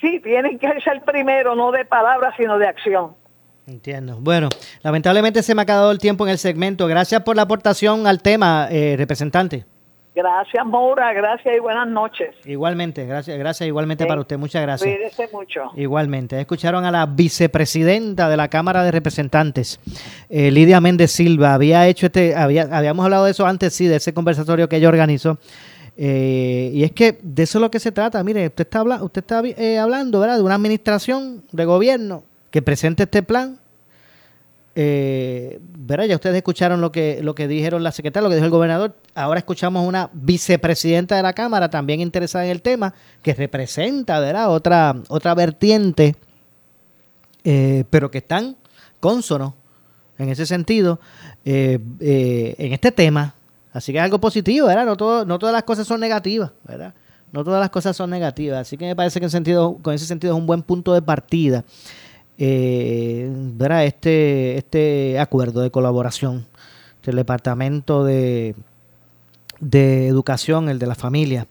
sí 0.00 0.20
tienen 0.20 0.58
que 0.58 0.80
ser 0.80 1.02
primero, 1.02 1.54
no 1.54 1.72
de 1.72 1.84
palabras, 1.84 2.34
sino 2.36 2.58
de 2.58 2.66
acción. 2.66 3.14
Entiendo. 3.70 4.18
Bueno, 4.20 4.48
lamentablemente 4.82 5.42
se 5.44 5.54
me 5.54 5.62
ha 5.62 5.64
acabado 5.64 5.92
el 5.92 5.98
tiempo 5.98 6.26
en 6.26 6.32
el 6.32 6.38
segmento. 6.38 6.88
Gracias 6.88 7.22
por 7.22 7.36
la 7.36 7.42
aportación 7.42 8.06
al 8.08 8.20
tema, 8.20 8.66
eh, 8.68 8.96
representante. 8.98 9.64
Gracias, 10.12 10.66
Maura, 10.66 11.12
gracias 11.12 11.54
y 11.56 11.60
buenas 11.60 11.86
noches. 11.86 12.34
Igualmente, 12.44 13.06
gracias, 13.06 13.38
gracias 13.38 13.68
igualmente 13.68 14.02
Sí. 14.04 14.08
para 14.08 14.20
usted. 14.20 14.38
Muchas 14.38 14.60
gracias. 14.62 14.92
Cuídese 14.92 15.28
mucho. 15.32 15.70
Igualmente. 15.76 16.38
Escucharon 16.40 16.84
a 16.84 16.90
la 16.90 17.06
vicepresidenta 17.06 18.28
de 18.28 18.36
la 18.36 18.48
Cámara 18.48 18.82
de 18.82 18.90
Representantes, 18.90 19.78
eh, 20.28 20.50
Lidia 20.50 20.80
Méndez 20.80 21.12
Silva. 21.12 21.54
Había 21.54 21.86
hecho 21.86 22.06
este, 22.06 22.34
había, 22.34 22.62
habíamos 22.76 23.04
hablado 23.04 23.24
de 23.26 23.30
eso 23.30 23.46
antes, 23.46 23.72
sí, 23.72 23.86
de 23.86 23.96
ese 23.96 24.12
conversatorio 24.12 24.68
que 24.68 24.76
ella 24.76 24.88
organizó. 24.88 25.38
Eh, 25.96 26.72
y 26.74 26.82
es 26.82 26.90
que 26.90 27.18
de 27.22 27.44
eso 27.44 27.58
es 27.58 27.62
lo 27.62 27.70
que 27.70 27.78
se 27.78 27.92
trata. 27.92 28.22
Mire, 28.24 28.48
usted 28.48 28.62
está, 28.66 28.80
habla, 28.80 29.04
usted 29.04 29.20
está 29.20 29.42
eh, 29.44 29.78
hablando, 29.78 30.18
¿verdad? 30.18 30.38
De 30.38 30.42
una 30.42 30.56
administración 30.56 31.44
de 31.52 31.64
gobierno 31.64 32.24
que 32.50 32.62
presente 32.62 33.04
este 33.04 33.22
plan. 33.22 33.59
Eh. 34.74 35.60
Ya 36.08 36.14
ustedes 36.14 36.36
escucharon 36.36 36.80
lo 36.80 36.92
que, 36.92 37.20
lo 37.22 37.34
que 37.34 37.48
dijeron 37.48 37.82
la 37.82 37.92
secretaria, 37.92 38.24
lo 38.24 38.30
que 38.30 38.36
dijo 38.36 38.46
el 38.46 38.50
gobernador. 38.50 38.96
Ahora 39.14 39.38
escuchamos 39.38 39.86
una 39.86 40.08
vicepresidenta 40.12 41.16
de 41.16 41.22
la 41.22 41.32
Cámara 41.32 41.68
también 41.68 42.00
interesada 42.00 42.44
en 42.44 42.52
el 42.52 42.62
tema, 42.62 42.94
que 43.22 43.34
representa, 43.34 44.20
¿verdad? 44.20 44.50
Otra, 44.50 44.96
otra 45.08 45.34
vertiente, 45.34 46.14
eh, 47.42 47.84
pero 47.90 48.10
que 48.10 48.18
están 48.18 48.56
cónsonos 49.00 49.54
en 50.18 50.28
ese 50.28 50.46
sentido, 50.46 51.00
eh, 51.44 51.78
eh, 51.98 52.54
en 52.58 52.72
este 52.72 52.92
tema. 52.92 53.34
Así 53.72 53.92
que 53.92 53.98
es 53.98 54.04
algo 54.04 54.20
positivo, 54.20 54.66
¿verdad? 54.66 54.84
No, 54.84 54.96
todo, 54.96 55.24
no 55.24 55.38
todas 55.38 55.52
las 55.52 55.62
cosas 55.62 55.86
son 55.86 56.00
negativas, 56.00 56.52
¿verdad? 56.66 56.94
No 57.32 57.42
todas 57.42 57.60
las 57.60 57.70
cosas 57.70 57.96
son 57.96 58.10
negativas. 58.10 58.60
Así 58.60 58.76
que 58.76 58.84
me 58.84 58.96
parece 58.96 59.18
que 59.18 59.26
en 59.26 59.30
sentido, 59.30 59.78
con 59.80 59.94
ese 59.94 60.06
sentido 60.06 60.34
es 60.34 60.38
un 60.38 60.46
buen 60.46 60.62
punto 60.62 60.92
de 60.92 61.00
partida. 61.00 61.64
Eh. 62.40 63.30
Este, 63.84 64.56
este 64.56 65.18
acuerdo 65.20 65.60
de 65.60 65.70
colaboración 65.70 66.46
del 67.04 67.16
Departamento 67.16 68.02
de, 68.04 68.54
de 69.60 70.08
Educación, 70.08 70.68
el 70.70 70.78
de 70.78 70.86
la 70.86 70.94
familia, 70.94 71.46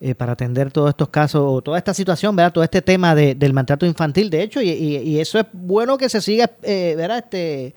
eh, 0.00 0.14
para 0.14 0.32
atender 0.32 0.70
todos 0.70 0.90
estos 0.90 1.08
casos, 1.08 1.42
o 1.44 1.60
toda 1.60 1.76
esta 1.76 1.92
situación, 1.92 2.36
¿verdad? 2.36 2.52
Todo 2.52 2.62
este 2.64 2.80
tema 2.82 3.16
de- 3.16 3.34
del 3.34 3.52
maltrato 3.52 3.84
infantil, 3.84 4.30
de 4.30 4.42
hecho, 4.44 4.62
y, 4.62 4.70
y- 4.70 5.18
eso 5.18 5.40
es 5.40 5.46
bueno 5.52 5.98
que 5.98 6.08
se 6.08 6.20
siga, 6.20 6.48
eh, 6.62 6.94
¿verdad? 6.96 7.18
Este, 7.18 7.74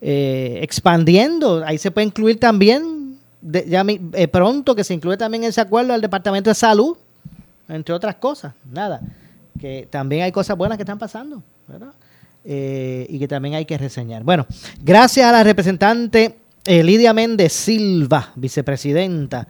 eh, 0.00 0.58
expandiendo. 0.62 1.62
Ahí 1.64 1.78
se 1.78 1.92
puede 1.92 2.08
incluir 2.08 2.40
también, 2.40 3.18
ya 3.40 3.84
eh, 4.14 4.26
pronto 4.28 4.74
que 4.74 4.82
se 4.82 4.94
incluye 4.94 5.16
también 5.16 5.44
ese 5.44 5.60
acuerdo 5.60 5.92
al 5.94 6.00
Departamento 6.00 6.50
de 6.50 6.54
Salud, 6.56 6.96
entre 7.68 7.94
otras 7.94 8.16
cosas. 8.16 8.52
Nada, 8.70 9.00
que 9.60 9.86
también 9.90 10.22
hay 10.24 10.32
cosas 10.32 10.56
buenas 10.56 10.76
que 10.76 10.82
están 10.82 10.98
pasando, 10.98 11.40
Eh, 12.44 13.06
y 13.10 13.18
que 13.18 13.28
también 13.28 13.54
hay 13.54 13.66
que 13.66 13.76
reseñar. 13.76 14.24
Bueno, 14.24 14.46
gracias 14.82 15.26
a 15.26 15.32
la 15.32 15.44
representante 15.44 16.36
eh, 16.64 16.82
Lidia 16.82 17.12
Méndez 17.12 17.52
Silva, 17.52 18.32
vicepresidenta 18.34 19.46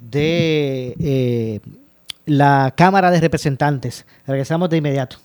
de 0.00 0.94
eh, 1.00 1.60
la 2.26 2.74
Cámara 2.76 3.10
de 3.10 3.20
Representantes. 3.20 4.04
Regresamos 4.26 4.68
de 4.68 4.76
inmediato. 4.76 5.16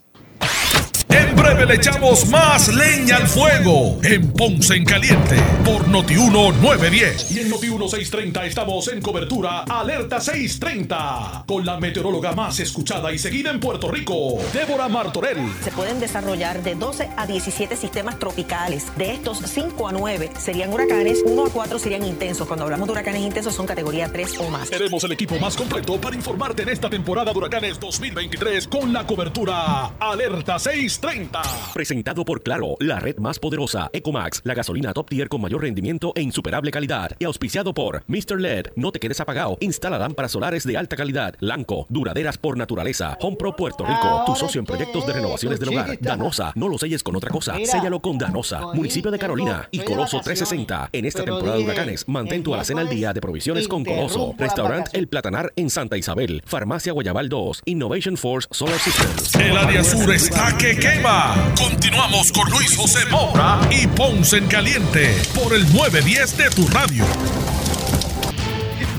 Breve 1.40 1.66
le 1.66 1.76
echamos 1.76 2.28
más 2.28 2.68
leña 2.68 3.16
al 3.16 3.28
fuego 3.28 3.98
en 4.04 4.30
Ponce 4.34 4.76
en 4.76 4.84
Caliente 4.84 5.38
por 5.64 5.88
Notiuno 5.88 6.52
910. 6.52 7.32
Y 7.32 7.40
en 7.40 7.50
Notiuno 7.50 7.88
630 7.88 8.46
estamos 8.46 8.90
en 8.90 9.02
cobertura 9.02 9.62
Alerta 9.62 10.20
630 10.20 11.46
con 11.48 11.66
la 11.66 11.80
meteoróloga 11.80 12.34
más 12.34 12.60
escuchada 12.60 13.14
y 13.14 13.18
seguida 13.18 13.52
en 13.52 13.62
Puerto 13.62 13.90
Rico, 13.90 14.38
Débora 14.52 14.90
Martorell. 14.90 15.38
Se 15.64 15.72
pueden 15.72 16.02
desarrollar 16.02 16.62
de 16.62 16.76
12 16.76 17.10
a 17.16 17.26
17 17.26 17.78
sistemas 17.78 18.20
tropicales. 18.20 18.88
De 18.98 19.14
estos, 19.14 19.40
5 19.40 19.88
a 19.88 19.94
9 19.94 20.32
serían 20.38 20.74
huracanes, 20.74 21.22
1 21.24 21.46
a 21.46 21.50
4 21.50 21.80
serían 21.80 22.04
intensos. 22.04 22.48
Cuando 22.48 22.66
hablamos 22.66 22.86
de 22.88 22.92
huracanes 22.92 23.22
intensos 23.22 23.56
son 23.56 23.66
categoría 23.66 24.12
3 24.12 24.40
o 24.40 24.50
más. 24.50 24.70
Tenemos 24.70 25.02
el 25.06 25.14
equipo 25.14 25.40
más 25.40 25.56
completo 25.56 26.02
para 26.02 26.18
informarte 26.18 26.64
en 26.64 26.70
esta 26.70 26.90
temporada 26.90 27.32
de 27.32 27.38
huracanes 27.38 27.80
2023 27.80 28.68
con 28.68 28.92
la 28.92 29.08
cobertura 29.08 29.94
Alerta 30.00 30.60
630. 30.60 31.29
Presentado 31.74 32.26
por 32.26 32.42
Claro, 32.42 32.76
la 32.80 33.00
red 33.00 33.18
más 33.18 33.40
poderosa, 33.40 33.90
Ecomax, 33.94 34.42
la 34.44 34.54
gasolina 34.54 34.94
top 34.94 35.10
tier 35.10 35.30
con 35.30 35.42
mayor 35.42 35.62
rendimiento 35.62 36.12
e 36.16 36.22
insuperable 36.22 36.72
calidad. 36.72 37.12
Y 37.20 37.26
auspiciado 37.26 37.74
por 37.74 38.04
Mr. 38.08 38.40
LED, 38.40 38.68
no 38.76 38.92
te 38.92 39.00
quedes 39.00 39.20
apagado. 39.20 39.58
Instala 39.60 39.98
lámparas 39.98 40.32
solares 40.32 40.66
de 40.66 40.78
alta 40.78 40.96
calidad, 40.96 41.36
Lanco, 41.40 41.86
duraderas 41.90 42.38
por 42.38 42.58
naturaleza. 42.58 43.18
Home 43.22 43.38
Pro 43.38 43.56
Puerto 43.56 43.86
Rico, 43.86 44.24
tu 44.26 44.36
socio 44.36 44.60
en 44.60 44.66
proyectos 44.66 45.06
de 45.06 45.14
renovaciones 45.14 45.60
del 45.60 45.70
hogar. 45.70 45.98
Danosa, 46.00 46.52
no 46.56 46.68
lo 46.68 46.78
selles 46.78 47.04
con 47.04 47.16
otra 47.16 47.30
cosa, 47.30 47.56
séllalo 47.64 48.00
con 48.00 48.18
Danosa. 48.18 48.62
Municipio 48.74 49.12
de 49.12 49.20
Carolina 49.20 49.68
y 49.72 49.80
Coloso 49.80 50.18
vacaciones, 50.18 50.40
360. 50.40 50.90
En 50.94 51.06
esta 51.06 51.24
temporada 51.24 51.58
de 51.58 51.64
huracanes, 51.64 52.08
mantén 52.08 52.44
tu 52.44 52.54
alacena 52.54 52.82
al 52.82 52.90
día 52.90 53.14
de 53.14 53.22
provisiones 53.22 53.68
con 53.68 53.84
Coloso. 53.84 54.34
Restaurant 54.38 54.88
El 54.94 55.08
Platanar 55.08 55.52
en 55.56 55.70
Santa 55.70 55.98
Isabel. 55.98 56.42
Farmacia 56.46 56.94
Guayabal 56.94 57.30
2. 57.30 57.64
Innovation 57.66 58.18
Force 58.18 58.48
Solar 58.52 58.80
Systems. 58.80 59.36
El 59.36 59.58
área 59.58 59.84
sur 59.84 60.12
está 60.12 60.58
que 60.58 60.78
quema. 60.78 61.09
Continuamos 61.58 62.32
con 62.32 62.48
Luis 62.52 62.78
José 62.78 63.00
Moura 63.10 63.60
y 63.72 63.88
Ponce 63.88 64.38
en 64.38 64.46
Caliente 64.46 65.18
por 65.34 65.56
el 65.56 65.64
910 65.74 66.38
de 66.38 66.50
tu 66.52 66.68
radio. 66.68 67.04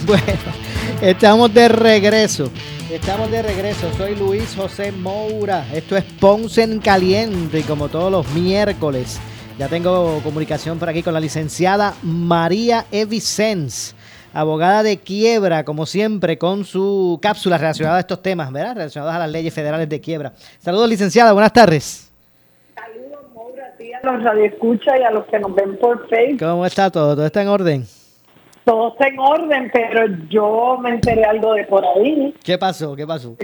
Bueno, 0.07 0.25
estamos 1.03 1.55
de 1.55 1.69
regreso. 1.69 2.51
Estamos 2.91 3.31
de 3.31 3.43
regreso. 3.43 3.93
Soy 3.97 4.17
Luis 4.17 4.57
José 4.57 4.91
Moura. 4.91 5.65
Esto 5.73 5.97
es 5.97 6.03
Ponce 6.03 6.65
en 6.65 6.81
Caliente 6.81 7.63
como 7.63 7.89
todos 7.89 8.11
los 8.11 8.29
miércoles. 8.31 9.21
Ya 9.57 9.69
tengo 9.69 10.21
comunicación 10.25 10.81
por 10.81 10.89
aquí 10.89 11.05
con 11.05 11.15
la 11.15 11.21
licenciada 11.21 11.95
María 12.03 12.87
Evicens, 12.91 13.95
abogada 14.33 14.83
de 14.83 14.99
quiebra, 14.99 15.65
como 15.65 15.87
siempre, 15.87 16.39
con 16.39 16.65
su 16.65 17.19
cápsula 17.23 17.59
relacionada 17.59 17.99
a 17.99 18.01
estos 18.01 18.23
temas, 18.23 18.53
¿verdad? 18.53 18.77
Relacionadas 18.77 19.17
a 19.17 19.19
las 19.21 19.31
leyes 19.31 19.53
federales 19.53 19.89
de 19.89 20.01
quiebra. 20.01 20.33
Saludos, 20.59 20.89
licenciada. 20.89 21.33
Buenas 21.33 21.53
tardes. 21.53 22.11
a 22.77 24.07
los 24.07 24.23
radioescuchas 24.23 24.95
y 24.99 25.03
a 25.03 25.11
los 25.11 25.27
que 25.27 25.39
nos 25.39 25.55
ven 25.55 25.77
por 25.79 26.09
Facebook. 26.09 26.39
¿Cómo 26.39 26.67
está 26.67 26.91
todo? 26.91 27.15
¿Todo 27.15 27.27
está 27.27 27.43
en 27.43 27.49
orden? 27.49 27.85
Todo 28.65 28.93
está 28.93 29.09
en 29.09 29.19
orden, 29.19 29.71
pero 29.73 30.07
yo 30.29 30.79
me 30.81 30.91
enteré 30.91 31.25
algo 31.25 31.55
de 31.55 31.65
por 31.65 31.85
ahí. 31.85 32.35
¿Qué 32.45 32.57
pasó? 32.57 32.95
¿Qué 32.95 33.07
pasó? 33.07 33.37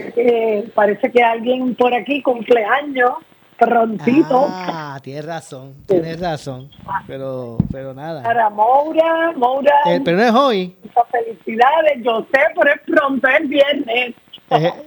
parece 0.74 1.10
que 1.10 1.22
alguien 1.22 1.74
por 1.74 1.92
aquí 1.94 2.22
cumpleaños 2.22 3.10
prontito. 3.58 4.46
Ah, 4.48 4.98
tienes 5.02 5.24
razón, 5.24 5.74
tienes 5.86 6.20
razón. 6.20 6.70
Pero, 7.06 7.58
pero 7.70 7.94
nada. 7.94 8.22
Para 8.22 8.50
Moura, 8.50 9.32
Moura. 9.36 9.74
Eh, 9.86 10.00
pero 10.04 10.16
no 10.16 10.22
es 10.22 10.32
hoy. 10.32 10.76
Muchas 10.82 11.04
felicidades, 11.10 12.02
yo 12.02 12.26
sé, 12.32 12.40
pero 12.54 12.70
es 12.72 12.80
pronto, 12.86 13.28
es 13.28 13.48
viernes. 13.48 14.14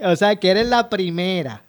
O 0.04 0.16
sea, 0.16 0.36
que 0.36 0.52
eres 0.52 0.68
la 0.68 0.90
primera 0.90 1.62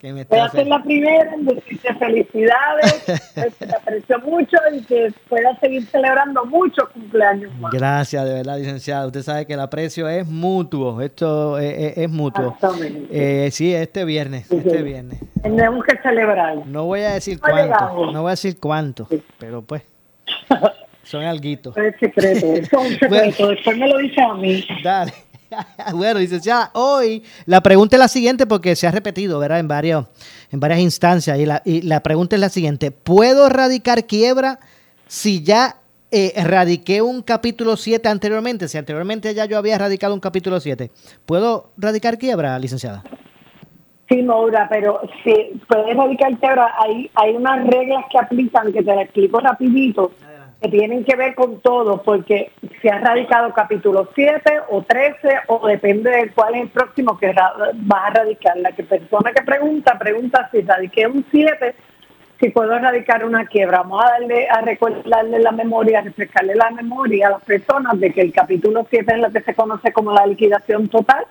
que 0.00 0.12
me 0.12 0.24
Voy 0.24 0.38
a 0.38 0.46
está 0.46 0.58
ser 0.58 0.66
la 0.66 0.82
primera 0.82 1.32
en 1.34 1.44
decirte 1.46 1.94
felicidades, 1.94 3.04
que 3.58 3.66
te 3.66 3.74
aprecio 3.74 4.18
mucho 4.20 4.56
y 4.72 4.82
que 4.84 5.12
puedas 5.28 5.58
seguir 5.58 5.86
celebrando 5.86 6.44
muchos 6.44 6.88
cumpleaños 6.90 7.54
más. 7.58 7.72
Gracias, 7.72 8.24
de 8.24 8.34
verdad, 8.34 8.58
licenciado. 8.58 9.06
Usted 9.06 9.22
sabe 9.22 9.46
que 9.46 9.54
el 9.54 9.60
aprecio 9.60 10.08
es 10.08 10.26
mutuo. 10.26 11.00
Esto 11.00 11.58
es, 11.58 11.96
es- 11.96 12.10
mutuo. 12.10 12.52
Exactamente. 12.54 13.46
Eh, 13.46 13.50
sí, 13.50 13.74
este 13.74 14.04
viernes. 14.04 14.50
Este 14.50 14.82
viernes. 14.82 15.18
Tenemos 15.42 15.84
que 15.84 15.96
celebrar. 15.98 16.66
No 16.66 16.84
voy 16.84 17.00
a 17.00 17.12
decir 17.14 17.38
No 17.42 17.48
cuánto. 17.50 18.12
No 18.12 18.22
voy 18.22 18.28
a 18.28 18.32
decir 18.32 18.58
cuánto. 18.60 19.08
Pero 19.38 19.62
pues. 19.62 19.82
Son 21.02 21.22
alguitos. 21.22 21.76
Es 21.76 21.94
secreto, 22.00 22.46
es 22.54 22.72
un 22.72 22.88
secreto. 22.98 23.48
Después 23.50 23.78
me 23.78 23.86
lo 23.88 23.98
dice 23.98 24.20
a 24.20 24.34
mí. 24.34 24.66
Dale. 24.82 25.12
bueno, 25.94 26.20
licenciada, 26.20 26.70
hoy 26.74 27.22
la 27.46 27.60
pregunta 27.60 27.96
es 27.96 28.00
la 28.00 28.08
siguiente 28.08 28.46
porque 28.46 28.76
se 28.76 28.86
ha 28.86 28.90
repetido, 28.90 29.38
¿verdad? 29.38 29.60
En 29.60 29.68
varios, 29.68 30.06
en 30.50 30.60
varias 30.60 30.80
instancias. 30.80 31.38
Y 31.38 31.46
la, 31.46 31.62
y 31.64 31.82
la 31.82 32.00
pregunta 32.00 32.36
es 32.36 32.40
la 32.40 32.48
siguiente: 32.48 32.90
¿Puedo 32.90 33.48
radicar 33.48 34.06
quiebra 34.06 34.58
si 35.06 35.42
ya 35.42 35.76
eh, 36.10 36.32
radiqué 36.44 37.02
un 37.02 37.22
capítulo 37.22 37.76
7 37.76 38.08
anteriormente? 38.08 38.68
Si 38.68 38.78
anteriormente 38.78 39.34
ya 39.34 39.44
yo 39.46 39.58
había 39.58 39.78
radicado 39.78 40.14
un 40.14 40.20
capítulo 40.20 40.60
7, 40.60 40.90
¿puedo 41.24 41.70
radicar 41.76 42.18
quiebra, 42.18 42.58
licenciada? 42.58 43.02
Sí, 44.08 44.22
Maura, 44.22 44.68
pero 44.70 45.00
si 45.24 45.60
puedes 45.68 45.96
radicar 45.96 46.38
quiebra, 46.38 46.72
hay, 46.78 47.10
hay 47.14 47.34
unas 47.34 47.66
reglas 47.66 48.04
que 48.10 48.18
aplican, 48.18 48.72
que 48.72 48.82
te 48.82 48.94
las 48.94 49.04
explico 49.04 49.40
rapidito, 49.40 50.12
que 50.60 50.68
tienen 50.68 51.04
que 51.04 51.16
ver 51.16 51.34
con 51.34 51.60
todo, 51.60 52.02
porque 52.02 52.50
si 52.80 52.88
has 52.88 53.02
radicado 53.02 53.52
capítulo 53.52 54.08
7 54.14 54.40
o 54.70 54.82
13, 54.82 55.16
o 55.48 55.66
depende 55.66 56.10
de 56.10 56.30
cuál 56.30 56.54
es 56.54 56.62
el 56.62 56.68
próximo 56.68 57.18
que 57.18 57.32
vas 57.32 58.00
a 58.00 58.10
radicar. 58.10 58.56
La 58.56 58.72
que 58.72 58.82
persona 58.82 59.32
que 59.32 59.42
pregunta, 59.42 59.98
pregunta 59.98 60.48
si 60.50 60.62
radiqué 60.62 61.06
un 61.06 61.24
7, 61.30 61.74
si 62.40 62.50
puedo 62.50 62.74
erradicar 62.74 63.24
una 63.24 63.46
quiebra. 63.46 63.78
Vamos 63.78 64.04
a 64.04 64.10
darle, 64.12 64.48
a 64.48 64.60
recordarle 64.62 65.38
la 65.40 65.52
memoria, 65.52 65.98
a 65.98 66.02
refrescarle 66.02 66.54
la 66.54 66.70
memoria 66.70 67.28
a 67.28 67.30
las 67.32 67.44
personas 67.44 67.98
de 68.00 68.12
que 68.12 68.22
el 68.22 68.32
capítulo 68.32 68.86
7 68.88 69.12
es 69.14 69.20
lo 69.20 69.30
que 69.30 69.42
se 69.42 69.54
conoce 69.54 69.92
como 69.92 70.12
la 70.12 70.26
liquidación 70.26 70.88
total, 70.88 71.26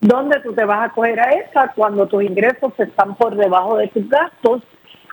donde 0.00 0.40
tú 0.40 0.52
te 0.52 0.64
vas 0.64 0.90
a 0.90 0.92
coger 0.92 1.20
a 1.20 1.30
esa 1.30 1.72
cuando 1.74 2.06
tus 2.06 2.22
ingresos 2.22 2.72
están 2.78 3.14
por 3.16 3.36
debajo 3.36 3.76
de 3.76 3.88
tus 3.88 4.08
gastos 4.08 4.62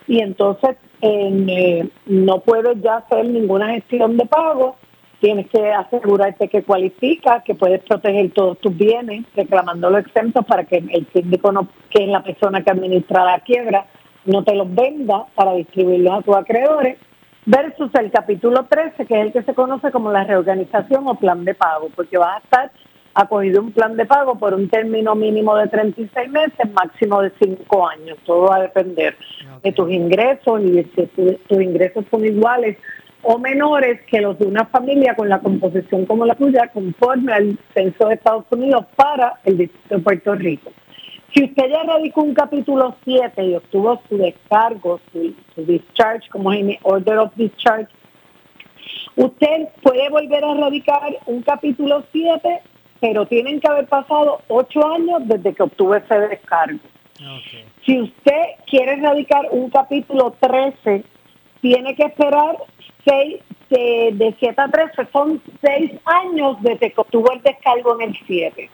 y 0.07 0.21
entonces 0.21 0.75
en, 1.03 1.49
eh, 1.49 1.89
no 2.05 2.39
puedes 2.39 2.81
ya 2.81 2.97
hacer 2.97 3.25
ninguna 3.25 3.73
gestión 3.73 4.15
de 4.15 4.25
pago, 4.25 4.77
tienes 5.19 5.47
que 5.49 5.69
asegurarte 5.69 6.47
que 6.47 6.63
cualifica, 6.63 7.43
que 7.43 7.55
puedes 7.55 7.83
proteger 7.83 8.31
todos 8.31 8.57
tus 8.59 8.75
bienes, 8.75 9.25
reclamándolo 9.35 9.97
exentos 9.97 10.45
para 10.45 10.63
que 10.63 10.77
el 10.77 11.05
síndico, 11.13 11.51
no, 11.51 11.67
que 11.89 12.05
es 12.05 12.09
la 12.09 12.23
persona 12.23 12.63
que 12.63 12.71
administra 12.71 13.25
la 13.25 13.39
quiebra, 13.41 13.85
no 14.25 14.45
te 14.45 14.55
los 14.55 14.73
venda 14.73 15.25
para 15.35 15.53
distribuirlos 15.55 16.19
a 16.19 16.21
tus 16.21 16.35
acreedores, 16.37 16.97
versus 17.45 17.93
el 17.95 18.09
capítulo 18.09 18.65
13, 18.69 19.05
que 19.05 19.19
es 19.19 19.25
el 19.25 19.33
que 19.33 19.43
se 19.43 19.53
conoce 19.53 19.91
como 19.91 20.09
la 20.09 20.23
reorganización 20.23 21.05
o 21.05 21.15
plan 21.15 21.43
de 21.43 21.53
pago, 21.53 21.89
porque 21.93 22.17
vas 22.17 22.37
a 22.37 22.43
estar 22.45 22.71
acogido 23.15 23.61
un 23.61 23.71
plan 23.71 23.95
de 23.95 24.05
pago 24.05 24.35
por 24.39 24.53
un 24.53 24.67
término 24.69 25.13
mínimo 25.15 25.55
de 25.55 25.67
36 25.67 26.29
meses, 26.31 26.71
máximo 26.73 27.21
de 27.21 27.31
5 27.41 27.87
años. 27.87 28.17
Todo 28.25 28.47
va 28.47 28.55
a 28.57 28.61
depender 28.63 29.15
de 29.61 29.71
tus 29.71 29.91
ingresos 29.91 30.61
y 30.61 30.71
de 30.71 30.83
si 30.95 31.05
tu- 31.07 31.37
tus 31.47 31.61
ingresos 31.61 32.05
son 32.09 32.25
iguales 32.25 32.77
o 33.21 33.37
menores 33.37 34.01
que 34.07 34.19
los 34.19 34.37
de 34.39 34.45
una 34.47 34.65
familia 34.65 35.15
con 35.15 35.29
la 35.29 35.39
composición 35.39 36.05
como 36.05 36.25
la 36.25 36.35
tuya, 36.35 36.67
conforme 36.73 37.31
al 37.33 37.57
censo 37.73 38.07
de 38.07 38.15
Estados 38.15 38.45
Unidos 38.51 38.85
para 38.95 39.39
el 39.45 39.57
Distrito 39.59 39.95
de 39.95 40.01
Puerto 40.01 40.35
Rico. 40.35 40.71
Si 41.33 41.43
usted 41.45 41.69
ya 41.69 41.83
radicó 41.83 42.21
un 42.21 42.33
capítulo 42.33 42.95
7 43.05 43.43
y 43.43 43.55
obtuvo 43.55 44.01
su 44.09 44.17
descargo, 44.17 44.99
su, 45.11 45.33
su 45.55 45.65
discharge, 45.65 46.29
como 46.29 46.51
es 46.51 46.59
en 46.59 46.77
order 46.83 47.17
of 47.19 47.31
discharge, 47.35 47.87
usted 49.15 49.67
puede 49.81 50.09
volver 50.09 50.43
a 50.43 50.53
radicar 50.55 51.01
un 51.25 51.41
capítulo 51.43 52.03
7, 52.11 52.61
pero 53.03 53.25
tienen 53.25 53.59
que 53.59 53.67
haber 53.67 53.85
pasado 53.87 54.39
8 54.47 54.93
años 54.93 55.23
desde 55.25 55.53
que 55.53 55.61
obtuvo 55.61 55.93
ese 55.93 56.17
descargo. 56.19 56.79
Si 57.85 57.99
usted 57.99 58.41
quiere 58.65 58.95
radicar 58.95 59.45
un 59.51 59.69
capítulo 59.69 60.33
13, 60.39 61.03
tiene 61.59 61.95
que 61.95 62.03
esperar 62.03 62.55
seis, 63.05 63.41
de, 63.69 64.11
de 64.13 64.33
7 64.39 64.55
a 64.57 64.69
13, 64.69 65.11
son 65.11 65.41
6 65.61 65.91
años 66.05 66.55
desde 66.61 66.93
que 66.93 67.01
obtuvo 67.01 67.29
el 67.33 67.41
descargo 67.41 67.99
en 67.99 68.07
el 68.07 68.17
7. 68.25 68.69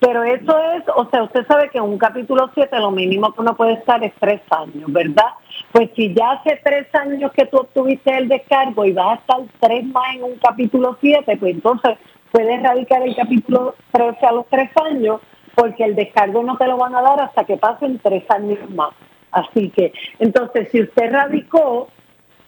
Pero 0.00 0.24
eso 0.24 0.58
es, 0.72 0.84
o 0.94 1.08
sea, 1.10 1.24
usted 1.24 1.46
sabe 1.46 1.68
que 1.68 1.76
en 1.76 1.84
un 1.84 1.98
capítulo 1.98 2.50
7 2.54 2.78
lo 2.78 2.90
mínimo 2.90 3.30
que 3.34 3.42
uno 3.42 3.54
puede 3.56 3.74
estar 3.74 4.02
es 4.02 4.14
3 4.20 4.40
años, 4.52 4.90
¿verdad? 4.90 5.32
Pues 5.72 5.90
si 5.94 6.14
ya 6.14 6.30
hace 6.30 6.58
3 6.64 6.94
años 6.94 7.30
que 7.32 7.44
tú 7.44 7.58
obtuviste 7.58 8.16
el 8.16 8.28
descargo 8.28 8.86
y 8.86 8.92
vas 8.92 9.18
a 9.18 9.20
estar 9.20 9.40
3 9.60 9.84
más 9.84 10.14
en 10.14 10.24
un 10.24 10.36
capítulo 10.36 10.96
7, 10.98 11.36
pues 11.36 11.54
entonces 11.56 11.98
puedes 12.36 12.62
radicar 12.62 13.02
el 13.02 13.16
capítulo 13.16 13.74
13 13.92 14.26
a 14.26 14.32
los 14.32 14.46
3 14.48 14.68
años 14.84 15.22
porque 15.54 15.84
el 15.84 15.94
descargo 15.94 16.42
no 16.42 16.58
te 16.58 16.66
lo 16.66 16.76
van 16.76 16.94
a 16.94 17.00
dar 17.00 17.18
hasta 17.18 17.44
que 17.44 17.56
pasen 17.56 17.98
3 17.98 18.30
años 18.30 18.70
más. 18.74 18.90
Así 19.30 19.70
que, 19.70 19.90
entonces, 20.18 20.68
si 20.70 20.82
usted 20.82 21.10
radicó 21.10 21.88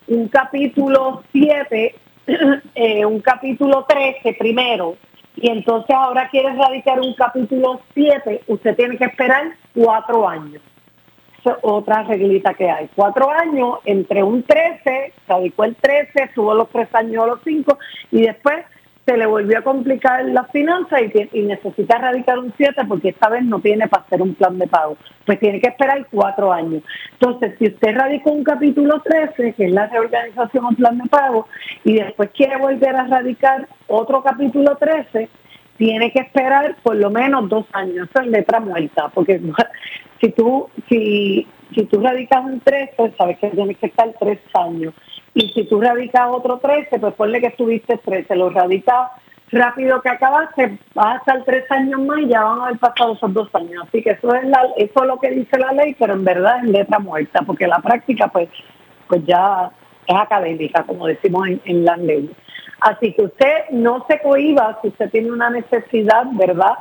un 0.09 0.29
capítulo 0.29 1.23
7, 1.33 1.95
eh, 2.75 3.07
un 3.07 3.21
capítulo 3.21 3.87
13 3.89 4.35
primero, 4.35 4.97
y 5.37 5.51
entonces 5.51 5.97
ahora 5.97 6.29
quiere 6.29 6.53
radicar 6.55 7.01
un 7.01 7.15
capítulo 7.15 7.81
7, 7.95 8.43
usted 8.47 8.77
tiene 8.77 8.99
que 8.99 9.07
esperar 9.07 9.55
cuatro 9.75 10.29
años. 10.29 10.61
Es 11.47 11.53
otra 11.63 12.03
reglita 12.03 12.53
que 12.53 12.69
hay. 12.69 12.91
Cuatro 12.95 13.31
años 13.31 13.79
entre 13.87 14.23
un 14.23 14.43
13, 14.43 15.15
radicó 15.27 15.65
el 15.65 15.77
13, 15.77 16.33
subo 16.35 16.53
los 16.53 16.69
tres 16.69 16.95
años 16.95 17.25
a 17.25 17.27
los 17.29 17.41
5 17.43 17.79
y 18.11 18.23
después 18.23 18.67
se 19.09 19.17
le 19.17 19.25
volvió 19.25 19.59
a 19.59 19.63
complicar 19.63 20.23
la 20.27 20.45
finanza 20.45 21.01
y, 21.01 21.43
necesita 21.43 21.97
radicar 21.97 22.39
un 22.39 22.53
7 22.55 22.83
porque 22.87 23.09
esta 23.09 23.31
vez 23.31 23.43
no 23.43 23.59
tiene 23.59 23.89
para 23.89 24.03
hacer 24.03 24.21
un 24.21 24.35
plan 24.35 24.59
de 24.59 24.67
pago. 24.67 24.99
Pues 25.25 25.41
tiene 25.41 25.63
que 25.63 25.69
esperar 25.69 26.07
cuatro 26.11 26.53
años. 26.53 26.83
Entonces, 27.13 27.55
si 27.59 27.69
usted 27.69 27.97
radicó 27.97 28.33
un 28.33 28.45
capítulo 28.45 29.01
13, 29.01 29.55
que 29.55 29.65
es 29.65 29.73
la 29.73 29.87
reorganización 29.87 30.67
o 30.67 30.71
plan 30.73 30.99
de 30.99 31.09
pago, 31.09 31.49
y 31.85 31.95
después 31.95 32.29
quiere 32.37 32.59
volver 32.59 32.95
a 32.97 33.07
radicar 33.07 33.67
otro 33.87 34.23
capítulo 34.23 34.77
13, 34.77 35.31
tiene 35.79 36.13
que 36.13 36.19
esperar 36.19 36.77
por 36.83 36.97
lo 36.97 37.11
menos 37.11 37.49
dos 37.49 37.65
años. 37.73 38.11
Eso 38.11 38.21
es 38.21 38.29
letra 38.29 38.61
muerta, 38.61 39.09
porque 39.15 39.41
si 40.21 40.31
tú, 40.33 40.69
si, 40.89 41.47
si 41.75 41.85
tú 41.85 42.01
radicas 42.01 42.45
un 42.45 42.61
13, 42.61 43.15
sabes 43.17 43.39
que 43.39 43.51
tienes 43.51 43.79
que 43.79 43.87
estar 43.87 44.13
tres 44.19 44.39
años. 44.55 44.95
Y 45.35 45.51
si 45.51 45.65
tú 45.65 45.81
radicas 45.81 46.29
otro 46.31 46.59
13, 46.59 46.99
pues 46.99 47.15
ponle 47.15 47.41
que 47.41 47.49
estuviste 47.49 47.99
13, 47.99 48.35
lo 48.37 48.51
radicas 48.51 49.11
rápido 49.51 50.01
que 50.03 50.11
acabaste, 50.11 50.79
vas 50.95 51.15
a 51.15 51.19
estar 51.19 51.45
tres 51.45 51.71
años 51.71 52.01
más 52.01 52.19
y 52.21 52.29
ya 52.29 52.43
van 52.43 52.61
a 52.61 52.67
haber 52.67 52.79
pasado 52.79 53.15
esos 53.15 53.33
dos 53.33 53.49
años. 53.55 53.85
Así 53.87 54.03
que 54.03 54.11
eso 54.11 54.35
es, 54.35 54.45
la, 54.45 54.61
eso 54.77 55.03
es 55.03 55.07
lo 55.07 55.19
que 55.19 55.31
dice 55.31 55.59
la 55.59 55.73
ley, 55.73 55.95
pero 55.99 56.15
en 56.15 56.25
verdad 56.25 56.59
es 56.65 56.71
letra 56.71 56.99
muerta, 56.99 57.43
porque 57.43 57.67
la 57.67 57.79
práctica 57.79 58.29
pues, 58.29 58.49
pues 59.07 59.25
ya 59.25 59.71
es 60.07 60.17
académica, 60.17 60.83
como 60.85 61.07
decimos 61.07 61.49
en, 61.49 61.61
en 61.65 61.85
las 61.85 61.99
leyes. 61.99 62.37
Así 62.81 63.13
que 63.13 63.23
usted 63.23 63.71
no 63.71 64.05
se 64.09 64.21
cohiba 64.21 64.79
si 64.83 64.89
usted 64.89 65.11
tiene 65.11 65.33
una 65.33 65.51
necesidad, 65.51 66.25
¿verdad? 66.33 66.75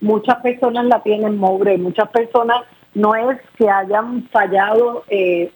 Muchas 0.00 0.36
personas 0.36 0.86
la 0.86 1.02
tienen 1.02 1.36
mobre, 1.36 1.78
muchas 1.78 2.08
personas 2.10 2.62
no 2.94 3.14
es 3.14 3.40
que 3.56 3.68
hayan 3.68 4.28
fallado 4.30 5.04
eh, 5.08 5.52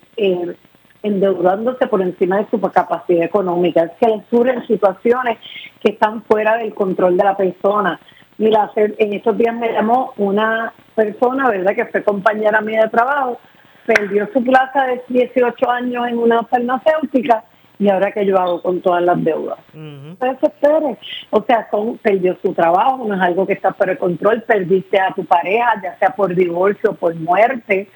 endeudándose 1.03 1.87
por 1.87 2.03
encima 2.03 2.39
de 2.39 2.47
su 2.51 2.61
capacidad 2.61 3.25
económica, 3.25 3.83
es 3.85 3.93
que 4.01 4.23
surgen 4.31 4.67
situaciones 4.67 5.39
que 5.81 5.93
están 5.93 6.23
fuera 6.25 6.57
del 6.57 6.75
control 6.75 7.17
de 7.17 7.25
la 7.25 7.37
persona. 7.37 8.01
Mira, 8.39 8.71
en 8.77 9.13
estos 9.13 9.37
días 9.37 9.55
me 9.55 9.73
llamó 9.73 10.13
una 10.17 10.73
persona, 10.95 11.49
¿verdad?, 11.51 11.75
que 11.75 11.87
fue 11.87 12.05
compañera 12.05 12.61
mía 12.61 12.83
de 12.83 12.91
trabajo, 12.91 13.39
perdió 13.87 14.29
su 14.33 14.43
plaza 14.45 14.85
de 14.87 15.03
18 15.09 15.71
años 15.71 16.07
en 16.09 16.19
una 16.19 16.43
farmacéutica 16.45 17.45
y 17.79 17.89
ahora 17.89 18.11
que 18.13 18.27
yo 18.27 18.37
hago 18.39 18.61
con 18.61 18.81
todas 18.81 19.03
las 19.03 19.23
deudas. 19.23 19.59
No 19.73 20.17
se 20.17 20.27
desespere. 20.27 20.99
O 21.31 21.43
sea, 21.45 21.69
son, 21.71 21.99
perdió 21.99 22.37
su 22.43 22.53
trabajo, 22.53 23.05
no 23.07 23.15
es 23.15 23.21
algo 23.21 23.47
que 23.47 23.53
está 23.53 23.71
por 23.71 23.89
el 23.89 23.99
control, 23.99 24.43
perdiste 24.43 24.99
a 24.99 25.13
tu 25.15 25.25
pareja, 25.25 25.81
ya 25.83 25.97
sea 25.99 26.11
por 26.11 26.35
divorcio 26.35 26.91
o 26.91 26.95
por 26.95 27.15
muerte, 27.15 27.89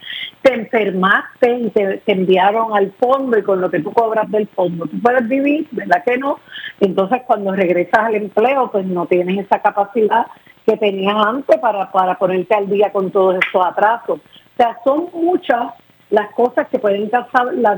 te 0.42 0.54
enfermaste 0.54 1.52
y 1.52 1.70
te, 1.70 1.98
te 1.98 2.12
enviaron 2.12 2.76
al 2.76 2.92
fondo 2.92 3.38
y 3.38 3.42
con 3.42 3.60
lo 3.60 3.70
que 3.70 3.80
tú 3.80 3.92
cobras 3.92 4.30
del 4.30 4.46
fondo, 4.48 4.86
tú 4.86 5.00
puedes 5.00 5.28
vivir, 5.28 5.66
¿verdad 5.72 6.02
que 6.04 6.18
no? 6.18 6.38
Entonces 6.80 7.22
cuando 7.26 7.52
regresas 7.52 8.04
al 8.04 8.14
empleo, 8.14 8.70
pues 8.70 8.84
no 8.86 9.06
tienes 9.06 9.46
esa 9.46 9.60
capacidad 9.60 10.26
que 10.66 10.76
tenías 10.76 11.16
antes 11.16 11.58
para, 11.58 11.90
para 11.90 12.16
ponerte 12.18 12.54
al 12.54 12.68
día 12.68 12.92
con 12.92 13.10
todos 13.10 13.36
estos 13.36 13.66
atrasos. 13.66 14.18
O 14.18 14.56
sea, 14.56 14.78
son 14.84 15.08
muchas 15.12 15.72
las 16.12 16.30
cosas 16.34 16.68
que 16.68 16.78
pueden 16.78 17.08
causar 17.08 17.54
la, 17.54 17.74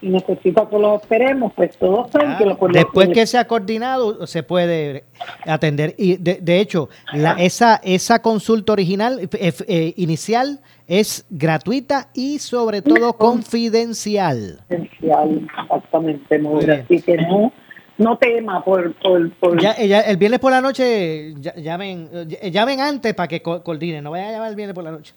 y 0.05 0.09
necesita 0.09 0.69
que 0.69 0.77
lo 0.77 0.97
esperemos, 0.97 1.51
pues 1.55 1.75
todos 1.77 2.11
saben 2.11 2.37
que 2.37 2.45
lo 2.45 2.55
Después 2.71 3.09
que 3.09 3.25
se 3.25 3.39
ha 3.39 3.47
coordinado, 3.47 4.27
se 4.27 4.43
puede 4.43 5.05
atender. 5.45 5.95
Y 5.97 6.17
de, 6.17 6.59
hecho, 6.59 6.89
la, 7.11 7.33
esa, 7.33 7.81
esa 7.83 8.21
consulta 8.21 8.73
original, 8.73 9.19
eh, 9.19 9.53
eh, 9.67 9.93
inicial, 9.97 10.59
es 10.85 11.25
gratuita 11.31 12.09
y 12.13 12.37
sobre 12.37 12.83
todo 12.83 13.13
confidencial. 13.13 14.59
Confidencial, 14.69 15.47
exactamente, 15.63 16.39
Así 16.83 17.01
que 17.01 17.17
no, 17.17 17.51
no 17.97 18.17
tema 18.19 18.63
por... 18.63 18.93
por, 18.93 19.59
Ya, 19.59 19.71
el 19.71 20.17
viernes 20.17 20.39
por 20.39 20.51
la 20.51 20.61
noche, 20.61 21.33
llamen, 21.57 22.09
llamen 22.51 22.79
antes 22.79 23.15
para 23.15 23.27
que 23.27 23.41
coordinen, 23.41 24.03
no 24.03 24.11
vayan 24.11 24.27
a 24.27 24.31
llamar 24.33 24.49
el 24.51 24.55
viernes 24.55 24.75
por 24.75 24.83
la 24.83 24.91
noche. 24.91 25.15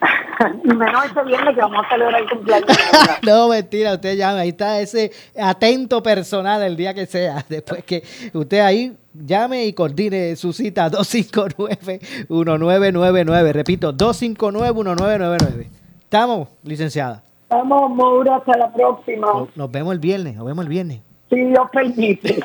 menos 0.64 1.04
este 1.04 1.22
viernes 1.24 1.54
que 1.54 1.60
vamos 1.60 1.84
a 1.84 1.88
celebrar 1.88 2.22
el 2.22 2.28
cumpleaños. 2.28 2.76
no, 3.26 3.48
mentira, 3.48 3.94
usted 3.94 4.16
llame, 4.16 4.40
ahí 4.40 4.50
está 4.50 4.78
ese 4.80 5.10
atento 5.38 6.02
personal 6.02 6.62
el 6.62 6.76
día 6.76 6.92
que 6.94 7.06
sea. 7.06 7.44
Después 7.48 7.84
que 7.84 8.02
usted 8.32 8.60
ahí 8.60 8.96
llame 9.14 9.66
y 9.66 9.72
coordine 9.72 10.36
su 10.36 10.52
cita 10.52 10.88
259-1999. 10.90 13.52
Repito, 13.52 13.92
259-1999. 13.92 15.66
¿Estamos, 16.02 16.48
licenciada? 16.64 17.22
Estamos, 17.42 17.94
Maura, 17.94 18.36
hasta 18.36 18.56
la 18.56 18.72
próxima. 18.72 19.46
Nos 19.54 19.70
vemos 19.70 19.92
el 19.92 19.98
viernes, 19.98 20.36
nos 20.36 20.46
vemos 20.46 20.64
el 20.64 20.68
viernes. 20.68 21.00
Si 21.30 21.36
Dios 21.36 21.68
permite. 21.72 22.42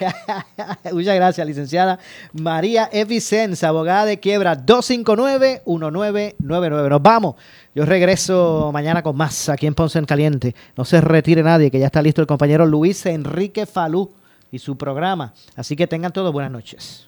Muchas 0.94 1.16
gracias, 1.16 1.48
licenciada 1.48 1.98
María 2.34 2.88
Evicens, 2.92 3.64
abogada 3.64 4.06
de 4.06 4.20
quiebra 4.20 4.64
259-1999. 4.64 6.90
Nos 6.90 7.02
vamos. 7.02 7.34
Yo 7.74 7.84
regreso 7.84 8.70
mañana 8.72 9.02
con 9.02 9.18
más 9.18 9.50
aquí 9.50 9.66
en 9.66 9.74
Ponce 9.74 9.98
en 9.98 10.06
Caliente. 10.06 10.54
No 10.78 10.86
se 10.86 11.02
retire 11.02 11.42
nadie, 11.42 11.72
que 11.72 11.80
ya 11.80 11.88
está 11.88 12.04
listo 12.04 12.22
el 12.22 12.28
compañero 12.28 12.68
Luis 12.68 13.08
Enrique 13.08 13.66
Falú 13.66 14.12
y 14.52 14.60
su 14.60 14.78
programa. 14.78 15.34
Así 15.56 15.76
que 15.76 15.88
tengan 15.88 16.14
todos 16.14 16.32
buenas 16.32 16.52
noches. 16.52 17.08